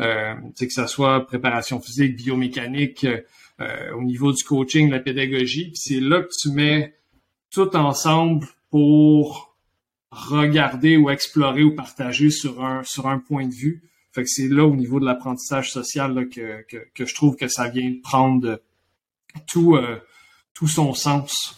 [0.00, 3.04] Euh, que ce soit préparation physique, biomécanique,
[3.60, 5.64] euh, au niveau du coaching, la pédagogie.
[5.64, 6.94] Puis c'est là que tu mets
[7.50, 9.56] tout ensemble pour
[10.12, 13.82] regarder ou explorer ou partager sur un sur un point de vue.
[14.12, 17.48] Fait que c'est là au niveau de l'apprentissage social que, que, que, je trouve que
[17.48, 18.60] ça vient prendre
[19.48, 19.98] tout euh,
[20.54, 21.57] tout son sens.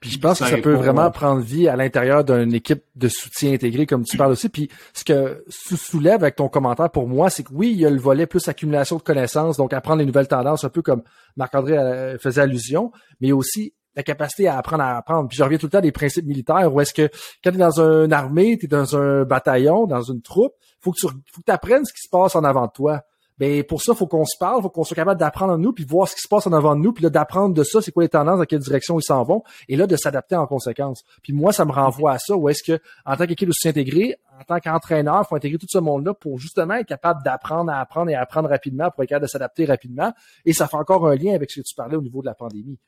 [0.00, 3.52] Puis je pense que ça peut vraiment prendre vie à l'intérieur d'une équipe de soutien
[3.52, 4.48] intégré, comme tu parles aussi.
[4.48, 7.86] Puis ce que tu soulèves avec ton commentaire pour moi, c'est que oui, il y
[7.86, 11.02] a le volet plus accumulation de connaissances, donc apprendre les nouvelles tendances, un peu comme
[11.36, 15.28] Marc-André euh, faisait allusion, mais aussi la capacité à apprendre à apprendre.
[15.28, 17.08] Puis je reviens tout le temps des principes militaires où est-ce que
[17.42, 20.92] quand tu es dans une armée, tu es dans un bataillon, dans une troupe, faut
[20.92, 23.02] que tu faut que apprennes ce qui se passe en avant de toi
[23.38, 25.84] ben pour ça, faut qu'on se parle, faut qu'on soit capable d'apprendre en nous, puis
[25.84, 27.92] voir ce qui se passe en avant de nous, puis là d'apprendre de ça, c'est
[27.92, 31.02] quoi les tendances, dans quelle direction ils s'en vont, et là de s'adapter en conséquence.
[31.22, 34.16] Puis moi, ça me renvoie à ça, où est-ce que en tant qu'équipe de s'intégrer,
[34.40, 38.10] en tant qu'entraîneur, faut intégrer tout ce monde-là pour justement être capable d'apprendre à apprendre
[38.10, 40.12] et à apprendre rapidement, pour être capable de s'adapter rapidement.
[40.44, 42.34] Et ça fait encore un lien avec ce que tu parlais au niveau de la
[42.34, 42.78] pandémie.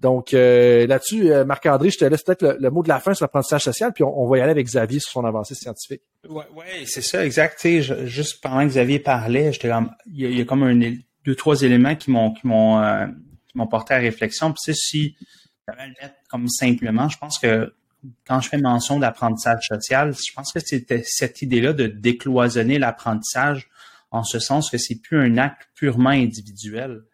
[0.00, 3.24] Donc euh, là-dessus, euh, Marc-André, je te laisse peut-être le, mot de la fin sur
[3.24, 6.02] l'apprentissage social, puis on, va y aller avec Xavier sur son avancée scientifique.
[6.28, 7.66] Oui, ouais, c'est ça, exact.
[8.04, 9.52] juste pendant que Xavier parlait,
[10.06, 10.80] il y, a, comme
[11.24, 13.06] deux, trois éléments qui m'ont qui m'ont euh,
[13.70, 14.52] porté à réflexion.
[14.52, 15.16] Puis si
[16.28, 17.72] comme simplement, je pense que
[18.26, 23.68] quand je fais mention d'apprentissage social, je pense que c'était cette idée-là de décloisonner l'apprentissage
[24.10, 27.04] en ce sens que c'est plus un acte purement individuel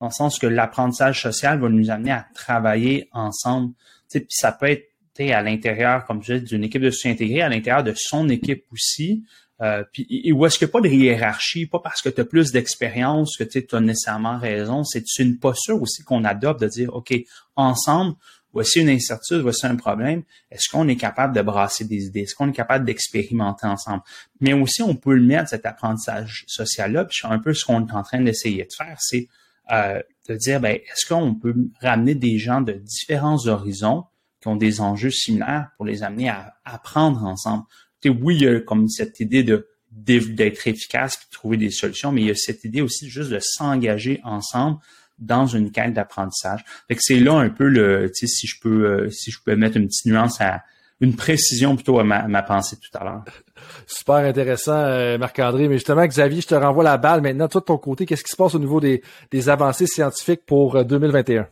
[0.00, 3.74] dans le sens que l'apprentissage social va nous amener à travailler ensemble.
[4.10, 4.88] Puis ça peut être
[5.20, 8.64] à l'intérieur, comme je dis, d'une équipe de soutien intégré, à l'intérieur de son équipe
[8.72, 9.24] aussi,
[9.60, 12.24] Euh, puis où est-ce qu'il n'y a pas de hiérarchie, pas parce que tu as
[12.24, 14.84] plus d'expérience que tu as nécessairement raison.
[14.84, 17.12] C'est une posture aussi qu'on adopte de dire, OK,
[17.56, 18.14] ensemble,
[18.52, 20.22] voici une incertitude, voici un problème.
[20.52, 22.20] Est-ce qu'on est capable de brasser des idées?
[22.20, 24.02] Est-ce qu'on est capable d'expérimenter ensemble?
[24.40, 27.92] Mais aussi, on peut le mettre, cet apprentissage social-là, puis un peu ce qu'on est
[27.92, 29.26] en train d'essayer de faire, c'est
[29.72, 34.04] euh, de dire, ben, est-ce qu'on peut ramener des gens de différents horizons
[34.40, 37.64] qui ont des enjeux similaires pour les amener à apprendre ensemble?
[38.04, 42.20] oui, il y a comme cette idée de d'être efficace et trouver des solutions, mais
[42.20, 44.78] il y a cette idée aussi juste de s'engager ensemble
[45.18, 46.64] dans une quête d'apprentissage.
[46.98, 50.06] C'est là un peu le, si je peux, euh, si je peux mettre une petite
[50.06, 50.62] nuance à,
[51.00, 53.24] une précision plutôt à ma, pensée tout à l'heure.
[53.86, 55.68] Super intéressant, euh, Marc-André.
[55.68, 57.48] Mais justement, Xavier, je te renvoie la balle maintenant.
[57.48, 60.84] Toi, de ton côté, qu'est-ce qui se passe au niveau des, des avancées scientifiques pour
[60.84, 61.42] 2021?
[61.42, 61.44] Euh,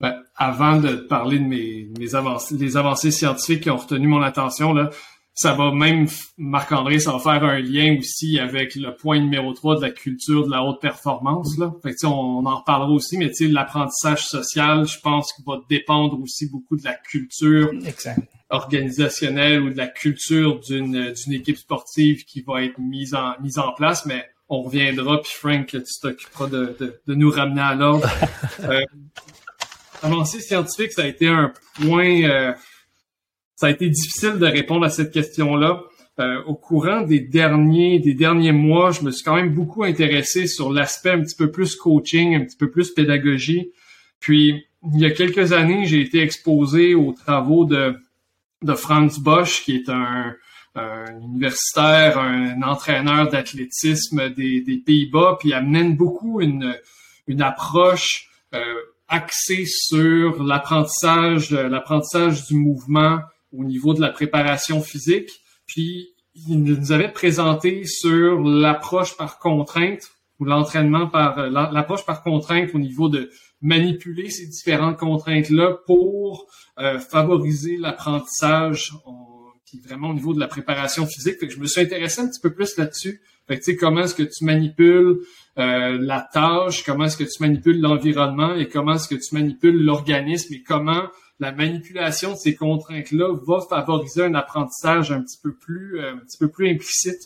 [0.00, 4.72] ben, avant de parler de mes, avancées, les avancées scientifiques qui ont retenu mon attention,
[4.72, 4.90] là,
[5.34, 6.06] ça va même,
[6.36, 10.44] Marc-André, ça va faire un lien aussi avec le point numéro 3 de la culture
[10.44, 11.56] de la haute performance.
[11.56, 11.72] Là.
[11.82, 16.20] Fait que, on, on en reparlera aussi, mais l'apprentissage social, je pense qu'il va dépendre
[16.20, 17.72] aussi beaucoup de la culture
[18.50, 23.72] organisationnelle ou de la culture d'une équipe sportive qui va être mise en, mise en
[23.72, 24.04] place.
[24.06, 26.76] Mais on reviendra, puis Frank, tu t'occuperas de,
[27.06, 28.10] de, nous ramener à l'ordre.
[28.64, 28.80] euh,
[30.02, 32.24] avancée scientifique, ça a été un point...
[32.24, 32.52] Euh,
[33.60, 35.82] ça a été difficile de répondre à cette question-là.
[36.18, 40.46] Euh, au courant des derniers des derniers mois, je me suis quand même beaucoup intéressé
[40.46, 43.70] sur l'aspect un petit peu plus coaching, un petit peu plus pédagogie.
[44.18, 48.00] Puis il y a quelques années, j'ai été exposé aux travaux de
[48.62, 50.34] de Franz Bosch, qui est un,
[51.20, 56.74] universitaire, un entraîneur d'athlétisme des, des Pays-Bas, puis il amène beaucoup une
[57.26, 58.62] une approche euh,
[59.08, 63.18] axée sur l'apprentissage l'apprentissage du mouvement
[63.52, 65.30] au niveau de la préparation physique.
[65.66, 72.22] Puis, il nous avait présenté sur l'approche par contrainte ou l'entraînement par euh, l'approche par
[72.22, 73.30] contrainte au niveau de
[73.60, 76.46] manipuler ces différentes contraintes-là pour
[76.78, 78.92] euh, favoriser l'apprentissage
[79.66, 81.38] qui vraiment au niveau de la préparation physique.
[81.38, 83.20] Fait que je me suis intéressé un petit peu plus là-dessus.
[83.46, 85.20] Fait que, comment est-ce que tu manipules
[85.58, 89.84] euh, la tâche, comment est-ce que tu manipules l'environnement et comment est-ce que tu manipules
[89.84, 91.08] l'organisme et comment
[91.40, 96.18] la manipulation de ces contraintes-là va favoriser un apprentissage un petit peu plus, euh, un
[96.18, 97.20] petit peu plus implicite.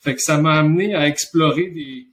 [0.00, 2.08] Fait que ça m'a amené à explorer des,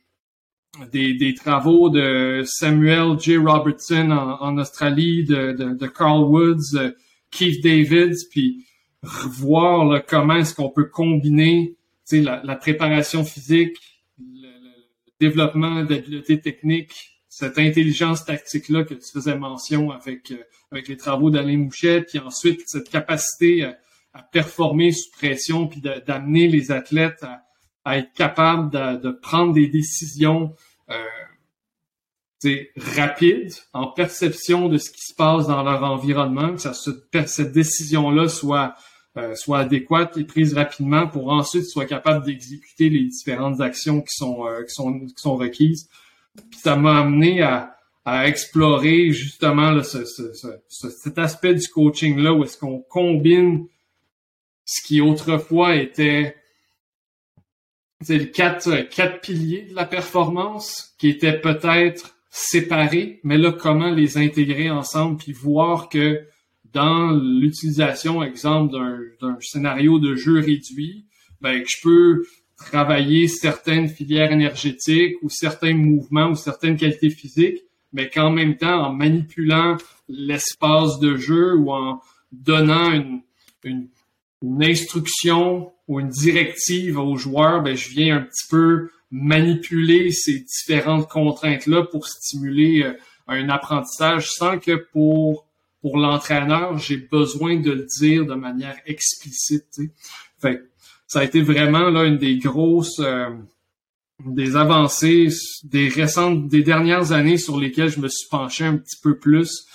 [0.91, 3.37] des, des, travaux de Samuel J.
[3.37, 6.91] Robertson en, en Australie, de, de, de, Carl Woods, euh,
[7.31, 8.65] Keith Davids, puis
[9.01, 11.75] voir comment est-ce qu'on peut combiner
[12.11, 13.77] la, la préparation physique,
[14.19, 20.37] le, le développement d'habiletés techniques cette intelligence tactique-là que tu faisais mention avec, euh,
[20.71, 23.77] avec les travaux d'Alain Mouchet, puis ensuite cette capacité à,
[24.31, 27.23] performer sous pression, puis d'amener les athlètes
[27.85, 30.53] à, être capables de, prendre des décisions
[30.89, 38.27] euh, rapides en perception de ce qui se passe dans leur environnement, que cette décision-là
[38.27, 38.75] soit
[39.17, 44.15] euh, soit adéquate et prise rapidement pour ensuite soit capable d'exécuter les différentes actions qui
[44.15, 45.89] sont, euh, qui sont, qui sont requises.
[46.35, 47.75] Puis ça m'a amené à,
[48.25, 53.67] explorer justement ce, ce, ce, cet aspect du coaching là où est-ce qu'on combine
[54.65, 56.35] ce qui autrefois était
[58.01, 64.17] c'est quatre quatre piliers de la performance qui étaient peut-être séparés, mais là comment les
[64.17, 66.25] intégrer ensemble puis voir que
[66.65, 68.75] dans l'utilisation exemple
[69.21, 71.05] d'un scénario de jeu réduit,
[71.41, 72.23] ben je peux
[72.59, 78.87] travailler certaines filières énergétiques ou certains mouvements ou certaines qualités physiques, mais qu'en même temps,
[78.87, 82.01] en manipulant l'espace de jeu ou en
[82.31, 83.21] donnant une,
[83.63, 83.87] une,
[84.61, 91.09] instruction ou une directive aux joueurs, ben, je viens un petit peu manipuler ces différentes
[91.09, 92.93] contraintes-là pour stimuler euh,
[93.27, 95.49] un apprentissage sans que pour
[95.81, 99.79] pour l'entraîneur, j'ai besoin de le dire de manière explicite.
[100.41, 100.61] Fait
[101.09, 103.29] ça a été vraiment là une des grosses euh,
[104.25, 105.27] des avancées
[105.63, 109.65] des récentes des dernières années sur lesquelles je me suis penché un petit peu plus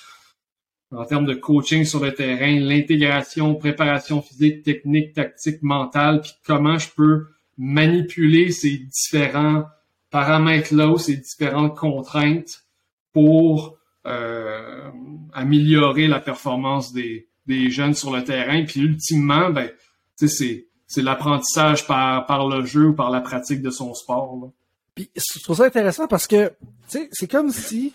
[0.90, 6.78] en termes de coaching sur le terrain, l'intégration, préparation physique, technique, tactique, mentale, puis comment
[6.78, 7.26] je peux
[7.58, 9.64] manipuler ces différents
[10.10, 12.64] paramètres-là, ces différentes contraintes
[13.12, 13.76] pour
[14.06, 14.88] euh,
[15.32, 18.64] améliorer la performance des, des jeunes sur le terrain.
[18.64, 19.70] Puis ultimement, ben,
[20.16, 24.38] c'est c'est l'apprentissage par, par le jeu ou par la pratique de son sport.
[24.40, 24.48] Là.
[24.94, 26.52] Puis je trouve ça intéressant parce que
[26.86, 27.92] c'est comme si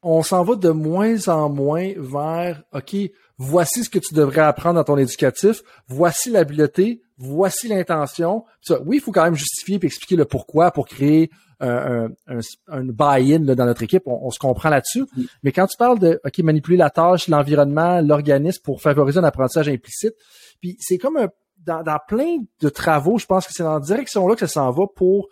[0.00, 2.94] on s'en va de moins en moins vers, OK,
[3.36, 8.44] voici ce que tu devrais apprendre dans ton éducatif, voici l'habileté, voici l'intention.
[8.84, 13.40] Oui, il faut quand même justifier et expliquer le pourquoi pour créer un, un, buy-in
[13.40, 14.04] dans notre équipe.
[14.06, 15.06] On, se comprend là-dessus.
[15.42, 19.68] Mais quand tu parles de OK, manipuler la tâche, l'environnement, l'organisme pour favoriser un apprentissage
[19.68, 20.14] implicite,
[20.60, 21.28] puis c'est comme un,
[21.66, 24.48] dans, dans plein de travaux, je pense que c'est dans la direction là que ça
[24.48, 25.28] s'en va pour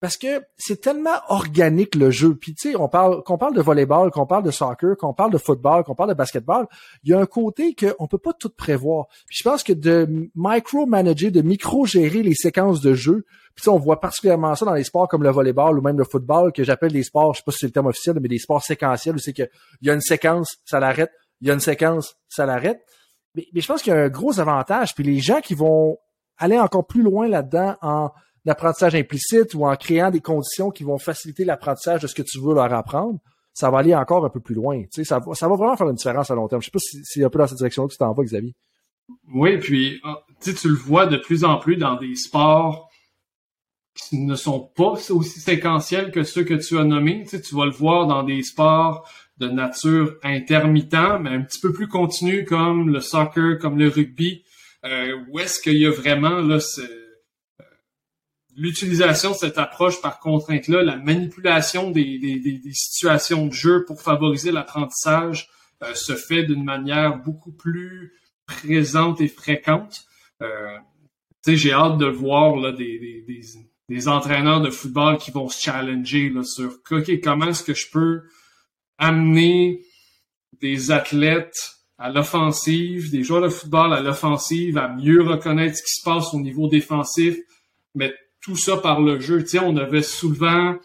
[0.00, 2.34] parce que c'est tellement organique le jeu.
[2.34, 5.32] Puis tu sais, on parle qu'on parle de volleyball, qu'on parle de soccer, qu'on parle
[5.32, 6.66] de football, qu'on parle de basketball,
[7.02, 9.06] il y a un côté qu'on peut pas tout prévoir.
[9.26, 13.24] Puis je pense que de micro-manager, de micro-gérer les séquences de jeu,
[13.54, 16.52] puis on voit particulièrement ça dans les sports comme le volleyball ou même le football,
[16.52, 18.62] que j'appelle des sports, je sais pas si c'est le terme officiel, mais des sports
[18.62, 19.48] séquentiels, où c'est qu'il
[19.80, 21.10] y a une séquence, ça l'arrête,
[21.40, 22.80] il y a une séquence, ça l'arrête.
[23.36, 24.94] Mais, je pense qu'il y a un gros avantage.
[24.94, 25.98] Puis les gens qui vont
[26.38, 28.10] aller encore plus loin là-dedans en
[28.44, 32.40] l'apprentissage implicite ou en créant des conditions qui vont faciliter l'apprentissage de ce que tu
[32.40, 33.18] veux leur apprendre,
[33.52, 34.82] ça va aller encore un peu plus loin.
[34.82, 36.62] Tu sais, ça, va, vraiment faire une différence à long terme.
[36.62, 38.54] Je sais pas si c'est un peu dans cette direction-là que tu t'en vas, Xavier.
[39.32, 42.90] Oui, puis ah, tu le vois de plus en plus dans des sports
[43.94, 47.24] qui ne sont pas aussi séquentiels que ceux que tu as nommés.
[47.24, 49.08] Tu vas le voir dans des sports
[49.38, 54.44] de nature intermittent, mais un petit peu plus continu comme le soccer, comme le rugby,
[54.84, 56.58] euh, où est-ce qu'il y a vraiment là,
[58.56, 65.48] l'utilisation de cette approche par contrainte-là, la manipulation des, situations de jeu pour favoriser l'apprentissage
[65.82, 68.14] euh, se fait d'une manière beaucoup plus
[68.46, 70.04] présente et fréquente?
[70.42, 70.78] Euh,
[71.46, 73.24] j'ai hâte de voir là, des,
[73.88, 77.88] des, entraîneurs de football qui vont se challenger là, sur OK, comment est-ce que je
[77.90, 78.22] peux
[78.98, 79.80] amener
[80.60, 86.00] des athlètes à l'offensive, des joueurs de football à l'offensive, à mieux reconnaître ce qui
[86.00, 87.36] se passe au niveau défensif,
[87.94, 89.42] mais tout ça par le jeu.
[89.42, 90.76] Tu sais, on avait souvent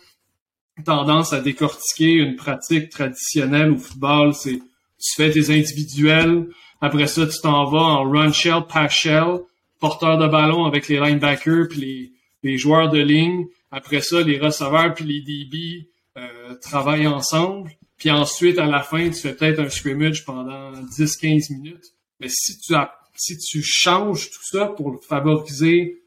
[0.85, 4.33] tendance à décortiquer une pratique traditionnelle au football.
[4.33, 4.59] C'est
[5.01, 6.47] tu fais tes individuels,
[6.79, 9.39] après ça tu t'en vas en run shell, pass shell,
[9.79, 12.11] porteur de ballon avec les linebackers puis les,
[12.43, 13.47] les joueurs de ligne.
[13.71, 17.71] Après ça, les receveurs puis les DB euh, travaillent ensemble.
[18.01, 21.93] Puis ensuite, à la fin, tu fais peut-être un scrimmage pendant 10-15 minutes.
[22.19, 26.01] Mais si tu as, si tu changes tout ça pour favoriser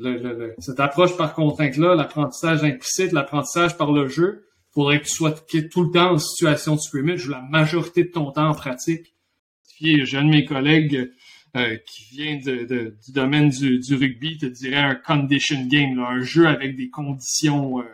[0.00, 5.32] le, cette approche par contrainte-là, l'apprentissage implicite, l'apprentissage par le jeu, faudrait que tu sois
[5.32, 9.14] tout le temps en situation de scrimmage, la majorité de ton temps en pratique.
[9.82, 11.12] J'ai un de mes collègues
[11.56, 16.22] euh, qui vient de, du domaine du, du, rugby, te dirait un condition game, un
[16.22, 17.80] jeu avec des conditions.
[17.80, 17.84] Euh,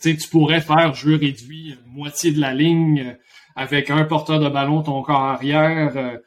[0.00, 3.14] tu pourrais faire jeu réduit, moitié de la ligne, euh,
[3.56, 5.96] avec un porteur de ballon, ton corps arrière.
[5.96, 6.18] Euh,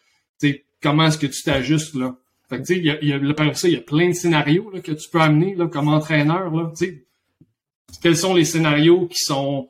[0.81, 2.15] comment est-ce que tu t'ajustes là?
[2.49, 4.91] Fait que, y a, il y a, il y a plein de scénarios là, que
[4.91, 6.53] tu peux amener là, comme entraîneur.
[6.53, 6.71] Là,
[8.01, 9.69] quels sont les scénarios qui sont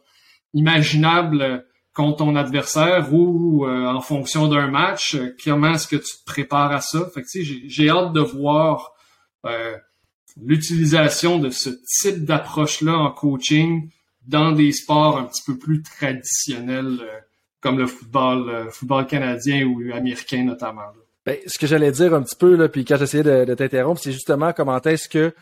[0.54, 5.16] imaginables contre ton adversaire ou euh, en fonction d'un match?
[5.44, 7.08] comment est-ce que tu te prépares à ça?
[7.14, 8.94] Fait que, j'ai, j'ai hâte de voir
[9.46, 9.78] euh,
[10.42, 11.70] l'utilisation de ce
[12.02, 13.90] type d'approche-là en coaching
[14.28, 17.20] dans des sports un petit peu plus traditionnels euh,
[17.60, 20.82] comme le football, football canadien ou américain notamment.
[21.26, 24.02] Ben, ce que j'allais dire un petit peu, là, puis quand j'essayais de, de t'interrompre,
[24.02, 25.34] c'est justement comment est-ce que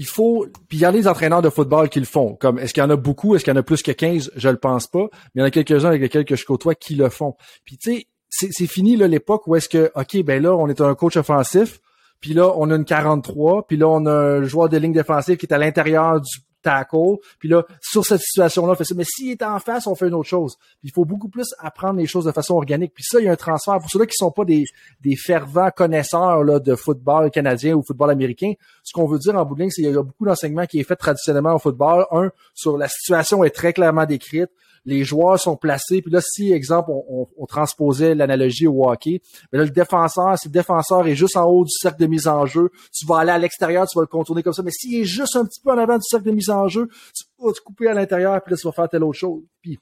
[0.00, 0.46] il faut.
[0.68, 2.34] Puis il y a des entraîneurs de football qui le font.
[2.34, 4.32] Comme est-ce qu'il y en a beaucoup, est-ce qu'il y en a plus que 15?
[4.34, 5.08] Je le pense pas.
[5.34, 7.36] Mais il y en a quelques-uns avec lesquels que je côtoie qui le font.
[7.66, 10.80] Puis tu sais, c'est fini là l'époque où est-ce que, OK, ben là, on est
[10.80, 11.80] un coach offensif,
[12.20, 15.36] puis là, on a une 43, puis là, on a un joueur de ligne défensive
[15.36, 17.16] qui est à l'intérieur du tackle.
[17.38, 18.94] Puis là, sur cette situation-là, on fait ça.
[18.94, 20.56] Mais s'il est en face, on fait une autre chose.
[20.82, 22.92] il faut beaucoup plus apprendre les choses de façon organique.
[22.94, 23.78] Puis ça, il y a un transfert.
[23.78, 24.64] Pour ceux-là qui sont pas des,
[25.00, 28.52] des fervents connaisseurs là, de football canadien ou football américain,
[28.82, 30.80] ce qu'on veut dire en bout de ligne, c'est qu'il y a beaucoup d'enseignements qui
[30.80, 32.06] est fait traditionnellement au football.
[32.10, 34.50] Un, sur la situation est très clairement décrite
[34.84, 36.02] les joueurs sont placés.
[36.02, 39.20] Puis là, si, exemple, on, on, transposait l'analogie au hockey,
[39.52, 42.28] mais là, le défenseur, si le défenseur est juste en haut du cercle de mise
[42.28, 44.62] en jeu, tu vas aller à l'extérieur, tu vas le contourner comme ça.
[44.62, 46.88] Mais s'il est juste un petit peu en avant du cercle de mise en jeu,
[47.14, 49.42] tu vas te couper à l'intérieur, puis là, tu vas faire telle autre chose.
[49.60, 49.78] Puis,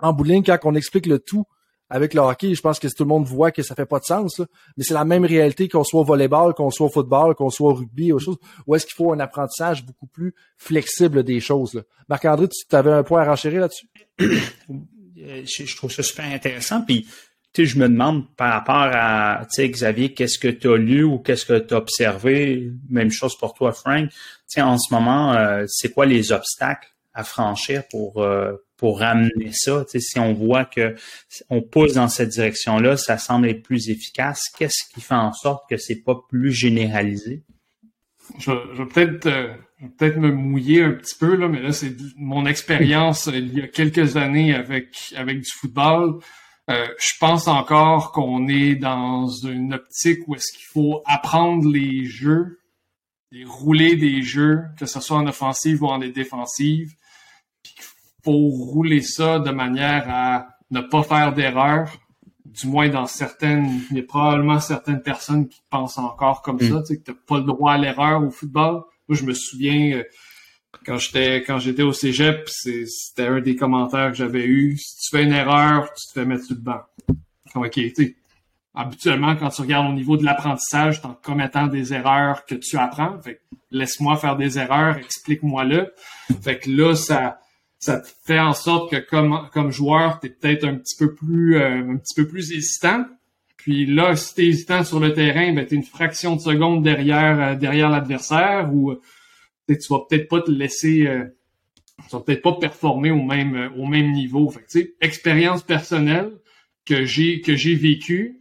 [0.00, 1.44] en bowling, quand on explique le tout
[1.90, 4.04] avec le hockey, je pense que tout le monde voit que ça fait pas de
[4.04, 4.40] sens,
[4.76, 7.74] mais c'est la même réalité qu'on soit au volleyball, qu'on soit football, qu'on soit au
[7.74, 8.36] rugby, ou chose,
[8.66, 11.82] où est-ce qu'il faut un apprentissage beaucoup plus flexible des choses.
[12.08, 13.88] Marc-André, tu avais un point à renchérir là-dessus?
[14.18, 16.82] je, trouve ça super intéressant.
[16.82, 17.06] Puis,
[17.52, 20.76] tu sais, je me demande par rapport à, tu sais, Xavier, qu'est-ce que tu as
[20.76, 22.70] lu ou qu'est-ce que tu as observé?
[22.90, 24.10] Même chose pour toi, Frank.
[24.10, 24.16] Tu
[24.46, 29.50] sais, en ce moment, euh, c'est quoi les obstacles à franchir pour, euh, pour ramener
[29.52, 29.84] ça?
[29.86, 30.94] Si on voit que
[31.50, 34.40] on pousse dans cette direction-là, ça semble être plus efficace.
[34.56, 37.42] Qu'est-ce qui fait en sorte que c'est pas plus généralisé?
[38.38, 39.28] Je, vais peut-être
[39.98, 43.68] peut-être me mouiller un petit peu, là, mais là, c'est mon expérience il y a
[43.68, 46.20] quelques années avec, avec du football.
[46.70, 52.04] Euh, je pense encore qu'on est dans une optique où est-ce qu'il faut apprendre les
[52.04, 52.58] jeux,
[53.32, 56.94] et rouler des jeux, que ce soit en offensive ou en défensive,
[57.62, 57.84] puis qu'il
[58.28, 61.90] faut rouler ça de manière à ne pas faire d'erreur,
[62.44, 66.66] du moins dans certaines, il y a probablement certaines personnes qui pensent encore comme ça,
[66.66, 66.80] mm.
[66.80, 68.82] tu sais, que t'as pas le droit à l'erreur au football.
[69.08, 70.04] Moi, je me souviens, euh,
[70.84, 74.76] quand j'étais quand j'étais au cégep, c'était un des commentaires que j'avais eu.
[74.76, 76.80] Si tu fais une erreur, tu te fais mettre sur le banc.
[77.54, 78.16] Ok, tu
[78.74, 83.20] habituellement, quand tu regardes au niveau de l'apprentissage, en commettant des erreurs que tu apprends.
[83.22, 85.92] Fait laisse-moi faire des erreurs, explique-moi-le.
[86.42, 87.40] Fait que là, ça,
[87.78, 91.14] ça te fait en sorte que comme, comme joueur, tu es peut-être un petit peu
[91.14, 93.04] plus euh, un petit peu plus hésitant.
[93.56, 96.82] Puis là, si tu es hésitant sur le terrain, ben, tu une fraction de seconde
[96.82, 98.94] derrière euh, derrière l'adversaire ou
[99.68, 101.24] tu vas peut-être pas te laisser euh,
[102.08, 104.50] tu vas peut-être pas performer au même au même niveau.
[104.50, 106.32] Fait que, expérience personnelle
[106.84, 108.40] que j'ai que j'ai vécue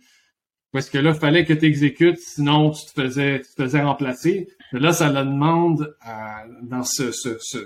[0.78, 4.48] parce que là, fallait que tu exécutes, sinon tu te faisais, tu te faisais remplacer.
[4.74, 7.58] Là, ça la demande à, dans ce, ce, ce,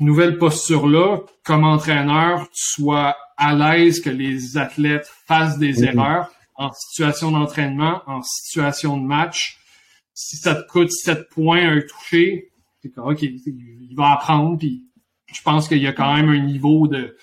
[0.00, 5.84] nouvelle posture-là, comme entraîneur, tu sois à l'aise que les athlètes fassent des mhm.
[5.84, 9.58] erreurs en situation d'entraînement, en situation de match.
[10.12, 14.84] Si ça te coûte 7 points un touché, c'est OK, il va apprendre, puis
[15.32, 17.16] je pense qu'il y a quand même un niveau de.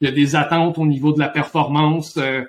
[0.00, 2.16] Il y a des attentes au niveau de la performance.
[2.16, 2.44] Euh,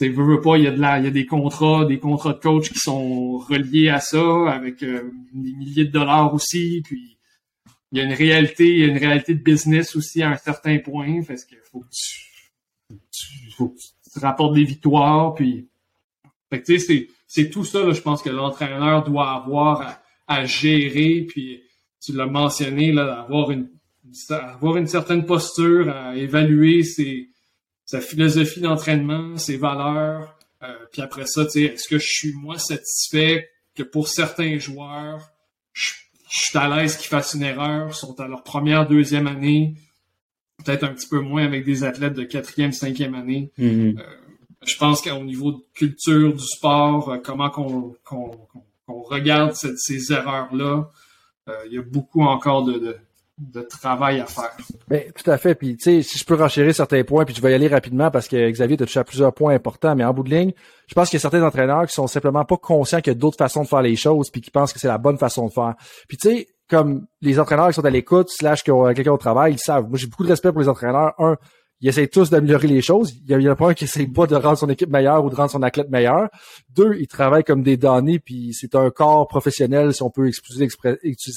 [0.00, 2.34] tu veux, pas, il y a de la, il y a des contrats, des contrats
[2.34, 7.17] de coach qui sont reliés à ça, avec euh, des milliers de dollars aussi, puis
[7.92, 10.36] il y a une réalité, il y a une réalité de business aussi à un
[10.36, 11.84] certain point, parce qu'il faut
[13.56, 13.80] faut que
[14.12, 15.68] tu rapportes des victoires, puis
[16.50, 21.26] fait tu sais, c'est, tout ça, là, je pense que l'entraîneur doit avoir à, gérer,
[21.28, 21.62] puis
[22.00, 23.68] tu l'as mentionné, là, d'avoir une,
[24.30, 27.28] avoir une certaine posture, à évaluer ses,
[27.84, 30.38] sa philosophie d'entraînement, ses valeurs.
[30.62, 34.58] Euh, puis après ça, tu sais, est-ce que je suis moi satisfait que pour certains
[34.58, 35.30] joueurs,
[35.72, 35.92] je,
[36.28, 39.74] suis à l'aise qu'ils fassent une erreur, sont à leur première, deuxième année,
[40.64, 43.50] peut-être un petit peu moins avec des athlètes de quatrième, cinquième année.
[43.58, 43.98] Mm-hmm.
[43.98, 44.02] Euh,
[44.66, 47.94] je pense qu'au niveau de culture du sport, euh, comment qu'on
[48.86, 50.90] regarde ces erreurs-là,
[51.66, 52.96] il y a beaucoup encore de de
[53.68, 54.56] travail à faire.
[54.88, 55.54] Ben, tout à fait.
[55.54, 58.10] Puis, tu sais, si je peux renchérir certains points, puis je vais y aller rapidement
[58.10, 60.52] parce que Xavier t'a touché à plusieurs points importants, mais en bout de ligne,
[60.86, 63.18] je pense qu'il y a certains entraîneurs qui sont simplement pas conscients qu'il y a
[63.18, 65.52] d'autres façons de faire les choses, puis qui pensent que c'est la bonne façon de
[65.52, 65.74] faire.
[66.08, 69.18] Puis, tu sais, comme les entraîneurs qui sont à l'écoute, slash qui ont quelqu'un au
[69.18, 69.88] travail, ils savent.
[69.88, 71.14] Moi, j'ai beaucoup de respect pour les entraîneurs.
[71.18, 71.36] Un,
[71.80, 73.14] ils essayent tous d'améliorer les choses.
[73.24, 75.30] Il y, a, a pas un qui essaye pas de rendre son équipe meilleure ou
[75.30, 76.28] de rendre son athlète meilleur.
[76.74, 80.68] Deux, ils travaillent comme des damnés, puis c'est un corps professionnel, si on peut utiliser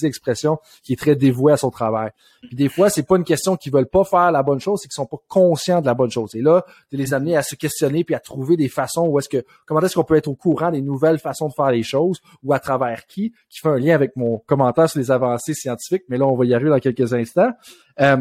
[0.03, 2.09] l'expression, qui est très dévoué à son travail.
[2.41, 4.87] Puis des fois, c'est pas une question qu'ils veulent pas faire la bonne chose, c'est
[4.87, 6.33] qu'ils sont pas conscients de la bonne chose.
[6.33, 9.29] Et là, de les amener à se questionner puis à trouver des façons où est-ce
[9.29, 12.19] que, comment est-ce qu'on peut être au courant des nouvelles façons de faire les choses
[12.43, 16.03] ou à travers qui, qui fait un lien avec mon commentaire sur les avancées scientifiques,
[16.09, 17.51] mais là, on va y arriver dans quelques instants.
[17.99, 18.17] Euh,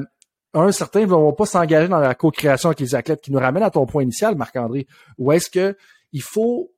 [0.55, 3.63] un, certains ne vont pas s'engager dans la co-création avec les athlètes qui nous ramène
[3.63, 4.87] à ton point initial, Marc-André,
[5.19, 5.77] où est-ce que
[6.13, 6.73] il faut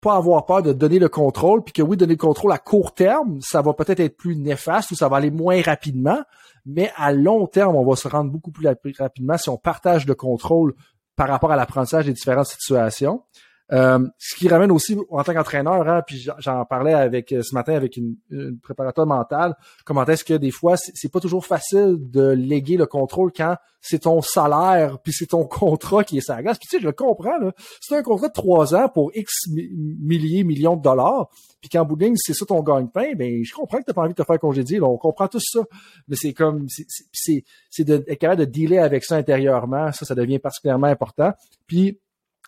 [0.00, 2.92] pas avoir peur de donner le contrôle, puis que oui, donner le contrôle à court
[2.92, 6.20] terme, ça va peut-être être plus néfaste ou ça va aller moins rapidement,
[6.66, 8.68] mais à long terme, on va se rendre beaucoup plus
[8.98, 10.74] rapidement si on partage le contrôle
[11.14, 13.22] par rapport à l'apprentissage des différentes situations.
[13.70, 17.54] Euh, ce qui ramène aussi en tant qu'entraîneur, hein, puis j'en parlais avec euh, ce
[17.54, 18.16] matin avec une,
[18.62, 19.54] préparateur mentale,
[19.86, 24.00] comment est-ce que des fois c'est pas toujours facile de léguer le contrôle quand c'est
[24.00, 26.58] ton salaire puis c'est ton contrat qui est sa glace.
[26.58, 27.52] Puis tu sais, je le comprends là.
[27.80, 31.28] C'est un contrat de trois ans pour X milliers, millions de dollars.
[31.60, 34.22] Puis quand bout c'est ça ton gagne-pain, ben je comprends que t'as pas envie de
[34.22, 34.80] te faire congédier.
[34.80, 35.60] Là, on comprend tout ça.
[36.08, 39.92] Mais c'est comme c'est c'est d'être capable de dealer avec ça intérieurement.
[39.92, 41.32] Ça, ça devient particulièrement important.
[41.66, 42.00] Puis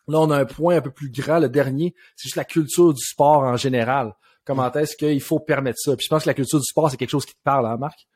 [0.09, 2.93] Là, on a un point un peu plus grand, le dernier, c'est juste la culture
[2.93, 4.13] du sport en général.
[4.45, 5.97] Comment est-ce qu'il faut permettre ça?
[5.97, 7.77] Puis je pense que la culture du sport, c'est quelque chose qui te parle, hein,
[7.79, 8.07] Marc?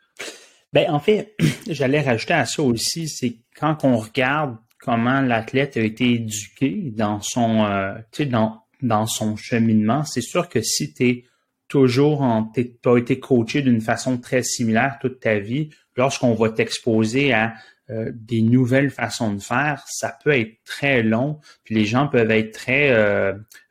[0.72, 1.34] Ben, en fait,
[1.66, 7.20] j'allais rajouter à ça aussi, c'est quand on regarde comment l'athlète a été éduqué dans
[7.20, 7.95] son, euh,
[8.26, 11.24] dans, dans son cheminement, c'est sûr que si tu es
[11.68, 12.51] toujours en,
[12.82, 17.55] pas été coaché d'une façon très similaire toute ta vie, lorsqu'on va t'exposer à
[17.91, 22.30] euh, des nouvelles façons de faire, ça peut être très long, puis les gens peuvent
[22.30, 22.91] être très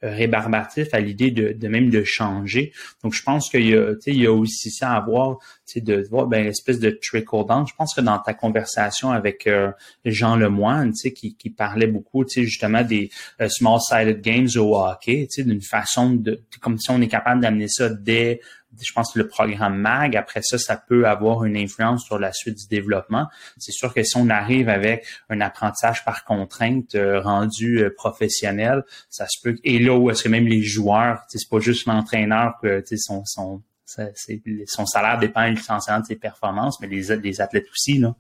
[0.04, 2.72] euh, rébarbatifs à l'idée de, même de changer.
[3.04, 5.38] Donc, je pense qu'il y a, il y a aussi ça à voir.
[5.76, 7.66] de voir ben, l'espèce de trickle down.
[7.68, 9.72] Je pense que dans ta conversation avec euh,
[10.06, 13.10] Jean Lemoine, qui, qui parlait beaucoup justement des
[13.42, 17.90] euh, small-sided games au hockey, d'une façon de comme si on est capable d'amener ça
[17.90, 18.40] dès
[18.82, 22.58] je pense le programme MAG, après ça, ça peut avoir une influence sur la suite
[22.58, 23.28] du développement.
[23.58, 29.26] C'est sûr que si on arrive avec un apprentissage par contrainte euh, rendu professionnel, ça
[29.28, 29.56] se peut.
[29.64, 33.62] Et là où est-ce que même les joueurs, c'est pas juste l'entraîneur que son, son,
[33.86, 38.00] son salaire dépend essentiellement de ses performances, mais les, les athlètes aussi.
[38.00, 38.16] Là.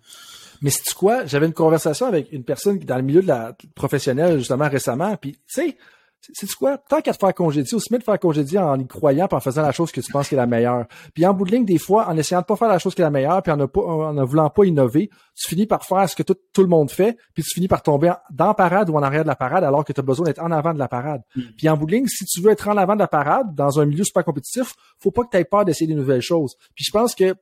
[0.61, 1.25] Mais c'est quoi?
[1.25, 5.33] J'avais une conversation avec une personne dans le milieu de la professionnelle justement récemment, puis
[5.33, 5.77] tu sais,
[6.33, 6.77] c'est quoi?
[6.77, 9.61] Tant qu'à te faire congédier, aussi bien de faire congédier en y croyant, en faisant
[9.61, 10.85] la chose que tu penses qui est la meilleure.
[11.13, 13.01] Puis en bout de ligne, des fois, en essayant de pas faire la chose qui
[13.01, 16.23] est la meilleure, puis en ne, voulant pas innover, tu finis par faire ce que
[16.23, 19.23] tout, le monde fait, puis tu finis par tomber dans la parade ou en arrière
[19.23, 21.21] de la parade, alors que tu as besoin d'être en avant de la parade.
[21.35, 21.41] Mm.
[21.57, 23.79] Puis en bout de ligne, si tu veux être en avant de la parade, dans
[23.79, 26.55] un milieu super compétitif, faut pas que tu aies peur d'essayer des nouvelles choses.
[26.75, 27.35] Puis je pense que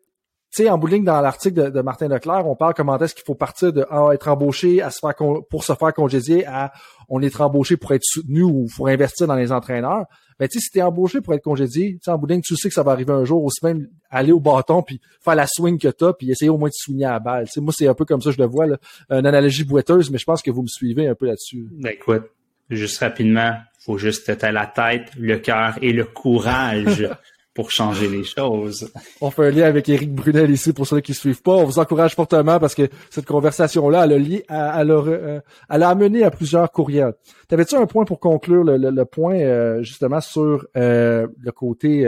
[0.64, 3.74] sais, en bout dans l'article de, Martin Leclerc, on parle comment est-ce qu'il faut partir
[3.74, 5.14] de ah, être embauché à se faire
[5.49, 6.72] pour se faire congédier à
[7.10, 10.06] on est embauché pour être soutenu ou pour investir dans les entraîneurs.
[10.39, 12.74] Ben, tu sais, si t'es embauché pour être congédié, tu en bout tu sais que
[12.74, 15.88] ça va arriver un jour, aussi même aller au bâton puis faire la swing que
[15.88, 17.47] t'as puis essayer au moins de swinguer à la balle.
[17.47, 18.78] sais, moi, c'est un peu comme ça je le vois, là.
[19.10, 21.68] une analogie boiteuse, mais je pense que vous me suivez un peu là-dessus.
[21.72, 22.24] Ben, écoute,
[22.70, 27.08] juste rapidement, faut juste être à la tête, le cœur et le courage
[27.56, 28.91] pour changer les choses.
[29.22, 31.53] On fait un lien avec Eric Brunel ici pour ceux qui ne suivent pas.
[31.53, 35.39] On vous encourage fortement parce que cette conversation-là, elle a, lié, elle, euh,
[35.70, 37.14] elle a amené à plusieurs courriels.
[37.47, 42.06] T'avais-tu un point pour conclure le, point euh, justement sur euh, le côté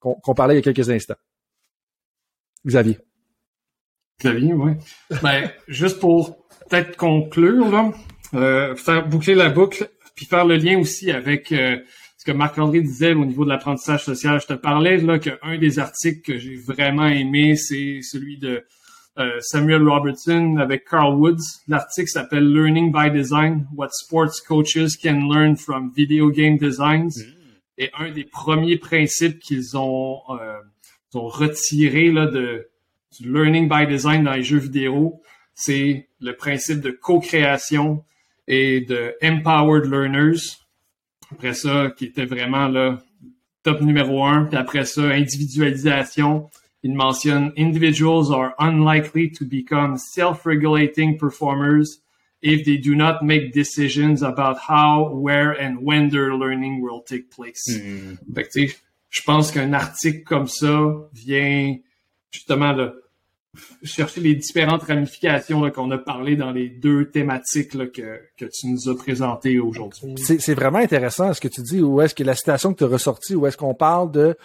[0.00, 1.14] qu'on parlait il y a quelques instants?
[2.66, 2.98] Xavier.
[4.20, 4.72] Xavier, oui.
[5.22, 11.12] ben, juste pour peut-être conclure, là, faire boucler la boucle, puis faire le lien aussi
[11.12, 11.54] avec
[12.20, 14.38] ce que Marc-André disait au niveau de l'apprentissage social.
[14.42, 18.62] Je te parlais là qu'un des articles que j'ai vraiment aimé, c'est celui de
[19.18, 21.40] euh, Samuel Robertson avec Carl Woods.
[21.66, 27.24] L'article s'appelle Learning by Design, What Sports Coaches Can Learn from Video Game Designs.
[27.78, 30.60] Et un des premiers principes qu'ils ont, euh,
[31.14, 32.68] ont retiré là, de,
[33.18, 35.22] du Learning by Design dans les jeux vidéo,
[35.54, 38.04] c'est le principe de co-création
[38.46, 40.60] et de Empowered Learners.
[41.32, 42.98] Après ça, qui était vraiment là,
[43.62, 44.44] top numéro un.
[44.44, 46.50] Puis après ça, individualisation.
[46.82, 52.00] Il mentionne individuals are unlikely to become self-regulating performers
[52.42, 57.30] if they do not make decisions about how, where and when their learning will take
[57.30, 57.62] place.
[57.68, 58.16] Mm.
[58.34, 58.74] Fait que,
[59.10, 61.76] je pense qu'un article comme ça vient
[62.30, 62.94] justement de
[63.82, 68.96] chercher les différentes ramifications qu'on a parlé dans les deux thématiques que, tu nous as
[68.96, 70.14] présentées aujourd'hui.
[70.18, 72.88] C'est vraiment intéressant ce que tu dis, où est-ce que la citation que tu as
[72.88, 74.36] ressortie, où est-ce qu'on parle de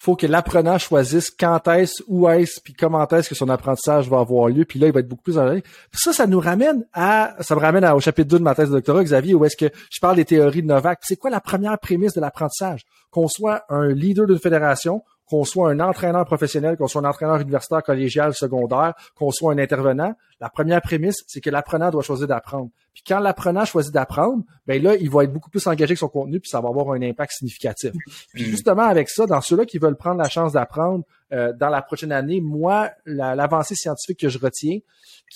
[0.00, 4.20] faut que l'apprenant choisisse quand est-ce, où est-ce, puis comment est-ce que son apprentissage va
[4.20, 5.54] avoir lieu, puis là, il va être beaucoup plus en
[5.92, 8.76] Ça, ça nous ramène à, ça me ramène au chapitre 2 de ma thèse de
[8.76, 11.00] doctorat, Xavier, où est-ce que je parle des théories de Novak.
[11.02, 12.86] C'est quoi la première prémisse de l'apprentissage?
[13.10, 17.36] Qu'on soit un leader d'une fédération, qu'on soit un entraîneur professionnel, qu'on soit un entraîneur
[17.36, 22.26] universitaire, collégial, secondaire, qu'on soit un intervenant, la première prémisse, c'est que l'apprenant doit choisir
[22.26, 22.70] d'apprendre.
[22.92, 26.08] Puis quand l'apprenant choisit d'apprendre, ben là, il va être beaucoup plus engagé avec son
[26.08, 27.92] contenu, puis ça va avoir un impact significatif.
[28.34, 31.82] Puis justement, avec ça, dans ceux-là qui veulent prendre la chance d'apprendre euh, dans la
[31.82, 34.78] prochaine année, moi, l'avancée scientifique que je retiens,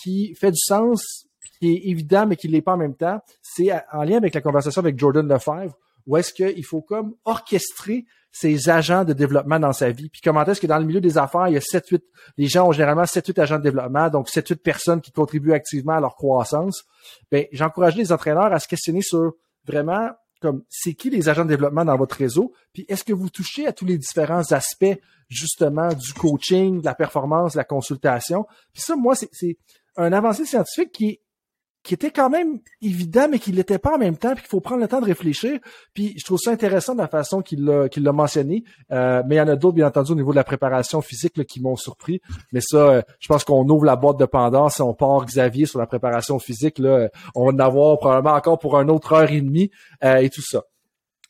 [0.03, 1.27] qui fait du sens,
[1.61, 4.35] qui est évident, mais qui ne l'est pas en même temps, c'est en lien avec
[4.35, 5.77] la conversation avec Jordan Lefebvre,
[6.07, 10.09] où est-ce qu'il faut comme orchestrer ses agents de développement dans sa vie?
[10.09, 12.03] Puis comment est-ce que dans le milieu des affaires, il y a 7-8,
[12.37, 16.01] les gens ont généralement 7-8 agents de développement, donc 7-8 personnes qui contribuent activement à
[16.01, 16.85] leur croissance.
[17.31, 19.35] Ben, j'encourage les entraîneurs à se questionner sur
[19.67, 23.31] vraiment comme c'est qui les agents de développement dans votre réseau, puis est-ce que vous
[23.31, 25.01] touchez à tous les différents aspects
[25.31, 28.45] justement du coaching, de la performance, de la consultation?
[28.75, 29.57] Puis ça, moi, c'est
[29.97, 31.21] un avancé scientifique qui
[31.85, 34.63] qui était quand même évident, mais qui l'était pas en même temps, puis qu'il faut
[34.63, 35.61] prendre le temps de réfléchir.
[35.93, 38.65] Puis je trouve ça intéressant de la façon qu'il l'a qu'il l'a mentionné.
[38.91, 41.37] Euh, mais il y en a d'autres, bien entendu, au niveau de la préparation physique
[41.37, 42.23] là, qui m'ont surpris.
[42.53, 44.73] Mais ça, euh, je pense qu'on ouvre la boîte de Pandore.
[44.73, 48.59] Si on part Xavier sur la préparation physique, là, on va en avoir probablement encore
[48.59, 49.71] pour une autre heure et demie
[50.03, 50.63] euh, et tout ça.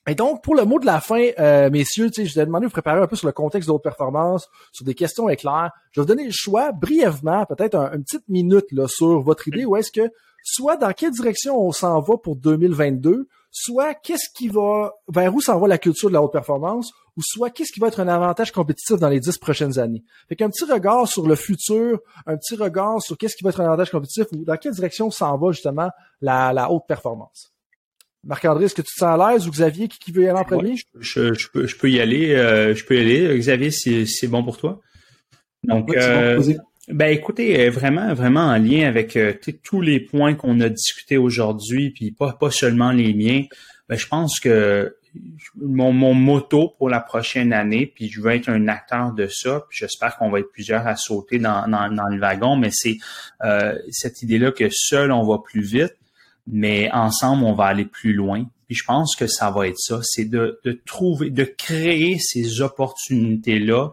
[0.07, 1.30] Et donc, pour le mot de la fin,
[1.70, 3.82] messieurs, je vous ai demandé de vous préparer un peu sur le contexte de votre
[3.82, 5.70] performance, sur des questions éclairs.
[5.92, 9.64] Je vais vous donner le choix brièvement, peut-être une petite minute là, sur votre idée,
[9.64, 10.12] où est-ce que
[10.45, 15.40] soit dans quelle direction on s'en va pour 2022, soit qu'est-ce qui va, vers où
[15.40, 18.09] s'en va la culture de la haute performance, ou soit qu'est-ce qui va être un
[18.09, 20.05] avantage compétitif dans les dix prochaines années.
[20.28, 23.60] Fait qu'un petit regard sur le futur, un petit regard sur qu'est-ce qui va être
[23.60, 25.90] un avantage compétitif, ou dans quelle direction s'en va justement
[26.20, 27.52] la, haute performance.
[28.23, 30.44] Marc-André, est-ce que tu te sens à l'aise ou Xavier qui, veut y aller en
[30.44, 30.77] premier?
[30.98, 32.35] je, peux, je peux y aller.
[32.35, 33.39] Euh, je peux y aller.
[33.39, 34.81] Xavier, c'est bon pour toi?
[35.62, 36.43] Donc, euh,
[36.89, 39.19] ben écoutez, vraiment, vraiment en lien avec
[39.62, 43.44] tous les points qu'on a discutés aujourd'hui, puis pas, pas seulement les miens,
[43.89, 44.94] ben, je pense que
[45.56, 49.65] mon, mon motto pour la prochaine année, puis je veux être un acteur de ça,
[49.69, 52.97] puis j'espère qu'on va être plusieurs à sauter dans, dans, dans le wagon, mais c'est
[53.44, 55.97] euh, cette idée-là que seul on va plus vite,
[56.47, 58.44] mais ensemble on va aller plus loin.
[58.66, 62.61] Puis je pense que ça va être ça, c'est de, de trouver, de créer ces
[62.61, 63.93] opportunités-là,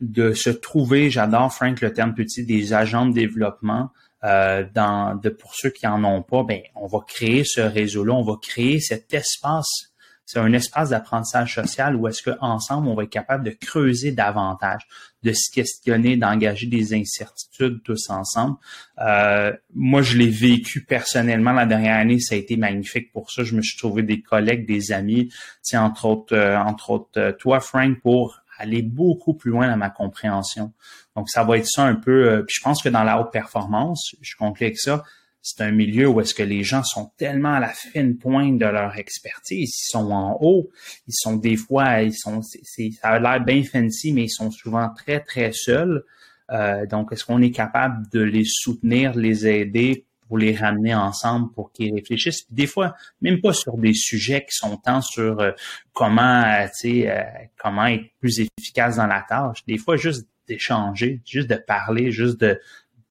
[0.00, 3.90] de se trouver, j'adore Frank le terme petit, des agents de développement,
[4.24, 8.22] euh, de, pour ceux qui en ont pas, ben, on va créer ce réseau-là, on
[8.22, 9.90] va créer cet espace
[10.32, 14.86] c'est un espace d'apprentissage social où est-ce qu'ensemble, on va être capable de creuser davantage,
[15.24, 18.56] de se questionner, d'engager des incertitudes tous ensemble.
[19.00, 23.42] Euh, moi, je l'ai vécu personnellement la dernière année, ça a été magnifique pour ça.
[23.42, 25.32] Je me suis trouvé des collègues, des amis,
[25.62, 29.76] tiens, entre autres, euh, entre autres, euh, toi, Frank, pour aller beaucoup plus loin dans
[29.76, 30.72] ma compréhension.
[31.16, 32.44] Donc, ça va être ça un peu.
[32.46, 35.02] puis je pense que dans la haute performance, je conclue avec ça,
[35.42, 38.66] c'est un milieu où est-ce que les gens sont tellement à la fine pointe de
[38.66, 40.70] leur expertise, ils sont en haut,
[41.06, 44.90] ils sont des fois, ils sont, ça a l'air bien fancy, mais ils sont souvent
[44.90, 46.04] très très seuls.
[46.50, 51.50] Euh, donc, est-ce qu'on est capable de les soutenir, les aider pour les ramener ensemble
[51.52, 52.46] pour qu'ils réfléchissent.
[52.52, 55.50] des fois, même pas sur des sujets qui sont tant sur euh,
[55.92, 59.64] comment, euh, tu sais, comment être plus efficace dans la tâche.
[59.66, 62.60] Des fois, juste d'échanger, juste de parler, juste de,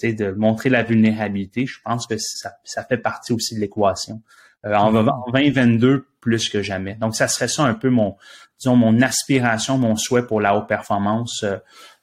[0.02, 4.22] de montrer la vulnérabilité, je pense que ça, ça fait partie aussi de l'équation.
[4.66, 4.92] Euh, en,
[5.32, 6.96] 2022, plus que jamais.
[6.96, 8.18] Donc, ça serait ça un peu mon,
[8.60, 11.58] disons, mon aspiration, mon souhait pour la haute performance euh,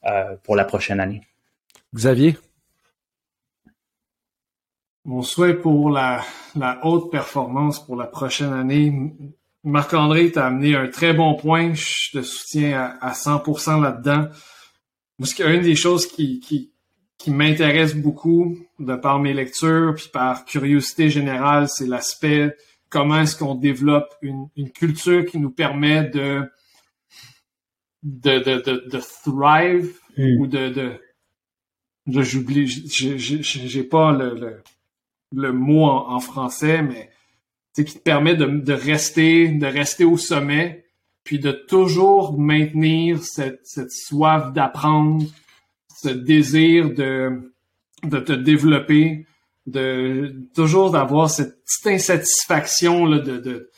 [0.07, 1.23] euh, pour la prochaine année.
[1.95, 2.39] Xavier?
[5.07, 6.25] Mon souhait pour la,
[6.57, 8.93] la haute performance pour la prochaine année,
[9.63, 11.75] Marc-André t'a amené un très bon point.
[11.75, 14.27] Je te soutiens à, à 100% là-dedans.
[15.17, 16.73] Parce qu'une des choses qui, qui,
[17.19, 22.57] qui m'intéresse beaucoup de par mes lectures puis par curiosité générale, c'est l'aspect
[22.89, 26.43] comment est-ce qu'on développe une, une, culture qui nous permet de
[28.03, 30.41] de, de, de, de thrive hmm.
[30.41, 30.93] ou de, de,
[32.07, 34.63] de j'oublie j'ai pas le, le,
[35.35, 37.11] le, mot en, français mais
[37.75, 40.87] qui te permet de, de rester de rester au sommet
[41.25, 45.25] puis de toujours maintenir cette, cette soif d'apprendre
[46.01, 47.53] ce désir de,
[48.05, 49.27] de te développer,
[49.67, 53.71] de toujours d'avoir cette petite insatisfaction là, de, de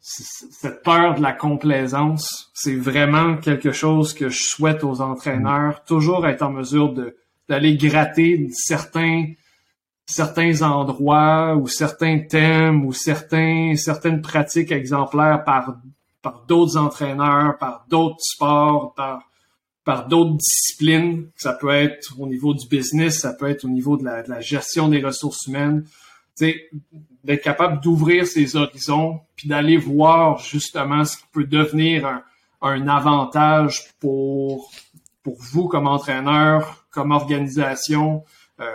[0.00, 6.26] cette peur de la complaisance, c'est vraiment quelque chose que je souhaite aux entraîneurs, toujours
[6.26, 7.16] être en mesure de
[7.48, 9.24] d'aller gratter certains
[10.08, 15.76] certains endroits ou certains thèmes ou certains certaines pratiques exemplaires par
[16.22, 19.22] par d'autres entraîneurs, par d'autres sports, par
[19.84, 21.30] par d'autres disciplines.
[21.36, 24.88] Ça peut être au niveau du business, ça peut être au niveau de la, gestion
[24.88, 25.86] des ressources humaines.
[26.38, 32.22] D'être capable d'ouvrir ses horizons, puis d'aller voir justement ce qui peut devenir
[32.60, 34.70] un, avantage pour,
[35.22, 38.24] pour vous comme entraîneur, comme organisation.
[38.60, 38.66] Euh,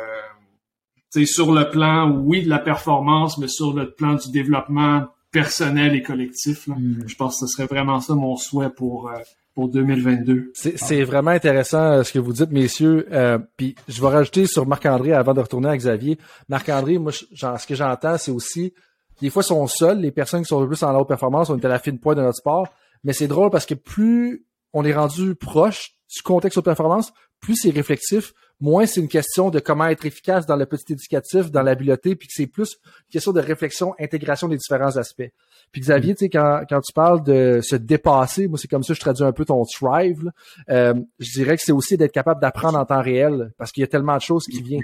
[1.25, 6.01] sur le plan, oui, de la performance, mais sur le plan du développement personnel et
[6.01, 6.67] collectif.
[6.67, 7.03] Mm.
[7.07, 9.17] Je pense que ce serait vraiment ça mon souhait pour, euh,
[9.53, 10.53] pour 2022.
[10.53, 13.07] C'est vraiment intéressant euh, ce que vous dites, messieurs.
[13.11, 16.17] Euh, puis je vais rajouter sur Marc-André avant de retourner à Xavier.
[16.49, 18.73] Marc-André, moi, genre, ce que j'entends, c'est aussi,
[19.21, 21.65] des fois, sont seuls, les personnes qui sont le plus en haute performance, on est
[21.65, 22.67] à la fine pointe de notre sport.
[23.03, 27.55] Mais c'est drôle parce que plus on est rendu proche du contexte de performance, plus
[27.55, 31.61] c'est réflexif, moins c'est une question de comment être efficace dans le petit éducatif, dans
[31.61, 35.29] l'habileté, puis que c'est plus une question de réflexion, intégration des différents aspects.
[35.71, 38.93] Puis Xavier, tu sais, quand, quand tu parles de se dépasser, moi c'est comme ça
[38.93, 40.31] que je traduis un peu ton thrive,
[40.69, 43.83] euh, je dirais que c'est aussi d'être capable d'apprendre en temps réel, parce qu'il y
[43.83, 44.83] a tellement de choses qui viennent.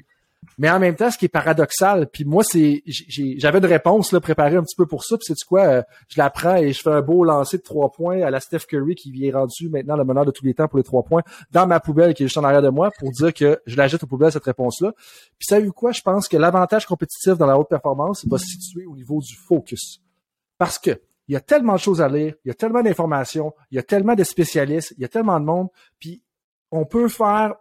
[0.58, 4.20] Mais en même temps, ce qui est paradoxal, puis moi, c'est j'avais une réponse là,
[4.20, 6.82] préparée un petit peu pour ça, puis c'est quoi, euh, je la prends et je
[6.82, 9.96] fais un beau lancer de trois points à la Steph Curry qui est rendu maintenant
[9.96, 12.28] le meneur de tous les temps pour les trois points dans ma poubelle qui est
[12.28, 14.94] juste en arrière de moi pour dire que je la jette aux poubelles cette réponse-là.
[15.38, 18.86] Puis savez-vous quoi, je pense que l'avantage compétitif dans la haute performance va se situer
[18.86, 20.02] au niveau du focus.
[20.58, 23.54] Parce que il y a tellement de choses à lire, il y a tellement d'informations,
[23.72, 25.68] il y a tellement de spécialistes, il y a tellement de monde,
[26.00, 26.24] puis
[26.72, 27.54] on peut faire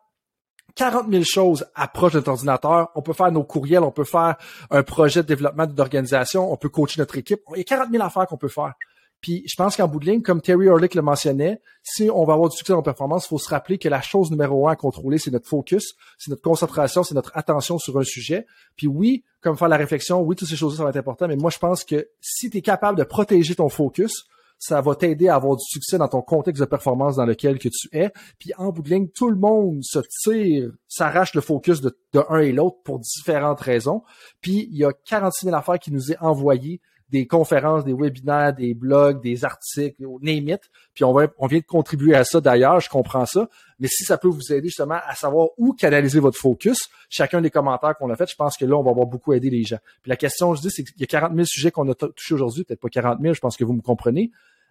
[0.75, 2.89] 40 000 choses approche de notre ordinateur.
[2.95, 4.37] On peut faire nos courriels, on peut faire
[4.71, 7.41] un projet de développement d'organisation, on peut coacher notre équipe.
[7.55, 8.75] Il y a 40 000 affaires qu'on peut faire.
[9.21, 12.35] Puis je pense qu'en bout de ligne, comme Terry Orlick le mentionnait, si on va
[12.35, 14.77] avoir du succès en performance, il faut se rappeler que la chose numéro un à
[14.77, 18.47] contrôler, c'est notre focus, c'est notre concentration, c'est notre attention sur un sujet.
[18.77, 21.37] Puis oui, comme faire la réflexion, oui, toutes ces choses-là, ça va être important, mais
[21.37, 24.29] moi je pense que si tu es capable de protéger ton focus,
[24.59, 27.69] ça va t'aider à avoir du succès dans ton contexte de performance dans lequel que
[27.69, 28.11] tu es.
[28.39, 32.41] Puis en bout ligne, tout le monde se tire, s'arrache le focus de, de un
[32.41, 34.03] et l'autre pour différentes raisons.
[34.41, 36.81] Puis il y a 46 000 affaires qui nous est envoyées
[37.11, 40.61] des conférences, des webinaires, des blogs, des articles, name it.
[40.95, 43.49] Puis on, va, on vient de contribuer à ça d'ailleurs, je comprends ça.
[43.79, 47.51] Mais si ça peut vous aider justement à savoir où canaliser votre focus, chacun des
[47.51, 49.79] commentaires qu'on a fait, je pense que là, on va avoir beaucoup aidé les gens.
[50.03, 52.35] Puis la question, je dis, c'est qu'il y a 40 000 sujets qu'on a touchés
[52.35, 54.31] aujourd'hui, peut-être pas 40 000, je pense que vous me comprenez.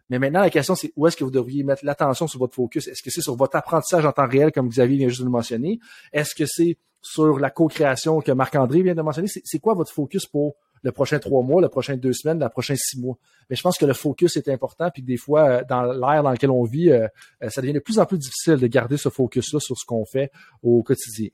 [0.09, 2.87] Mais maintenant, la question, c'est où est-ce que vous devriez mettre l'attention sur votre focus?
[2.87, 5.31] Est-ce que c'est sur votre apprentissage en temps réel, comme Xavier vient juste de le
[5.31, 5.79] mentionner?
[6.13, 9.27] Est-ce que c'est sur la co-création que Marc-André vient de mentionner?
[9.27, 10.55] C'est quoi votre focus pour
[10.87, 13.17] le prochain trois mois, le prochain deux semaines, le prochain six mois.
[13.49, 16.23] Mais je pense que le focus est important, puis que des fois, euh, dans l'ère
[16.23, 17.07] dans lequel on vit, euh,
[17.43, 20.05] euh, ça devient de plus en plus difficile de garder ce focus-là sur ce qu'on
[20.05, 20.31] fait
[20.63, 21.27] au quotidien.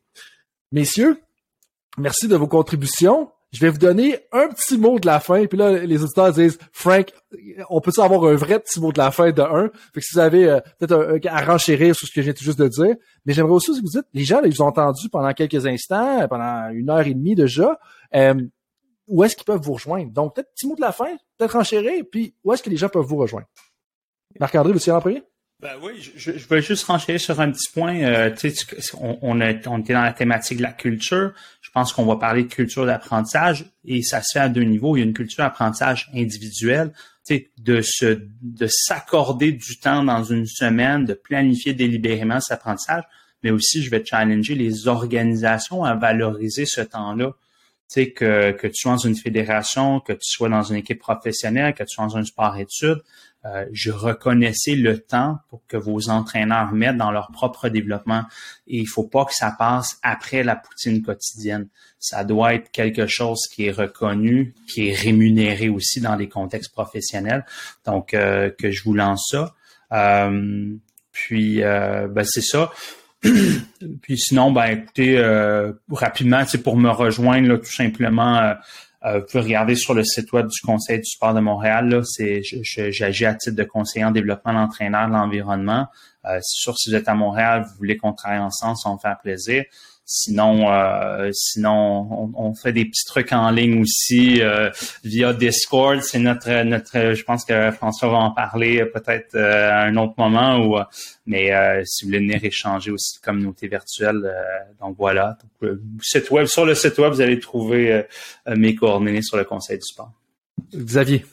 [0.71, 1.19] Messieurs,
[1.99, 3.29] merci de vos contributions.
[3.51, 6.57] Je vais vous donner un petit mot de la fin, puis là, les auditeurs disent
[6.71, 7.13] Frank,
[7.69, 9.69] on peut avoir un vrai petit mot de la fin de un?
[9.93, 12.67] Fait que si vous avez peut-être à renchérir sur ce que j'ai tout juste de
[12.67, 12.95] dire,
[13.27, 16.27] mais j'aimerais aussi que vous dites, les gens, ils vous ont entendu pendant quelques instants,
[16.27, 17.77] pendant une heure et demie déjà
[19.07, 20.11] où est-ce qu'ils peuvent vous rejoindre.
[20.11, 22.89] Donc, peut-être petit mot de la fin, peut-être enchérir, puis où est-ce que les gens
[22.89, 23.47] peuvent vous rejoindre?
[24.39, 25.23] Marc-André, vous en premier?
[25.59, 27.95] Ben oui, je, je vais juste renchérir sur un petit point.
[28.01, 28.35] Euh,
[28.99, 31.31] on, on, a, on était dans la thématique de la culture.
[31.61, 34.97] Je pense qu'on va parler de culture d'apprentissage et ça se fait à deux niveaux.
[34.97, 36.91] Il y a une culture d'apprentissage individuelle,
[37.59, 43.03] de se de s'accorder du temps dans une semaine, de planifier délibérément cet apprentissage,
[43.41, 47.31] mais aussi je vais challenger les organisations à valoriser ce temps-là
[47.87, 51.73] sais, que, que tu sois dans une fédération, que tu sois dans une équipe professionnelle,
[51.73, 53.01] que tu sois dans un sport-études,
[53.45, 58.23] euh, je reconnaissais le temps pour que vos entraîneurs mettent dans leur propre développement.
[58.67, 61.67] Et il faut pas que ça passe après la poutine quotidienne.
[61.99, 66.71] Ça doit être quelque chose qui est reconnu, qui est rémunéré aussi dans les contextes
[66.71, 67.45] professionnels.
[67.85, 69.53] Donc, euh, que je vous lance ça.
[69.91, 70.73] Euh,
[71.11, 72.71] puis, ben, c'est ça.
[74.01, 78.53] Puis sinon, ben écoutez, euh, rapidement, c'est pour me rejoindre, tout simplement, euh,
[79.05, 81.89] euh, vous pouvez regarder sur le site web du Conseil du sport de Montréal.
[81.89, 85.87] Là, c'est, j'agis à titre de conseiller en développement d'entraîneur de l'environnement.
[86.23, 89.17] c'est sûr, si vous êtes à Montréal, vous voulez qu'on travaille ensemble, ça me faire
[89.21, 89.63] plaisir.
[90.15, 94.69] Sinon, euh, sinon, on, fait des petits trucs en ligne aussi euh,
[95.03, 96.03] via Discord.
[96.03, 97.15] C'est notre notre.
[97.15, 100.59] Je pense que François va en parler peut-être euh, à un autre moment.
[100.59, 100.77] Ou,
[101.25, 101.49] mais
[101.83, 104.21] si vous voulez venir échanger aussi de communauté virtuelle,
[104.79, 105.35] donc voilà.
[106.03, 108.03] site web sur le site web, vous allez trouver
[108.45, 110.11] mes coordonnées sur le Conseil du sport.
[110.75, 111.25] Xavier.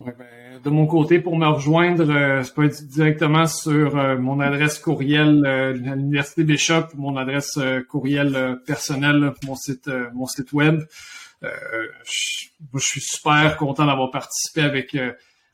[0.00, 0.26] Ouais, ben,
[0.66, 5.44] de mon côté, pour me rejoindre, euh, c'est pas directement sur euh, mon adresse courriel
[5.46, 7.56] euh, à l'Université Bishop, mon adresse
[7.88, 10.82] courriel personnelle, mon site mon site web.
[11.42, 11.48] Je,
[12.74, 14.96] je, suis super content d'avoir participé avec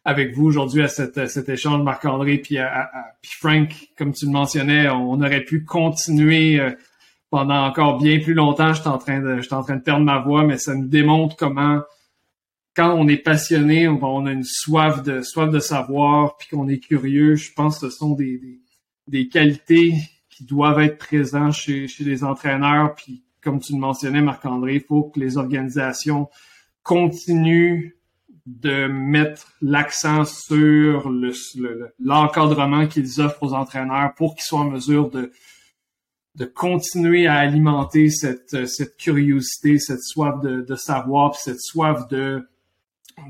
[0.04, 2.56] avec vous aujourd'hui à cet échange, Marc-André, puis,
[3.20, 3.68] puis Frank,
[3.98, 6.58] comme tu le mentionnais, on, aurait pu continuer
[7.30, 8.72] pendant encore bien plus longtemps.
[8.72, 11.36] J'étais en train de j'étais en train de perdre ma voix, mais ça nous démontre
[11.36, 11.82] comment
[12.74, 16.78] quand on est passionné, on, a une soif de soif de savoir, puis qu'on est
[16.78, 18.40] curieux, je pense que ce sont des,
[19.08, 19.94] des, qualités
[20.30, 22.94] qui doivent être présentes chez, chez les entraîneurs.
[22.94, 26.28] Puis comme tu le mentionnais, Marc-André, il faut que les organisations
[26.82, 27.92] continuent
[28.46, 31.10] de mettre l'accent sur
[32.00, 35.30] l'encadrement le, qu'ils offrent aux entraîneurs pour qu'ils soient en mesure de,
[36.34, 42.08] de continuer à alimenter cette, cette curiosité, cette soif de, de savoir, puis cette soif
[42.08, 42.48] de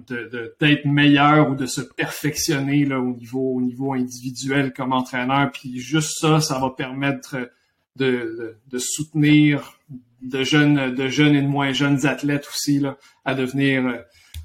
[0.08, 5.50] de d'être meilleur ou de se perfectionner là, au niveau au niveau individuel comme entraîneur
[5.52, 7.36] puis juste ça ça va permettre
[7.96, 9.78] de, de, soutenir
[10.22, 14.02] de jeunes de jeunes et de moins jeunes athlètes aussi là à devenir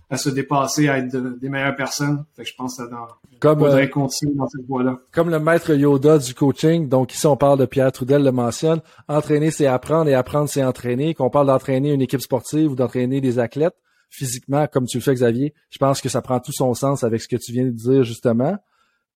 [0.09, 3.07] à se dépasser à être des meilleures personnes fait que je pense que ça dans,
[3.39, 4.97] comme, faudrait euh, continuer dans cette voie-là.
[5.11, 8.81] Comme le maître Yoda du coaching, donc ici on parle de Pierre Trudel le mentionne,
[9.07, 11.13] entraîner c'est apprendre et apprendre c'est entraîner.
[11.13, 13.75] Qu'on parle d'entraîner une équipe sportive ou d'entraîner des athlètes,
[14.09, 15.53] physiquement comme tu le fais, Xavier.
[15.69, 18.03] Je pense que ça prend tout son sens avec ce que tu viens de dire,
[18.03, 18.57] justement.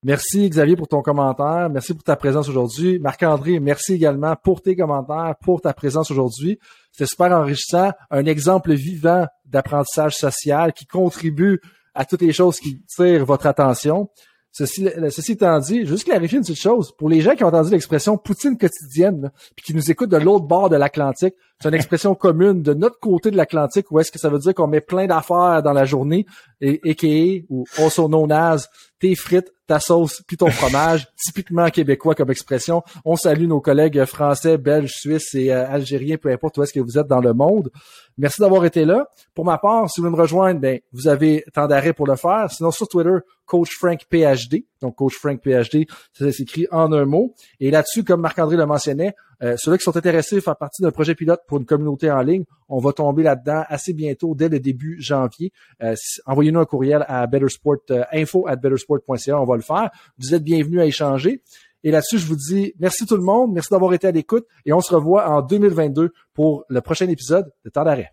[0.03, 1.69] Merci, Xavier, pour ton commentaire.
[1.69, 2.97] Merci pour ta présence aujourd'hui.
[2.97, 6.57] Marc-André, merci également pour tes commentaires, pour ta présence aujourd'hui.
[6.91, 7.91] C'était super enrichissant.
[8.09, 11.61] Un exemple vivant d'apprentissage social qui contribue
[11.93, 14.09] à toutes les choses qui tirent votre attention.
[14.51, 14.87] Ceci,
[15.29, 16.91] étant dit, juste clarifier une petite chose.
[16.97, 20.45] Pour les gens qui ont entendu l'expression poutine quotidienne, puis qui nous écoutent de l'autre
[20.45, 24.17] bord de l'Atlantique, C'est une expression commune de notre côté de l'Atlantique où est-ce que
[24.17, 26.25] ça veut dire qu'on met plein d'affaires dans la journée
[26.59, 27.45] et, a.k.a.
[27.53, 28.67] ou also known as
[28.99, 32.81] tes frites, ta sauce, puis ton fromage, typiquement québécois comme expression.
[33.05, 36.79] On salue nos collègues français, belges, suisses et euh, algériens, peu importe où est-ce que
[36.79, 37.69] vous êtes dans le monde.
[38.17, 39.05] Merci d'avoir été là.
[39.35, 42.15] Pour ma part, si vous voulez me rejoindre, ben, vous avez temps d'arrêt pour le
[42.15, 42.49] faire.
[42.49, 44.65] Sinon, sur Twitter, Coach Frank PhD.
[44.81, 47.33] Donc, Coach Frank PhD, ça s'écrit en un mot.
[47.59, 49.13] Et là-dessus, comme Marc-André le mentionnait,
[49.43, 52.21] euh, ceux-là qui sont intéressés à faire partie d'un projet pilote pour une communauté en
[52.21, 55.51] ligne, on va tomber là-dedans assez bientôt, dès le début janvier.
[55.81, 55.95] Euh,
[56.25, 59.89] envoyez-nous un courriel à bettersport, euh, info at bettersport.ca, on va le faire.
[60.17, 61.41] Vous êtes bienvenus à échanger.
[61.83, 64.73] Et là-dessus, je vous dis merci tout le monde, merci d'avoir été à l'écoute et
[64.73, 68.11] on se revoit en 2022 pour le prochain épisode de Temps d'arrêt.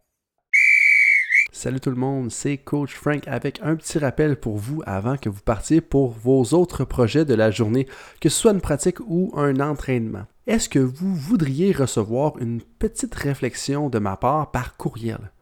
[1.61, 5.29] Salut tout le monde, c'est Coach Frank avec un petit rappel pour vous avant que
[5.29, 7.89] vous partiez pour vos autres projets de la journée,
[8.21, 10.23] que ce soit une pratique ou un entraînement.
[10.47, 15.33] Est-ce que vous voudriez recevoir une petite réflexion de ma part par courriel?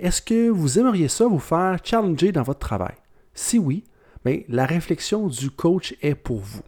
[0.00, 2.96] Est-ce que vous aimeriez ça vous faire challenger dans votre travail?
[3.32, 3.84] Si oui,
[4.24, 6.62] bien, la réflexion du coach est pour vous.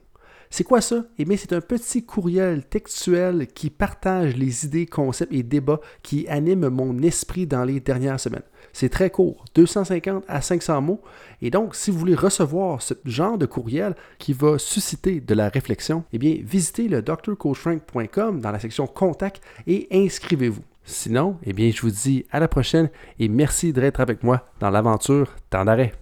[0.57, 1.03] C'est quoi ça?
[1.19, 6.29] Eh bien, c'est un petit courriel textuel qui partage les idées, concepts et débats qui
[6.29, 8.45] animent mon esprit dans les dernières semaines.
[8.73, 11.01] C'est très court, 250 à 500 mots.
[11.43, 15.49] Et donc, si vous voulez recevoir ce genre de courriel qui va susciter de la
[15.49, 20.63] réflexion, eh bien, visitez le drcoachfrank.com dans la section Contact et inscrivez-vous.
[20.85, 24.71] Sinon, eh bien, je vous dis à la prochaine et merci d'être avec moi dans
[24.71, 25.95] l'aventure Temps d'arrêt.